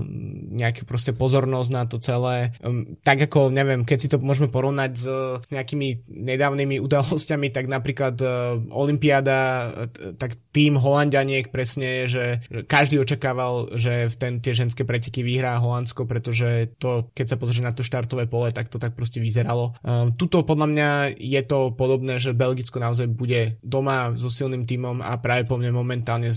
nejaký 0.56 0.88
proste 0.88 1.12
pozornosť 1.12 1.70
na 1.76 1.84
to 1.84 2.00
celé. 2.00 2.56
Um, 2.64 2.96
tak 3.04 3.20
ako, 3.28 3.52
neviem, 3.52 3.84
keď 3.84 3.98
si 4.00 4.08
to 4.08 4.18
môžeme 4.24 4.48
porovnať 4.48 4.92
s 4.96 5.06
nejakými 5.52 6.08
nedávnymi 6.08 6.80
udalosťami, 6.80 7.52
tak 7.52 7.68
napríklad 7.68 8.16
uh, 8.24 8.62
Olympiáda, 8.72 9.25
uh, 9.34 9.90
tak 10.20 10.38
tým 10.54 10.78
Holandianiek 10.78 11.50
presne, 11.50 12.06
že 12.06 12.44
každý 12.70 13.02
očakával, 13.02 13.76
že 13.76 14.08
v 14.12 14.16
ten, 14.16 14.34
tie 14.40 14.54
ženské 14.56 14.86
preteky 14.86 15.26
vyhrá 15.26 15.58
Holandsko, 15.58 16.06
pretože 16.06 16.76
to, 16.78 17.10
keď 17.12 17.36
sa 17.36 17.40
pozrie 17.40 17.66
na 17.66 17.74
to 17.74 17.84
štartové 17.84 18.30
pole, 18.30 18.54
tak 18.54 18.70
to 18.70 18.78
tak 18.78 18.94
proste 18.94 19.20
vyzeralo. 19.20 19.76
Um, 19.84 20.16
tuto 20.16 20.46
podľa 20.48 20.68
mňa 20.72 20.90
je 21.18 21.42
to 21.44 21.76
podobné, 21.76 22.22
že 22.22 22.38
Belgicko 22.38 22.80
naozaj 22.80 23.12
bude 23.12 23.58
doma 23.64 24.14
so 24.16 24.32
silným 24.32 24.64
tímom 24.64 25.04
a 25.04 25.18
práve 25.20 25.48
po 25.48 25.60
mne 25.60 25.76
momentálne 25.76 26.30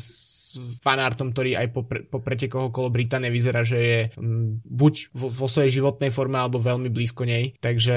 fanartom, 0.80 1.34
ktorý 1.34 1.58
aj 1.58 1.68
po, 1.74 1.84
pre, 1.84 2.04
po 2.06 2.22
pretekoch 2.22 2.70
okolo 2.72 2.88
Británie 2.88 3.28
vyzerá, 3.28 3.66
že 3.66 3.78
je 3.78 3.98
um, 4.16 4.60
buď 4.64 5.12
vo, 5.12 5.28
vo 5.28 5.46
svojej 5.50 5.80
životnej 5.80 6.08
forme 6.14 6.38
alebo 6.38 6.62
veľmi 6.62 6.88
blízko 6.88 7.28
nej. 7.28 7.56
Takže 7.58 7.96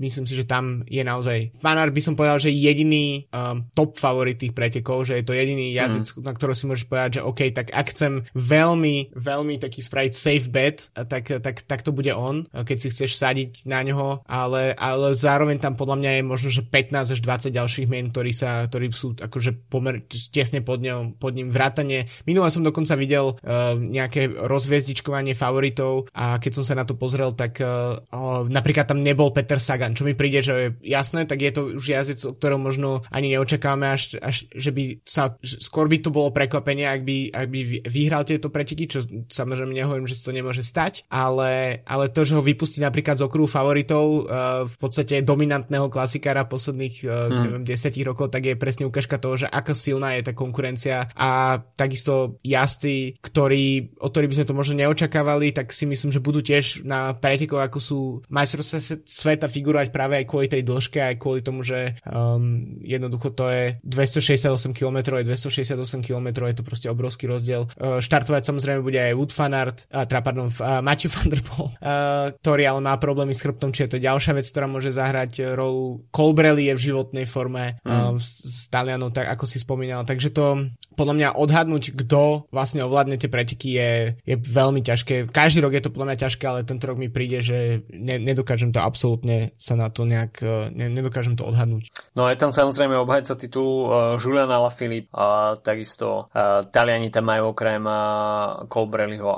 myslím 0.00 0.24
si, 0.24 0.34
že 0.38 0.48
tam 0.48 0.86
je 0.86 1.02
naozaj 1.02 1.52
fanart 1.58 1.92
by 1.92 2.02
som 2.02 2.14
povedal, 2.14 2.38
že 2.40 2.54
jediný 2.54 3.26
um, 3.32 3.66
top 3.74 3.98
favorit 4.00 4.40
tých 4.40 4.56
pretekov, 4.56 5.08
že 5.08 5.20
je 5.20 5.24
to 5.26 5.36
jediný 5.36 5.74
jazyc, 5.74 6.06
mm. 6.16 6.24
na 6.24 6.32
ktorý 6.32 6.52
si 6.54 6.64
môžeš 6.70 6.86
povedať, 6.86 7.10
že 7.20 7.26
OK, 7.26 7.40
tak 7.50 7.72
ak 7.74 7.86
chcem 7.92 8.24
veľmi, 8.32 9.16
veľmi 9.16 9.54
taký 9.58 9.82
spraviť 9.82 10.12
safe 10.14 10.48
bet, 10.48 10.88
tak, 10.94 11.28
tak, 11.42 11.66
tak 11.66 11.80
to 11.82 11.90
bude 11.90 12.10
on, 12.14 12.46
keď 12.50 12.76
si 12.78 12.88
chceš 12.92 13.18
sadiť 13.18 13.66
na 13.66 13.82
ňoho, 13.82 14.22
ale, 14.26 14.72
ale 14.78 15.12
zároveň 15.18 15.58
tam 15.58 15.74
podľa 15.74 15.96
mňa 15.98 16.10
je 16.16 16.22
možno, 16.22 16.48
že 16.48 16.62
15 16.62 17.14
až 17.16 17.20
20 17.20 17.58
ďalších 17.58 17.86
mien, 17.90 18.08
ktorí, 18.10 18.32
sa, 18.32 18.66
ktorí 18.66 18.92
sú 18.94 19.18
akože 19.18 19.70
pomer, 19.70 20.04
tesne 20.08 20.62
pod, 20.62 20.80
ňom, 20.80 21.18
pod 21.18 21.34
ním 21.34 21.50
vrátane 21.50 21.89
strane. 21.90 22.06
Minule 22.26 22.48
som 22.50 22.62
dokonca 22.62 22.94
videl 22.94 23.34
uh, 23.34 23.74
nejaké 23.74 24.30
rozviezdičkovanie 24.30 25.34
favoritov 25.34 26.06
a 26.14 26.38
keď 26.38 26.52
som 26.54 26.64
sa 26.64 26.78
na 26.78 26.86
to 26.86 26.94
pozrel, 26.94 27.34
tak 27.34 27.58
uh, 27.58 27.98
napríklad 28.46 28.86
tam 28.86 29.02
nebol 29.02 29.34
Peter 29.34 29.58
Sagan, 29.58 29.98
čo 29.98 30.06
mi 30.06 30.14
príde, 30.14 30.40
že 30.40 30.52
je 30.54 30.68
jasné, 30.86 31.26
tak 31.26 31.42
je 31.42 31.52
to 31.52 31.62
už 31.76 31.84
jazdec, 31.84 32.20
o 32.26 32.32
ktorom 32.36 32.62
možno 32.62 33.02
ani 33.10 33.34
neočakávame, 33.34 33.90
až, 33.90 34.20
až 34.22 34.46
že 34.54 34.70
by 34.70 35.02
sa, 35.02 35.34
skôr 35.42 35.90
by 35.90 35.98
to 36.00 36.10
bolo 36.14 36.30
prekvapenie, 36.30 36.86
ak 36.86 37.02
by, 37.02 37.16
ak 37.34 37.48
by 37.50 37.60
vyhral 37.88 38.22
tieto 38.22 38.52
preteky, 38.52 38.86
čo 38.86 39.02
samozrejme 39.30 39.74
nehovorím, 39.74 40.06
že 40.06 40.20
to 40.22 40.34
nemôže 40.34 40.62
stať, 40.62 41.08
ale, 41.10 41.82
ale 41.88 42.12
to, 42.12 42.22
že 42.22 42.36
ho 42.36 42.42
vypustí 42.44 42.78
napríklad 42.84 43.18
z 43.18 43.26
okruhu 43.26 43.48
favoritov 43.50 44.04
uh, 44.04 44.22
v 44.66 44.76
podstate 44.78 45.24
dominantného 45.24 45.90
klasikára 45.90 46.46
posledných 46.46 46.96
uh, 47.04 47.10
hmm. 47.30 47.42
neviem, 47.44 47.64
10 47.66 48.08
rokov, 48.08 48.30
tak 48.30 48.46
je 48.46 48.54
presne 48.54 48.84
ukážka 48.86 49.16
toho, 49.16 49.40
že 49.40 49.46
aká 49.50 49.72
silná 49.72 50.14
je 50.18 50.26
tá 50.30 50.32
konkurencia 50.36 51.10
a 51.16 51.60
takisto 51.80 52.36
jazdci, 52.44 53.16
ktorí, 53.24 53.96
o 53.96 54.12
ktorí 54.12 54.28
by 54.28 54.36
sme 54.36 54.48
to 54.52 54.58
možno 54.58 54.74
neočakávali, 54.76 55.56
tak 55.56 55.72
si 55.72 55.88
myslím, 55.88 56.12
že 56.12 56.20
budú 56.20 56.44
tiež 56.44 56.84
na 56.84 57.16
pretekoch, 57.16 57.64
ako 57.64 57.78
sú 57.80 58.00
majstrovstvá 58.28 59.00
sveta 59.08 59.48
figurovať 59.48 59.88
práve 59.88 60.20
aj 60.20 60.28
kvôli 60.28 60.52
tej 60.52 60.60
dĺžke, 60.60 61.00
aj 61.00 61.16
kvôli 61.16 61.40
tomu, 61.40 61.64
že 61.64 61.96
um, 62.04 62.76
jednoducho 62.84 63.32
to 63.32 63.48
je 63.48 63.80
268 63.80 64.76
km, 64.76 65.16
je 65.16 65.24
268 65.24 66.04
km, 66.04 66.44
je 66.44 66.56
to 66.60 66.64
proste 66.66 66.88
obrovský 66.92 67.24
rozdiel. 67.32 67.64
Uh, 67.80 68.04
štartovať 68.04 68.44
samozrejme 68.44 68.84
bude 68.84 69.00
aj 69.00 69.16
Wood 69.16 69.32
Fanart, 69.32 69.88
uh, 69.88 70.04
teda 70.04 70.20
pardon, 70.20 70.52
uh, 70.52 70.84
Matthew 70.84 71.16
van 71.16 71.28
der 71.32 71.40
Poel, 71.40 71.72
uh, 71.72 72.34
ktorý 72.44 72.62
ale 72.68 72.80
má 72.84 72.94
problémy 73.00 73.32
s 73.32 73.40
chrbtom, 73.40 73.72
či 73.72 73.88
je 73.88 73.96
to 73.96 74.04
ďalšia 74.04 74.36
vec, 74.36 74.44
ktorá 74.44 74.68
môže 74.68 74.92
zahrať 74.92 75.56
rolu. 75.56 76.04
Colbrelli 76.12 76.68
je 76.68 76.76
v 76.76 76.84
životnej 76.92 77.24
forme 77.24 77.80
mm. 77.80 77.88
uh, 77.88 78.12
z, 78.20 78.28
z 78.44 78.58
Talianov, 78.68 79.16
tak 79.16 79.32
ako 79.32 79.48
si 79.48 79.56
spomínal, 79.56 80.04
takže 80.04 80.34
to 80.34 80.68
podľa 80.98 81.14
mňa 81.16 81.28
odhadnúť, 81.70 81.94
kto 81.94 82.50
vlastne 82.50 82.82
ovládne 82.82 83.14
tie 83.14 83.30
preteky 83.30 83.68
je, 83.78 83.90
je 84.26 84.36
veľmi 84.36 84.82
ťažké. 84.82 85.30
Každý 85.30 85.62
rok 85.62 85.78
je 85.78 85.82
to 85.86 85.94
podľa 85.94 86.06
mňa 86.12 86.22
ťažké, 86.26 86.44
ale 86.50 86.66
tento 86.66 86.90
rok 86.90 86.98
mi 86.98 87.06
príde, 87.06 87.38
že 87.38 87.86
ne, 87.94 88.18
nedokážem 88.18 88.74
to 88.74 88.82
absolútne 88.82 89.54
sa 89.54 89.78
na 89.78 89.86
to 89.86 90.02
nejak, 90.02 90.42
e, 90.42 90.74
ne, 90.74 90.90
nedokážem 90.90 91.38
to 91.38 91.46
odhadnúť. 91.46 91.94
No 92.18 92.26
je 92.26 92.36
tam 92.36 92.50
samozrejme 92.50 92.98
obhajca 92.98 93.38
titulu 93.38 93.74
uh, 93.86 93.90
Julian 94.18 94.50
Alaphilippe 94.50 95.14
a 95.14 95.54
takisto 95.62 96.26
uh, 96.26 96.66
Taliani 96.66 97.08
tam 97.14 97.30
majú 97.30 97.54
okrem 97.54 97.86
uh, 97.86 98.66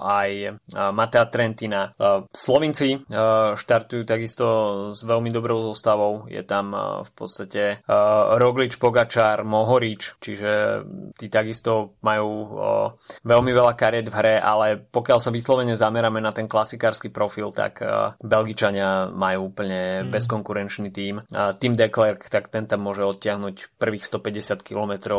aj 0.01 0.31
uh, 0.49 0.91
Matea 0.91 1.29
Trentina. 1.29 1.93
Uh, 2.01 2.25
Slovinci 2.33 2.97
uh, 2.97 3.53
štartujú 3.53 4.09
takisto 4.09 4.47
s 4.89 5.05
veľmi 5.05 5.29
dobrou 5.29 5.61
zostavou. 5.69 6.25
Je 6.33 6.41
tam 6.47 6.73
uh, 6.73 7.05
v 7.05 7.11
podstate 7.13 7.63
uh, 7.85 8.41
Roglič, 8.41 8.81
Pogačar, 8.81 9.45
Mohorič, 9.45 10.17
čiže 10.23 10.51
tí 11.19 11.29
takisto 11.29 11.43
takisto 11.43 11.99
majú 12.23 12.31
o, 12.31 12.71
veľmi 13.27 13.51
veľa 13.51 13.75
kariet 13.75 14.07
v 14.07 14.15
hre, 14.15 14.37
ale 14.39 14.79
pokiaľ 14.79 15.19
sa 15.19 15.35
vyslovene 15.35 15.75
zameráme 15.75 16.23
na 16.23 16.31
ten 16.31 16.47
klasikársky 16.47 17.11
profil, 17.11 17.51
tak 17.51 17.83
o, 17.83 18.15
Belgičania 18.23 19.11
majú 19.11 19.51
úplne 19.51 20.07
mm. 20.07 20.15
bezkonkurenčný 20.15 20.89
tým. 20.95 21.27
A 21.35 21.59
tým 21.59 21.75
Declerc, 21.75 22.23
tak 22.31 22.49
ten 22.49 22.71
tam 22.71 22.87
môže 22.87 23.03
odtiahnuť 23.03 23.75
prvých 23.77 24.07
150 24.07 24.63
km 24.63 25.19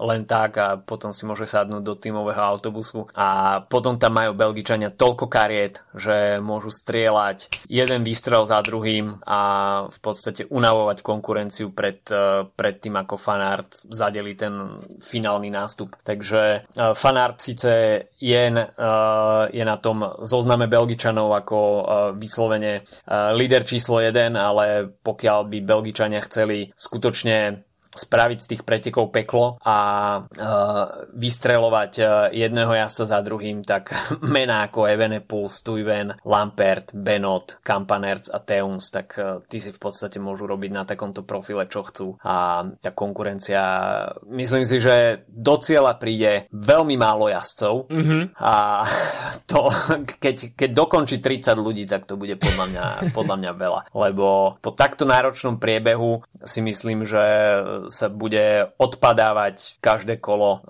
len 0.00 0.24
tak 0.24 0.50
a 0.56 0.80
potom 0.80 1.12
si 1.12 1.28
môže 1.28 1.44
sadnúť 1.44 1.82
do 1.84 1.94
tímového 2.00 2.40
autobusu 2.40 3.04
a 3.12 3.60
potom 3.60 4.00
tam 4.00 4.16
majú 4.16 4.32
Belgičania 4.32 4.88
toľko 4.88 5.28
kariet, 5.28 5.84
že 5.92 6.40
môžu 6.40 6.72
strieľať 6.72 7.68
jeden 7.68 8.00
výstrel 8.06 8.48
za 8.48 8.62
druhým 8.64 9.20
a 9.26 9.40
v 9.90 9.98
podstate 10.00 10.48
unavovať 10.48 11.04
konkurenciu 11.04 11.74
pred, 11.74 12.00
pred 12.56 12.76
tým, 12.78 12.96
ako 12.96 13.18
fanart 13.18 13.84
zadeli 13.90 14.32
ten 14.38 14.80
finálny 15.02 15.50
nástup. 15.50 15.98
Takže 16.22 16.70
uh, 16.78 16.94
Fanart 16.94 17.42
síce 17.42 18.02
je, 18.22 18.44
uh, 18.54 18.62
je 19.50 19.64
na 19.66 19.76
tom 19.82 20.06
zozname 20.22 20.70
Belgičanov 20.70 21.34
ako 21.34 21.58
uh, 21.58 21.82
vyslovene 22.14 22.86
líder 23.34 23.66
číslo 23.66 23.98
1, 23.98 24.38
ale 24.38 24.86
pokiaľ 25.02 25.50
by 25.50 25.58
Belgičania 25.66 26.22
chceli 26.22 26.70
skutočne 26.78 27.66
spraviť 27.92 28.38
z 28.40 28.48
tých 28.56 28.62
pretekov 28.64 29.12
peklo 29.12 29.60
a 29.60 29.76
uh, 30.24 30.84
vystrelovať 31.12 31.92
uh, 32.00 32.08
jedného 32.32 32.72
jasa 32.72 33.04
za 33.04 33.20
druhým, 33.20 33.60
tak 33.62 33.92
mená 34.36 34.66
ako 34.66 34.88
Evenepoel, 34.88 35.52
Stuyven, 35.52 36.16
Lampert, 36.24 36.96
Benot, 36.96 37.60
Kampanerc 37.60 38.32
a 38.32 38.40
Teuns, 38.40 38.88
tak 38.88 39.16
uh, 39.20 39.44
tí 39.44 39.60
si 39.60 39.70
v 39.70 39.80
podstate 39.80 40.16
môžu 40.16 40.48
robiť 40.48 40.70
na 40.72 40.82
takomto 40.88 41.22
profile, 41.22 41.68
čo 41.68 41.84
chcú. 41.84 42.16
A 42.24 42.64
tá 42.80 42.90
konkurencia, 42.96 43.62
myslím 44.32 44.64
si, 44.64 44.80
že 44.80 45.28
do 45.28 45.60
cieľa 45.60 46.00
príde 46.00 46.48
veľmi 46.52 46.96
málo 46.96 47.28
jazdcov 47.28 47.92
mm-hmm. 47.92 48.22
a 48.40 48.54
to, 49.50 49.68
keď, 50.18 50.56
keď 50.56 50.70
dokončí 50.72 51.20
30 51.20 51.60
ľudí, 51.60 51.84
tak 51.84 52.08
to 52.08 52.16
bude 52.16 52.36
podľa 52.40 52.66
mňa, 52.72 52.86
podľa 53.12 53.36
mňa 53.38 53.52
veľa. 53.52 53.80
Lebo 53.92 54.56
po 54.58 54.70
takto 54.72 55.04
náročnom 55.04 55.60
priebehu 55.60 56.24
si 56.42 56.64
myslím, 56.64 57.04
že 57.04 57.22
sa 57.88 58.06
bude 58.12 58.70
odpadávať 58.76 59.78
každé 59.80 60.18
kolo. 60.20 60.62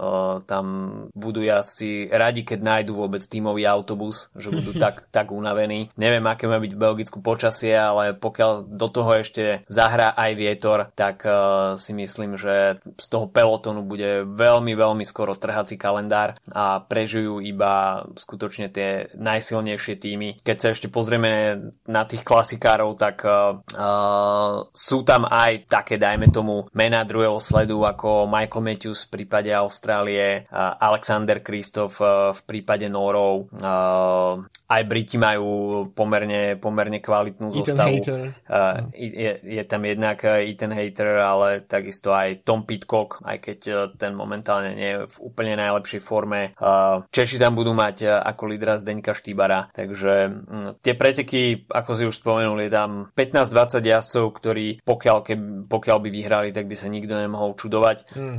Tam 0.46 0.64
budú 1.12 1.44
asi 1.50 2.06
radi, 2.08 2.46
keď 2.46 2.60
nájdu 2.62 2.92
vôbec 2.94 3.20
tímový 3.24 3.66
autobus, 3.66 4.30
že 4.38 4.52
budú 4.52 4.76
tak, 4.84 5.08
tak 5.10 5.34
unavení. 5.34 5.90
Neviem, 5.98 6.24
aké 6.28 6.46
má 6.46 6.62
byť 6.62 6.72
v 6.72 6.82
Belgicku 6.82 7.18
počasie, 7.20 7.74
ale 7.74 8.14
pokiaľ 8.14 8.68
do 8.68 8.88
toho 8.88 9.10
ešte 9.20 9.66
zahrá 9.66 10.14
aj 10.14 10.30
vietor, 10.38 10.78
tak 10.94 11.24
si 11.76 11.92
myslím, 11.96 12.36
že 12.36 12.78
z 12.78 13.06
toho 13.08 13.26
pelotonu 13.28 13.82
bude 13.82 14.24
veľmi, 14.28 14.72
veľmi 14.76 15.04
skoro 15.04 15.34
trhací 15.34 15.74
kalendár 15.76 16.38
a 16.52 16.80
prežijú 16.82 17.42
iba 17.42 18.04
skutočne 18.14 18.68
tie 18.70 19.10
najsilnejšie 19.16 19.94
týmy. 19.98 20.28
Keď 20.42 20.56
sa 20.56 20.68
ešte 20.70 20.88
pozrieme 20.92 21.32
na 21.88 22.02
tých 22.06 22.22
klasikárov, 22.22 22.94
tak 22.96 23.24
uh, 23.24 23.58
sú 24.70 24.98
tam 25.02 25.26
aj 25.26 25.66
také, 25.66 25.96
dajme 25.98 26.28
tomu, 26.30 26.66
mená 26.76 27.01
druhého 27.05 27.38
sledu 27.38 27.82
ako 27.84 28.26
Michael 28.30 28.62
Matthews 28.62 29.07
v 29.07 29.20
prípade 29.20 29.50
Austrálie, 29.50 30.46
Alexander 30.78 31.42
Kristof 31.42 31.98
v 32.32 32.40
prípade 32.46 32.86
Norov. 32.88 33.50
Aj 34.72 34.82
Briti 34.88 35.20
majú 35.20 35.84
pomerne, 35.92 36.57
pomerne 36.57 37.05
kvalitnú 37.05 37.53
Ethan 37.53 37.76
zostavu. 37.76 37.92
Hater. 37.92 38.20
Je, 38.96 39.32
je 39.44 39.62
tam 39.68 39.84
jednak 39.84 40.24
Ethan 40.24 40.72
Hater, 40.72 41.20
ale 41.20 41.48
takisto 41.68 42.16
aj 42.16 42.40
Tom 42.40 42.64
Pitcock, 42.64 43.20
aj 43.20 43.36
keď 43.40 43.59
ten 44.00 44.16
momentálne 44.16 44.72
nie 44.72 44.90
je 44.96 44.98
v 45.12 45.16
úplne 45.20 45.61
najlepšej 45.61 46.00
forme. 46.00 46.57
Češi 47.12 47.36
tam 47.36 47.53
budú 47.53 47.76
mať 47.76 48.09
ako 48.09 48.42
lídra 48.48 48.80
Zdeňka 48.80 49.12
Štýbara, 49.12 49.68
takže 49.76 50.40
tie 50.80 50.94
preteky, 50.96 51.68
ako 51.68 51.90
si 51.92 52.03
už 52.09 52.16
spomenul, 52.16 52.64
je 52.64 52.72
tam 52.72 52.90
15-20 53.12 53.84
jazdcov, 53.84 54.24
ktorí 54.40 54.66
pokiaľ, 54.80 55.18
ke, 55.20 55.34
pokiaľ 55.68 55.98
by 56.00 56.09
vyhrali, 56.09 56.48
tak 56.53 56.68
by 56.68 56.76
sa 56.76 56.88
nikto 56.93 57.16
nemohol 57.16 57.57
čudovať. 57.57 58.12
Mm. 58.12 58.38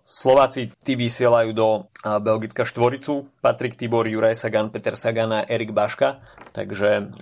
Slováci 0.00 0.72
tí 0.80 0.96
vysielajú 0.96 1.50
do 1.52 1.91
Belgická 2.02 2.66
štvoricu, 2.66 3.30
Patrik 3.38 3.78
Tibor, 3.78 4.10
Juraj 4.10 4.34
Sagan, 4.34 4.74
Peter 4.74 4.98
Sagan 4.98 5.30
a 5.30 5.40
Erik 5.46 5.70
Baška, 5.70 6.18
takže 6.50 7.14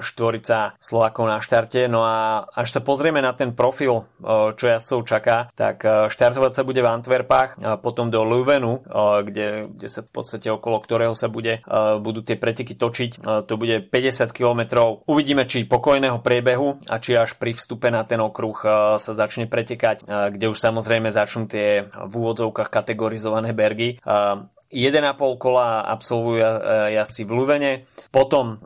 štvorica 0.00 0.74
Slovákov 0.80 1.24
na 1.28 1.44
štarte. 1.44 1.84
No 1.92 2.08
a 2.08 2.48
až 2.48 2.72
sa 2.72 2.80
pozrieme 2.80 3.20
na 3.20 3.36
ten 3.36 3.52
profil, 3.52 4.08
čo 4.56 4.64
jazdcov 4.64 5.00
čaká, 5.04 5.36
tak 5.52 5.84
štartovať 5.84 6.52
sa 6.56 6.62
bude 6.64 6.80
v 6.80 6.88
Antwerpách, 6.88 7.80
potom 7.84 8.08
do 8.08 8.24
Leuvenu, 8.24 8.80
kde, 9.28 9.68
kde 9.68 9.88
sa 9.92 10.00
v 10.00 10.10
podstate 10.10 10.48
okolo 10.48 10.80
ktorého 10.80 11.12
sa 11.12 11.28
bude, 11.28 11.60
budú 12.00 12.24
tie 12.24 12.40
preteky 12.40 12.72
točiť. 12.72 13.20
To 13.44 13.54
bude 13.60 13.92
50 13.92 14.32
km. 14.32 14.60
Uvidíme, 15.04 15.44
či 15.44 15.68
pokojného 15.68 16.24
priebehu 16.24 16.80
a 16.88 16.96
či 16.96 17.12
až 17.12 17.36
pri 17.36 17.52
vstupe 17.52 17.92
na 17.92 18.08
ten 18.08 18.24
okruh 18.24 18.56
sa 18.96 19.12
začne 19.12 19.44
pretekať, 19.44 20.08
kde 20.32 20.48
už 20.48 20.56
samozrejme 20.56 21.12
začnú 21.12 21.44
tie 21.44 21.84
v 21.92 22.12
úvodzovkách 22.16 22.72
kategorizované 22.72 23.52
bergy. 23.52 23.97
Um, 24.04 24.50
1,5 24.68 25.40
kola 25.40 25.80
absolvujú 25.88 26.40
jazdci 26.92 27.22
v 27.24 27.30
Luvene, 27.32 27.72
potom 28.12 28.60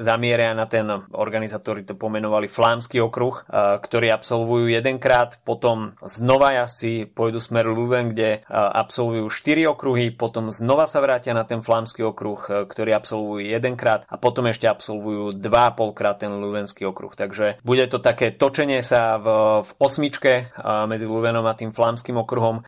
zamieria 0.00 0.56
na 0.56 0.64
ten, 0.64 0.88
organizátori 1.12 1.84
to 1.84 1.92
pomenovali 1.92 2.48
Flámsky 2.48 3.00
okruh, 3.04 3.44
ktorý 3.84 4.08
absolvujú 4.16 4.72
jedenkrát, 4.72 5.36
potom 5.44 5.92
znova 6.00 6.56
jazdci 6.56 7.12
pôjdu 7.12 7.36
smer 7.42 7.68
Luven, 7.68 8.16
kde 8.16 8.46
absolvujú 8.50 9.28
4 9.28 9.76
okruhy, 9.76 10.14
potom 10.14 10.48
znova 10.48 10.88
sa 10.88 11.04
vrátia 11.04 11.36
na 11.36 11.44
ten 11.44 11.60
Flámsky 11.60 12.00
okruh, 12.00 12.40
ktorý 12.64 12.96
absolvujú 12.96 13.44
jedenkrát 13.44 14.08
a 14.08 14.16
potom 14.16 14.48
ešte 14.48 14.64
absolvujú 14.70 15.36
2,5 15.36 15.98
krát 15.98 16.16
ten 16.22 16.32
Luvenský 16.32 16.88
okruh. 16.88 17.12
Takže 17.12 17.60
bude 17.60 17.84
to 17.92 18.00
také 18.00 18.32
točenie 18.32 18.80
sa 18.80 19.20
v, 19.20 19.26
v 19.60 19.70
osmičke 19.76 20.48
medzi 20.88 21.04
Luvenom 21.04 21.44
a 21.44 21.52
tým 21.52 21.74
Flámskym 21.74 22.16
okruhom. 22.16 22.64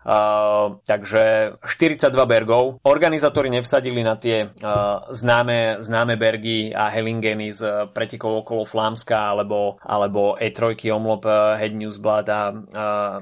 Takže 0.85 1.57
42 1.65 2.26
bergov. 2.27 2.83
Organizátori 2.85 3.49
nevsadili 3.49 4.03
na 4.03 4.19
tie 4.19 4.51
uh, 4.51 5.07
známe, 5.11 5.81
známe 5.81 6.19
bergy 6.19 6.75
a 6.75 6.91
Hellingeny 6.91 7.49
z 7.55 7.61
uh, 7.63 7.73
pretekov 7.91 8.45
okolo 8.45 8.67
Flámska 8.67 9.33
alebo, 9.33 9.79
alebo 9.83 10.37
E3 10.37 10.77
Omlop, 10.93 11.25
uh, 11.25 11.57
Head 11.57 11.73
Newsblad 11.73 12.27
a 12.29 12.43
uh, 12.51 12.59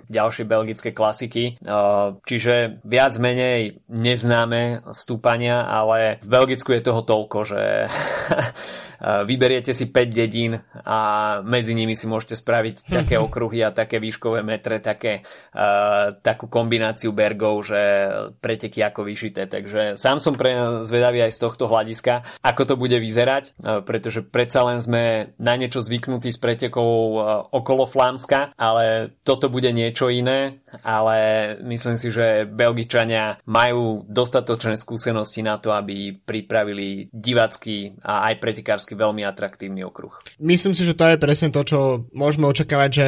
ďalšie 0.09 0.45
belgické 0.49 0.91
klasiky. 0.97 1.61
Uh, 1.61 2.17
čiže 2.25 2.81
viac 2.83 3.17
menej 3.21 3.85
neznáme 3.89 4.85
stúpania, 4.91 5.69
ale 5.69 6.19
v 6.25 6.29
Belgicku 6.29 6.73
je 6.75 6.83
toho 6.83 7.03
toľko, 7.05 7.39
že 7.45 7.63
vyberiete 9.29 9.75
si 9.75 9.91
5 9.91 10.09
dedín 10.15 10.57
a 10.85 10.99
medzi 11.43 11.75
nimi 11.75 11.99
si 11.99 12.07
môžete 12.07 12.39
spraviť 12.39 12.77
také 12.89 13.17
okruhy 13.27 13.61
a 13.67 13.75
také 13.75 13.99
výškové 13.99 14.47
metre, 14.47 14.79
také, 14.79 15.27
uh, 15.55 16.15
takú 16.23 16.47
kombináciu 16.47 17.11
bergov, 17.11 17.67
že 17.67 17.83
preteky 18.39 18.81
ako 18.87 18.94
vyšité. 19.03 19.51
Takže 19.51 19.99
sám 19.99 20.23
som 20.23 20.39
pre 20.39 20.85
zvedavý 20.85 21.27
aj 21.27 21.35
z 21.35 21.43
tohto 21.43 21.67
hľadiska, 21.67 22.23
ako 22.45 22.63
to 22.63 22.75
bude 22.79 22.95
vyzerať, 22.95 23.59
uh, 23.59 23.83
pretože 23.83 24.23
predsa 24.23 24.63
len 24.63 24.79
sme 24.79 25.35
na 25.41 25.59
niečo 25.59 25.83
zvyknutí 25.83 26.31
s 26.31 26.39
pretekov 26.39 26.87
uh, 26.87 27.19
okolo 27.51 27.89
Flámska, 27.89 28.55
ale 28.55 29.11
toto 29.27 29.51
bude 29.51 29.73
niečo 29.75 30.13
iné, 30.13 30.63
ale 30.85 31.17
myslím 31.65 31.97
si, 31.97 32.13
že 32.13 32.45
Belgičania 32.45 33.41
majú 33.49 34.05
dostatočné 34.07 34.77
skúsenosti 34.77 35.41
na 35.41 35.57
to, 35.57 35.73
aby 35.73 36.13
pripravili 36.15 37.09
divacký 37.11 38.03
a 38.05 38.31
aj 38.31 38.35
pretekársky 38.43 38.93
veľmi 38.99 39.23
atraktívny 39.25 39.87
okruh. 39.87 40.13
Myslím 40.43 40.77
si, 40.77 40.85
že 40.85 40.99
to 40.99 41.09
je 41.09 41.17
presne 41.17 41.49
to, 41.55 41.63
čo 41.65 41.81
môžeme 42.13 42.45
očakávať, 42.51 42.91
že 42.91 43.07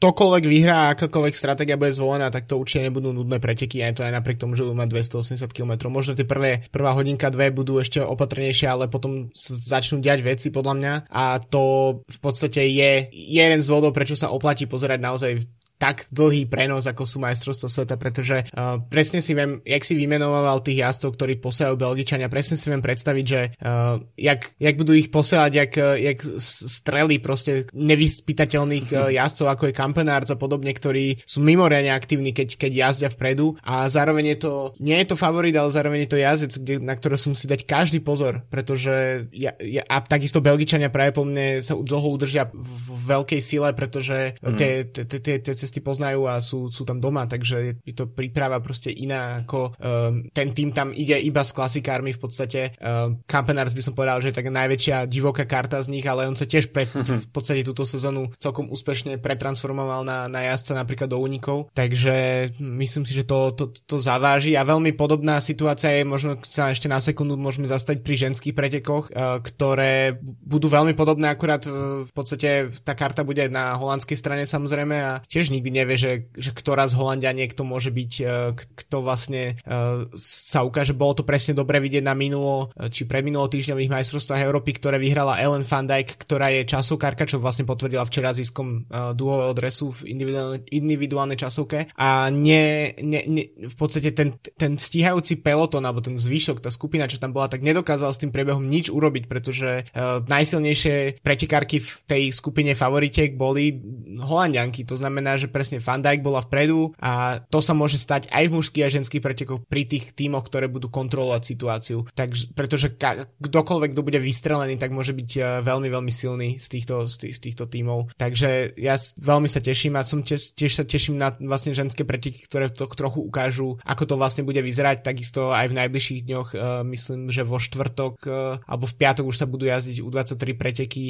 ktokoľvek 0.00 0.44
vyhrá, 0.46 0.94
akákoľvek 0.94 1.34
stratégia 1.34 1.76
bude 1.76 1.92
zvolená, 1.92 2.30
tak 2.32 2.46
to 2.46 2.56
určite 2.56 2.88
nebudú 2.88 3.12
nudné 3.12 3.42
preteky, 3.42 3.82
aj 3.82 4.00
to 4.00 4.06
aj 4.06 4.14
napriek 4.14 4.40
tomu, 4.40 4.54
že 4.54 4.64
budú 4.64 4.78
mať 4.78 4.90
280 5.20 5.52
km. 5.52 5.92
Možno 5.92 6.16
tie 6.16 6.24
prvé, 6.24 6.64
prvá 6.72 6.96
hodinka, 6.96 7.28
dve 7.28 7.52
budú 7.52 7.78
ešte 7.78 8.00
opatrnejšie, 8.00 8.66
ale 8.66 8.88
potom 8.88 9.28
začnú 9.36 10.00
diať 10.00 10.24
veci 10.24 10.48
podľa 10.48 10.74
mňa 10.76 10.92
a 11.12 11.38
to 11.38 11.62
v 12.02 12.18
podstate 12.18 12.64
je 12.64 13.12
jeden 13.12 13.60
z 13.60 13.68
dôvodov, 13.68 13.92
prečo 13.92 14.16
sa 14.16 14.32
oplatí 14.32 14.64
pozerať 14.64 14.98
naozaj 14.98 15.32
tak 15.80 16.04
dlhý 16.12 16.44
prenos, 16.44 16.84
ako 16.84 17.08
sú 17.08 17.24
majstrovstvo 17.24 17.72
sveta, 17.72 17.96
pretože 17.96 18.44
uh, 18.52 18.76
presne 18.92 19.24
si 19.24 19.32
viem, 19.32 19.64
jak 19.64 19.80
si 19.80 19.96
vymenoval 19.96 20.60
tých 20.60 20.84
jazdcov, 20.84 21.16
ktorí 21.16 21.40
posielajú 21.40 21.80
Belgičania, 21.80 22.28
presne 22.28 22.60
si 22.60 22.68
viem 22.68 22.84
predstaviť, 22.84 23.24
že 23.24 23.40
uh, 23.64 23.96
jak, 24.20 24.52
jak 24.60 24.76
budú 24.76 24.92
ich 24.92 25.08
posielať, 25.08 25.52
jak, 25.56 25.72
jak 25.96 26.18
strely 26.36 27.16
proste 27.16 27.64
nevyspytateľných 27.72 28.86
uh, 28.92 29.08
jazdcov, 29.08 29.46
ako 29.48 29.72
je 29.72 29.78
Kampenárc 29.80 30.28
a 30.28 30.36
podobne, 30.36 30.68
ktorí 30.76 31.16
sú 31.24 31.40
mimoriadne 31.40 31.96
aktívni, 31.96 32.36
keď, 32.36 32.60
keď 32.60 32.72
jazdia 32.76 33.08
vpredu 33.08 33.56
a 33.64 33.88
zároveň 33.88 34.36
je 34.36 34.38
to, 34.44 34.52
nie 34.84 35.00
je 35.00 35.08
to 35.08 35.16
favorit, 35.16 35.56
ale 35.56 35.72
zároveň 35.72 36.04
je 36.04 36.10
to 36.12 36.18
jazdec, 36.20 36.52
kde, 36.60 36.74
na 36.84 36.92
ktorého 36.92 37.16
som 37.16 37.32
si 37.32 37.48
dať 37.48 37.64
každý 37.64 38.04
pozor, 38.04 38.44
pretože 38.52 39.24
ja, 39.32 39.56
ja, 39.64 39.80
a 39.88 40.04
takisto 40.04 40.44
Belgičania 40.44 40.92
práve 40.92 41.16
po 41.16 41.24
mne 41.24 41.64
sa 41.64 41.72
dlho 41.72 42.08
udržia 42.12 42.52
v, 42.52 42.68
v 42.92 43.00
veľkej 43.16 43.40
sile, 43.40 43.72
pretože 43.72 44.36
mm. 44.44 44.58
tie 44.60 45.54
cesty 45.70 45.86
poznajú 45.86 46.26
a 46.26 46.42
sú, 46.42 46.66
sú 46.66 46.82
tam 46.82 46.98
doma, 46.98 47.30
takže 47.30 47.78
je 47.86 47.94
to 47.94 48.10
príprava 48.10 48.58
proste 48.58 48.90
iná 48.90 49.46
ako 49.46 49.78
um, 49.78 50.26
ten 50.34 50.50
tým 50.50 50.74
tam 50.74 50.90
ide 50.90 51.14
iba 51.22 51.46
s 51.46 51.54
klasikármi 51.54 52.10
v 52.10 52.18
podstate. 52.18 52.74
Um, 52.82 53.22
Kampenars 53.22 53.70
by 53.70 53.86
som 53.86 53.94
povedal, 53.94 54.18
že 54.18 54.34
je 54.34 54.42
tak 54.42 54.50
najväčšia 54.50 55.06
divoká 55.06 55.46
karta 55.46 55.78
z 55.78 55.94
nich, 55.94 56.02
ale 56.10 56.26
on 56.26 56.34
sa 56.34 56.50
tiež 56.50 56.74
pre, 56.74 56.90
v 57.26 57.30
podstate 57.30 57.62
túto 57.62 57.86
sezónu 57.86 58.34
celkom 58.42 58.66
úspešne 58.66 59.22
pretransformoval 59.22 60.02
na, 60.02 60.26
na 60.26 60.50
jazdca 60.50 60.74
napríklad 60.74 61.06
do 61.06 61.22
únikov, 61.22 61.70
takže 61.70 62.50
myslím 62.58 63.06
si, 63.06 63.14
že 63.14 63.22
to, 63.22 63.54
to, 63.54 63.70
to 63.86 64.02
zaváži 64.02 64.58
a 64.58 64.66
veľmi 64.66 64.90
podobná 64.98 65.38
situácia 65.38 65.94
je, 65.94 66.02
možno 66.02 66.34
sa 66.42 66.74
ešte 66.74 66.90
na 66.90 66.98
sekundu 66.98 67.38
môžeme 67.38 67.70
zastať 67.70 68.02
pri 68.02 68.26
ženských 68.26 68.58
pretekoch, 68.58 69.14
uh, 69.14 69.38
ktoré 69.38 70.18
budú 70.42 70.66
veľmi 70.66 70.98
podobné, 70.98 71.30
akurát 71.30 71.62
v 72.02 72.10
podstate 72.10 72.72
tá 72.82 72.98
karta 72.98 73.22
bude 73.22 73.46
na 73.52 73.76
holandskej 73.76 74.16
strane 74.16 74.42
samozrejme 74.48 74.96
a 74.96 75.12
tiež 75.28 75.52
nikdy 75.60 75.70
nevie, 75.76 75.96
že, 76.00 76.12
že 76.32 76.56
ktorá 76.56 76.88
z 76.88 76.96
Holandia 76.96 77.36
niekto 77.36 77.68
môže 77.68 77.92
byť, 77.92 78.12
e, 78.24 78.24
kto 78.56 79.04
vlastne 79.04 79.60
e, 79.60 80.08
sa 80.16 80.64
ukáže. 80.64 80.96
Bolo 80.96 81.20
to 81.20 81.28
presne 81.28 81.52
dobre 81.52 81.76
vidieť 81.84 82.00
na 82.00 82.16
minulo, 82.16 82.72
e, 82.72 82.88
či 82.88 83.04
predminulo 83.04 83.44
týždňových 83.52 83.92
majstrovstvách 83.92 84.40
Európy, 84.48 84.80
ktoré 84.80 84.96
vyhrala 84.96 85.36
Ellen 85.36 85.68
van 85.68 85.84
Dijk, 85.84 86.24
ktorá 86.24 86.48
je 86.48 86.64
časovkárka, 86.64 87.28
čo 87.28 87.36
vlastne 87.36 87.68
potvrdila 87.68 88.08
včera 88.08 88.32
ziskom 88.32 88.88
duhového 88.88 89.52
dresu 89.52 89.92
v 89.92 90.16
individuálnej, 90.16 90.64
individuálnej 90.72 91.36
časovke. 91.36 91.92
A 92.00 92.32
nie, 92.32 92.96
nie, 93.04 93.22
nie, 93.28 93.44
v 93.60 93.76
podstate 93.76 94.14
ten, 94.16 94.38
ten 94.56 94.80
stíhajúci 94.80 95.44
peloton, 95.44 95.84
alebo 95.84 96.00
ten 96.00 96.16
zvyšok, 96.16 96.62
tá 96.64 96.72
skupina, 96.72 97.10
čo 97.10 97.20
tam 97.20 97.34
bola, 97.34 97.50
tak 97.50 97.66
nedokázal 97.66 98.14
s 98.14 98.22
tým 98.22 98.32
priebehom 98.32 98.64
nič 98.64 98.88
urobiť, 98.88 99.26
pretože 99.26 99.90
najsilnejšie 100.26 101.20
pretekárky 101.20 101.82
v 101.82 101.90
tej 102.06 102.22
skupine 102.30 102.72
favoritiek 102.78 103.34
boli 103.34 103.74
Holandianky. 104.22 104.86
To 104.86 104.94
znamená, 104.94 105.34
že 105.34 105.49
presne 105.50 105.82
Van 105.82 106.00
Dijk 106.00 106.22
bola 106.22 106.40
vpredu 106.40 106.94
a 107.02 107.42
to 107.50 107.58
sa 107.58 107.74
môže 107.74 107.98
stať 107.98 108.30
aj 108.30 108.48
v 108.48 108.56
mužských 108.56 108.84
a 108.86 108.94
ženských 108.94 109.22
pretekoch 109.22 109.66
pri 109.66 109.84
tých 109.84 110.14
tímoch, 110.14 110.46
ktoré 110.46 110.70
budú 110.70 110.88
kontrolovať 110.88 111.42
situáciu. 111.42 112.06
Takže, 112.14 112.54
pretože 112.54 112.94
ka- 112.94 113.26
kdokoľvek, 113.42 113.90
kto 113.92 114.06
bude 114.06 114.20
vystrelený, 114.22 114.78
tak 114.78 114.94
môže 114.94 115.12
byť 115.12 115.30
uh, 115.36 115.44
veľmi, 115.66 115.88
veľmi 115.90 116.12
silný 116.12 116.56
z 116.56 116.66
týchto, 116.78 117.10
z, 117.10 117.26
tých, 117.26 117.34
z 117.36 117.40
týchto 117.50 117.64
tímov. 117.66 118.14
Takže 118.14 118.78
ja 118.78 118.94
veľmi 119.18 119.50
sa 119.50 119.58
teším 119.58 119.98
a 119.98 120.06
som 120.06 120.22
tiež, 120.22 120.54
tiež 120.54 120.72
sa 120.78 120.84
teším 120.86 121.18
na 121.18 121.34
vlastne 121.34 121.74
ženské 121.74 122.06
preteky, 122.06 122.46
ktoré 122.46 122.70
to 122.70 122.86
trochu 122.90 123.20
ukážu, 123.20 123.76
ako 123.82 124.06
to 124.06 124.14
vlastne 124.14 124.46
bude 124.46 124.62
vyzerať. 124.62 125.02
Takisto 125.02 125.50
aj 125.50 125.70
v 125.70 125.78
najbližších 125.82 126.20
dňoch, 126.24 126.48
uh, 126.54 126.82
myslím, 126.86 127.28
že 127.34 127.42
vo 127.42 127.58
štvrtok 127.58 128.14
uh, 128.24 128.62
alebo 128.64 128.84
v 128.86 128.94
piatok 128.96 129.24
už 129.26 129.36
sa 129.36 129.46
budú 129.50 129.66
jazdiť 129.66 130.04
U23 130.04 130.42
preteky, 130.54 131.06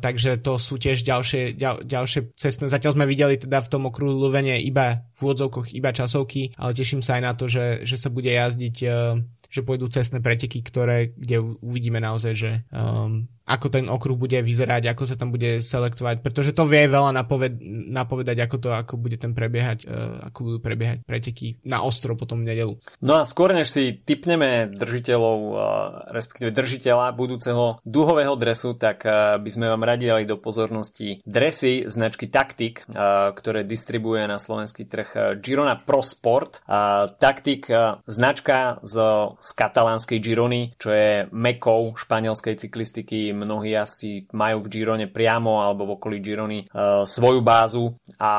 takže 0.00 0.42
to 0.42 0.58
sú 0.58 0.80
tiež 0.80 1.06
ďalšie, 1.06 1.54
ďal, 1.54 1.86
ďalšie 1.86 2.34
cestné. 2.34 2.66
Zatiaľ 2.66 2.98
sme 2.98 3.06
videli 3.06 3.38
teda 3.38 3.62
v 3.62 3.69
tom 3.70 3.86
okruhu 3.88 4.10
Luvene 4.10 4.58
iba 4.58 5.06
v 5.14 5.18
úvodzovkoch 5.22 5.70
iba 5.72 5.94
časovky, 5.94 6.58
ale 6.58 6.74
teším 6.74 7.00
sa 7.00 7.16
aj 7.16 7.22
na 7.22 7.32
to, 7.38 7.46
že, 7.46 7.86
že 7.86 7.96
sa 7.96 8.10
bude 8.10 8.28
jazdiť, 8.28 8.76
uh, 8.90 9.16
že 9.46 9.62
pôjdu 9.62 9.86
cestné 9.86 10.18
preteky, 10.18 10.62
ktoré, 10.66 11.14
kde 11.14 11.42
uvidíme 11.62 12.02
naozaj, 12.02 12.32
že 12.34 12.50
um, 12.74 13.30
ako 13.50 13.66
ten 13.66 13.90
okruh 13.90 14.14
bude 14.14 14.38
vyzerať, 14.38 14.94
ako 14.94 15.02
sa 15.10 15.18
tam 15.18 15.34
bude 15.34 15.58
selektovať, 15.58 16.22
pretože 16.22 16.54
to 16.54 16.70
vie 16.70 16.86
veľa 16.86 17.10
napoved, 17.10 17.58
napovedať, 17.90 18.46
ako 18.46 18.56
to 18.62 18.68
ako 18.70 18.94
bude 18.94 19.18
ten 19.18 19.34
prebiehať, 19.34 19.90
uh, 19.90 20.30
ako 20.30 20.38
budú 20.46 20.58
prebiehať 20.62 21.02
preteky 21.02 21.58
na 21.66 21.82
ostro 21.82 22.14
potom 22.14 22.46
v 22.46 22.54
nedelu. 22.54 22.74
No 23.02 23.18
a 23.18 23.26
skôr 23.26 23.50
než 23.50 23.74
si 23.74 23.98
typneme 23.98 24.70
držiteľov, 24.70 25.38
uh, 25.50 25.56
respektíve 26.14 26.54
držiteľa 26.54 27.10
budúceho 27.18 27.82
duhového 27.82 28.38
dresu, 28.38 28.78
tak 28.78 29.02
uh, 29.02 29.42
by 29.42 29.50
sme 29.50 29.66
vám 29.66 29.82
radi 29.82 30.06
dali 30.06 30.22
do 30.30 30.38
pozornosti 30.38 31.18
dresy 31.26 31.90
značky 31.90 32.30
Taktik, 32.30 32.86
uh, 32.86 33.34
ktoré 33.34 33.66
distribuje 33.66 34.22
na 34.30 34.38
slovenský 34.38 34.86
trh 34.86 35.42
Girona 35.42 35.74
Pro 35.74 36.06
Sport. 36.06 36.62
Uh, 36.70 37.10
Taktik, 37.18 37.66
uh, 37.66 37.98
značka 38.06 38.78
z, 38.86 38.94
z 39.42 39.50
katalánskej 39.58 40.22
Girony, 40.22 40.70
čo 40.78 40.94
je 40.94 41.26
mekou 41.34 41.96
španielskej 41.98 42.54
cyklistiky, 42.60 43.32
mnohí 43.40 43.72
asi 43.72 44.28
majú 44.36 44.60
v 44.60 44.68
Girone 44.68 45.06
priamo 45.08 45.64
alebo 45.64 45.88
v 45.88 45.94
okolí 45.96 46.18
Girony 46.20 46.68
uh, 46.68 47.08
svoju 47.08 47.40
bázu 47.40 47.96
a 48.20 48.32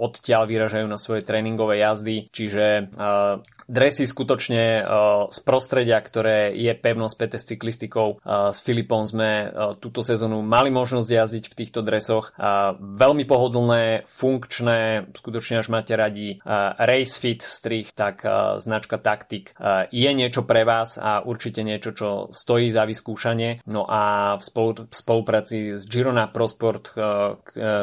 odtiaľ 0.00 0.48
vyražajú 0.48 0.86
na 0.88 0.96
svoje 0.96 1.22
tréningové 1.28 1.84
jazdy, 1.84 2.32
čiže 2.32 2.88
uh, 2.96 3.44
dresy 3.68 4.08
skutočne 4.08 4.80
uh, 4.80 4.86
z 5.28 5.38
prostredia, 5.44 6.00
ktoré 6.00 6.56
je 6.56 6.72
pevno 6.72 7.10
späté 7.12 7.36
s 7.36 7.44
cyklistikou. 7.44 8.24
Uh, 8.24 8.48
s 8.54 8.64
Filipom 8.64 9.04
sme 9.04 9.52
uh, 9.52 9.76
túto 9.76 10.00
sezónu 10.00 10.40
mali 10.40 10.72
možnosť 10.72 11.08
jazdiť 11.12 11.44
v 11.52 11.56
týchto 11.58 11.80
dresoch. 11.84 12.32
Uh, 12.40 12.72
veľmi 12.78 13.28
pohodlné, 13.28 14.08
funkčné, 14.08 15.12
skutočne 15.12 15.60
až 15.60 15.68
máte 15.68 15.92
radi 15.92 16.40
uh, 16.40 16.72
Race 16.80 17.20
Fit 17.20 17.44
strich, 17.44 17.92
tak 17.92 18.24
uh, 18.24 18.56
značka 18.56 18.96
Tactic 18.96 19.52
uh, 19.58 19.84
je 19.92 20.10
niečo 20.14 20.46
pre 20.48 20.64
vás 20.64 20.96
a 20.96 21.20
určite 21.20 21.60
niečo, 21.60 21.92
čo 21.92 22.08
stojí 22.30 22.70
za 22.72 22.88
vyskúšanie. 22.88 23.66
No 23.66 23.84
a 23.84 24.34
v, 24.38 24.44
spolu, 24.46 24.70
v 24.86 24.94
spolupráci 24.94 25.74
s 25.74 25.84
Girona 25.84 26.30
Prosport 26.30 26.94
uh, 26.94 27.36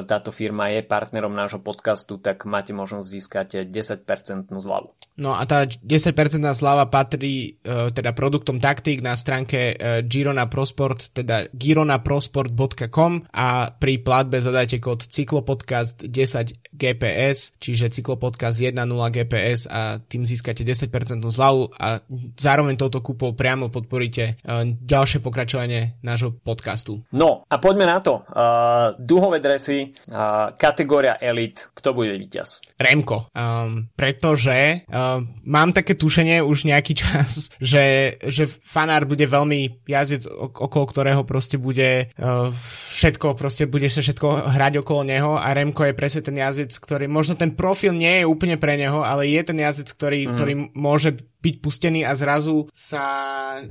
táto 0.08 0.32
firma 0.32 0.72
je 0.72 0.82
partnerom 0.82 1.36
nášho 1.36 1.60
podcastu, 1.60 2.18
tak 2.18 2.48
máte 2.48 2.72
možnosť 2.72 3.06
získať 3.06 3.48
10% 3.68 4.50
zľavu. 4.50 4.90
No 5.16 5.32
a 5.32 5.48
tá 5.48 5.64
10% 5.64 6.12
zľava 6.52 6.92
patrí 6.92 7.56
teda 7.64 8.12
produktom 8.12 8.60
Taktik 8.60 9.00
na 9.00 9.16
stránke 9.16 9.80
Girona 10.04 10.52
Prosport, 10.52 11.16
teda 11.16 11.48
gironaprosport.com 11.56 13.32
a 13.32 13.72
pri 13.72 14.04
platbe 14.04 14.44
zadajte 14.44 14.84
kód 14.84 15.08
cyklopodcast 15.08 16.04
10 16.04 16.76
GPS, 16.76 17.56
čiže 17.64 17.96
cyklopodcast 17.96 18.60
10 18.60 18.76
GPS 19.16 19.72
a 19.72 20.04
tým 20.04 20.28
získate 20.28 20.68
10% 20.68 20.92
zľavu 21.24 21.72
a 21.80 22.04
zároveň 22.36 22.76
touto 22.76 23.00
kúpou 23.00 23.32
priamo 23.32 23.72
podporíte 23.72 24.44
ďalšie 24.84 25.24
pokračovanie 25.24 25.96
nášho 26.04 26.36
podcastu. 26.46 27.02
No 27.10 27.42
a 27.50 27.58
poďme 27.58 27.90
na 27.90 27.98
to. 27.98 28.22
Uh, 28.22 28.94
duhové 29.02 29.42
dresy, 29.42 29.90
uh, 30.14 30.54
kategória 30.54 31.18
Elite, 31.18 31.74
kto 31.74 31.98
bude 31.98 32.14
víťaz? 32.14 32.62
Remko, 32.78 33.34
um, 33.34 33.90
pretože 33.98 34.86
Uh, 34.86 35.26
mám 35.50 35.74
také 35.74 35.98
tušenie 35.98 36.46
už 36.46 36.70
nejaký 36.70 36.94
čas, 36.94 37.50
že, 37.60 38.16
že 38.22 38.46
fanár 38.46 39.10
bude 39.10 39.26
veľmi 39.26 39.88
jazdec, 39.90 40.30
okolo 40.30 40.86
ktorého 40.86 41.26
proste 41.26 41.58
bude 41.58 42.14
uh, 42.16 42.54
všetko, 42.94 43.34
proste 43.34 43.66
bude 43.66 43.90
sa 43.90 44.06
všetko 44.06 44.56
hrať 44.56 44.86
okolo 44.86 45.02
neho 45.04 45.34
a 45.42 45.52
Remko 45.58 45.90
je 45.90 45.98
presne 45.98 46.22
ten 46.22 46.38
jazdec, 46.38 46.70
ktorý, 46.70 47.10
možno 47.10 47.34
ten 47.34 47.58
profil 47.58 47.98
nie 47.98 48.22
je 48.22 48.30
úplne 48.30 48.62
pre 48.62 48.78
neho, 48.78 49.02
ale 49.02 49.26
je 49.26 49.42
ten 49.42 49.58
jazdec, 49.58 49.90
ktorý, 49.90 50.20
mm. 50.22 50.32
ktorý 50.38 50.54
môže 50.78 51.10
byť 51.46 51.56
pustený 51.62 52.02
a 52.02 52.18
zrazu 52.18 52.66
sa 52.74 53.04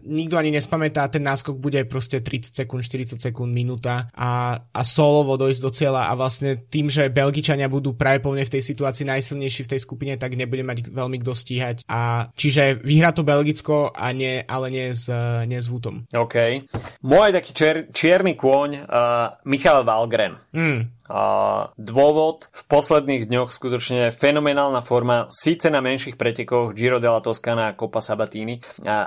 nikto 0.07 0.39
ani 0.39 0.55
nespamätá, 0.55 1.11
ten 1.11 1.27
náskok 1.27 1.59
bude 1.59 1.83
proste 1.91 2.23
30 2.23 2.55
sekúnd, 2.55 2.87
40 2.87 3.19
sekúnd, 3.19 3.51
minúta 3.51 4.07
a, 4.15 4.55
a 4.71 4.81
solovo 4.87 5.35
dojsť 5.35 5.61
do 5.61 5.71
cieľa 5.75 6.03
a 6.07 6.13
vlastne 6.15 6.55
tým, 6.71 6.87
že 6.87 7.11
Belgičania 7.11 7.67
budú 7.67 7.99
práve 7.99 8.23
povne 8.23 8.47
v 8.47 8.55
tej 8.55 8.63
situácii 8.63 9.11
najsilnejší 9.11 9.67
v 9.67 9.73
tej 9.75 9.81
skupine, 9.83 10.15
tak 10.15 10.39
nebude 10.39 10.63
mať 10.63 10.95
veľmi 10.95 11.19
kto 11.19 11.33
stíhať. 11.35 11.77
A 11.91 12.31
čiže 12.39 12.79
vyhrá 12.79 13.11
to 13.11 13.27
Belgicko 13.27 13.91
a 13.91 14.15
nie, 14.15 14.39
ale 14.47 14.71
nie 14.71 14.95
s, 14.95 15.11
nie 15.51 15.59
s 15.59 15.67
Vutom. 15.67 16.07
OK. 16.15 16.63
Môj 17.03 17.35
taký 17.35 17.51
čier, 17.51 17.77
čierny 17.91 18.39
kôň 18.39 18.87
uh, 18.87 19.43
Michal 19.49 19.83
Valgren. 19.83 20.39
Mm. 20.55 20.95
A 21.05 21.69
dôvod 21.77 22.49
v 22.49 22.63
posledných 22.65 23.29
dňoch 23.29 23.53
skutočne 23.53 24.09
fenomenálna 24.09 24.81
forma, 24.81 25.29
síce 25.29 25.69
na 25.69 25.85
menších 25.85 26.17
pretekoch 26.17 26.73
Giro 26.73 26.97
della 26.97 27.21
Toscana 27.21 27.73
a 27.73 27.77
Copa 27.77 28.01
Sabatini, 28.01 28.61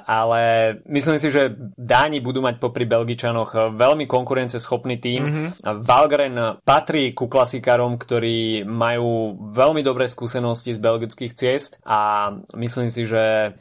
ale 0.05 0.77
myslím 0.85 1.17
si, 1.17 1.33
že 1.33 1.53
Dáni 1.77 2.21
budú 2.21 2.45
mať 2.45 2.61
popri 2.61 2.85
Belgičanoch 2.85 3.73
veľmi 3.73 4.05
konkurenceschopný 4.05 5.01
tým. 5.01 5.21
Mm-hmm. 5.25 5.49
Valgren 5.81 6.61
patrí 6.61 7.17
ku 7.17 7.25
klasikárom, 7.25 7.97
ktorí 7.97 8.61
majú 8.61 9.33
veľmi 9.53 9.81
dobré 9.81 10.05
skúsenosti 10.05 10.77
z 10.77 10.79
belgických 10.83 11.33
ciest 11.33 11.81
a 11.81 12.29
myslím 12.53 12.93
si, 12.93 13.09
že 13.09 13.57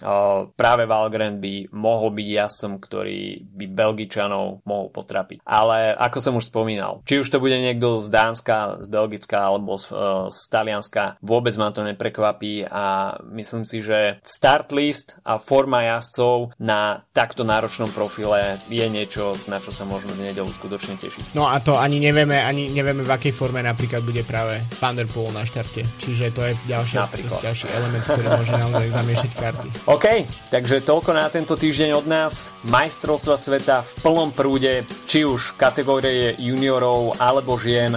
práve 0.57 0.85
Valgren 0.85 1.41
by 1.41 1.73
mohol 1.73 2.13
byť 2.13 2.29
jasom, 2.29 2.77
ktorý 2.77 3.49
by 3.49 3.65
Belgičanov 3.73 4.61
mohol 4.69 4.93
potrapiť. 4.93 5.41
Ale 5.47 5.97
ako 5.97 6.19
som 6.21 6.35
už 6.37 6.53
spomínal, 6.53 7.01
či 7.09 7.17
už 7.17 7.33
to 7.33 7.41
bude 7.41 7.57
niekto 7.57 7.97
z 7.97 8.09
Dán 8.13 8.26
Dánska, 8.27 8.83
z 8.83 8.87
Belgicka 8.91 9.39
alebo 9.39 9.79
z, 9.79 9.95
uh, 9.95 10.27
z 10.27 10.51
Talianska. 10.51 11.15
Vôbec 11.23 11.55
ma 11.55 11.71
to 11.71 11.87
neprekvapí 11.87 12.67
a 12.67 13.15
myslím 13.31 13.63
si, 13.63 13.79
že 13.79 14.19
start 14.27 14.75
list 14.75 15.15
a 15.23 15.39
forma 15.39 15.87
jazdcov 15.87 16.59
na 16.59 17.07
takto 17.15 17.47
náročnom 17.47 17.95
profile 17.95 18.59
je 18.67 18.83
niečo, 18.91 19.39
na 19.47 19.63
čo 19.63 19.71
sa 19.71 19.87
možno 19.87 20.11
v 20.19 20.33
nedelu 20.33 20.51
skutočne 20.51 20.99
tešiť. 20.99 21.39
No 21.39 21.47
a 21.47 21.63
to 21.63 21.79
ani 21.79 22.03
nevieme, 22.03 22.43
ani 22.43 22.75
nevieme 22.75 23.07
v 23.07 23.15
akej 23.15 23.31
forme 23.31 23.63
napríklad 23.63 24.03
bude 24.03 24.27
práve 24.27 24.59
Thunderpool 24.83 25.31
na 25.31 25.47
štarte. 25.47 25.87
Čiže 26.03 26.35
to 26.35 26.43
je 26.51 26.53
ďalší, 26.67 26.99
ďalší 27.39 27.67
element, 27.71 28.03
ktorý 28.03 28.27
môže 28.35 28.53
naozaj 28.53 28.87
zamiešať 28.91 29.31
karty. 29.39 29.69
OK, 29.95 30.07
takže 30.51 30.83
toľko 30.83 31.11
na 31.15 31.31
tento 31.31 31.55
týždeň 31.55 31.91
od 31.95 32.07
nás. 32.11 32.51
Majstrovstva 32.67 33.39
sveta 33.39 33.87
v 33.87 33.93
plnom 34.03 34.31
prúde, 34.35 34.83
či 35.07 35.23
už 35.23 35.55
kategórie 35.55 36.35
juniorov 36.41 37.15
alebo 37.21 37.55
žien 37.61 37.95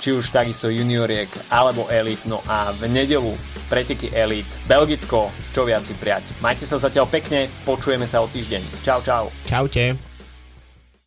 či 0.00 0.12
už 0.12 0.32
takisto 0.34 0.68
junioriek 0.68 1.30
alebo 1.48 1.86
elit. 1.88 2.20
No 2.26 2.42
a 2.50 2.74
v 2.74 2.90
nedelu 2.90 3.32
preteky 3.70 4.10
elit 4.10 4.48
Belgicko, 4.66 5.30
čo 5.54 5.62
viac 5.64 5.86
si 5.86 5.94
priať. 5.94 6.34
Majte 6.42 6.66
sa 6.66 6.76
zatiaľ 6.80 7.06
pekne, 7.08 7.46
počujeme 7.64 8.04
sa 8.04 8.20
o 8.20 8.26
týždeň. 8.28 8.84
Čau, 8.84 9.00
čau. 9.00 9.30
Čaute. 9.46 10.09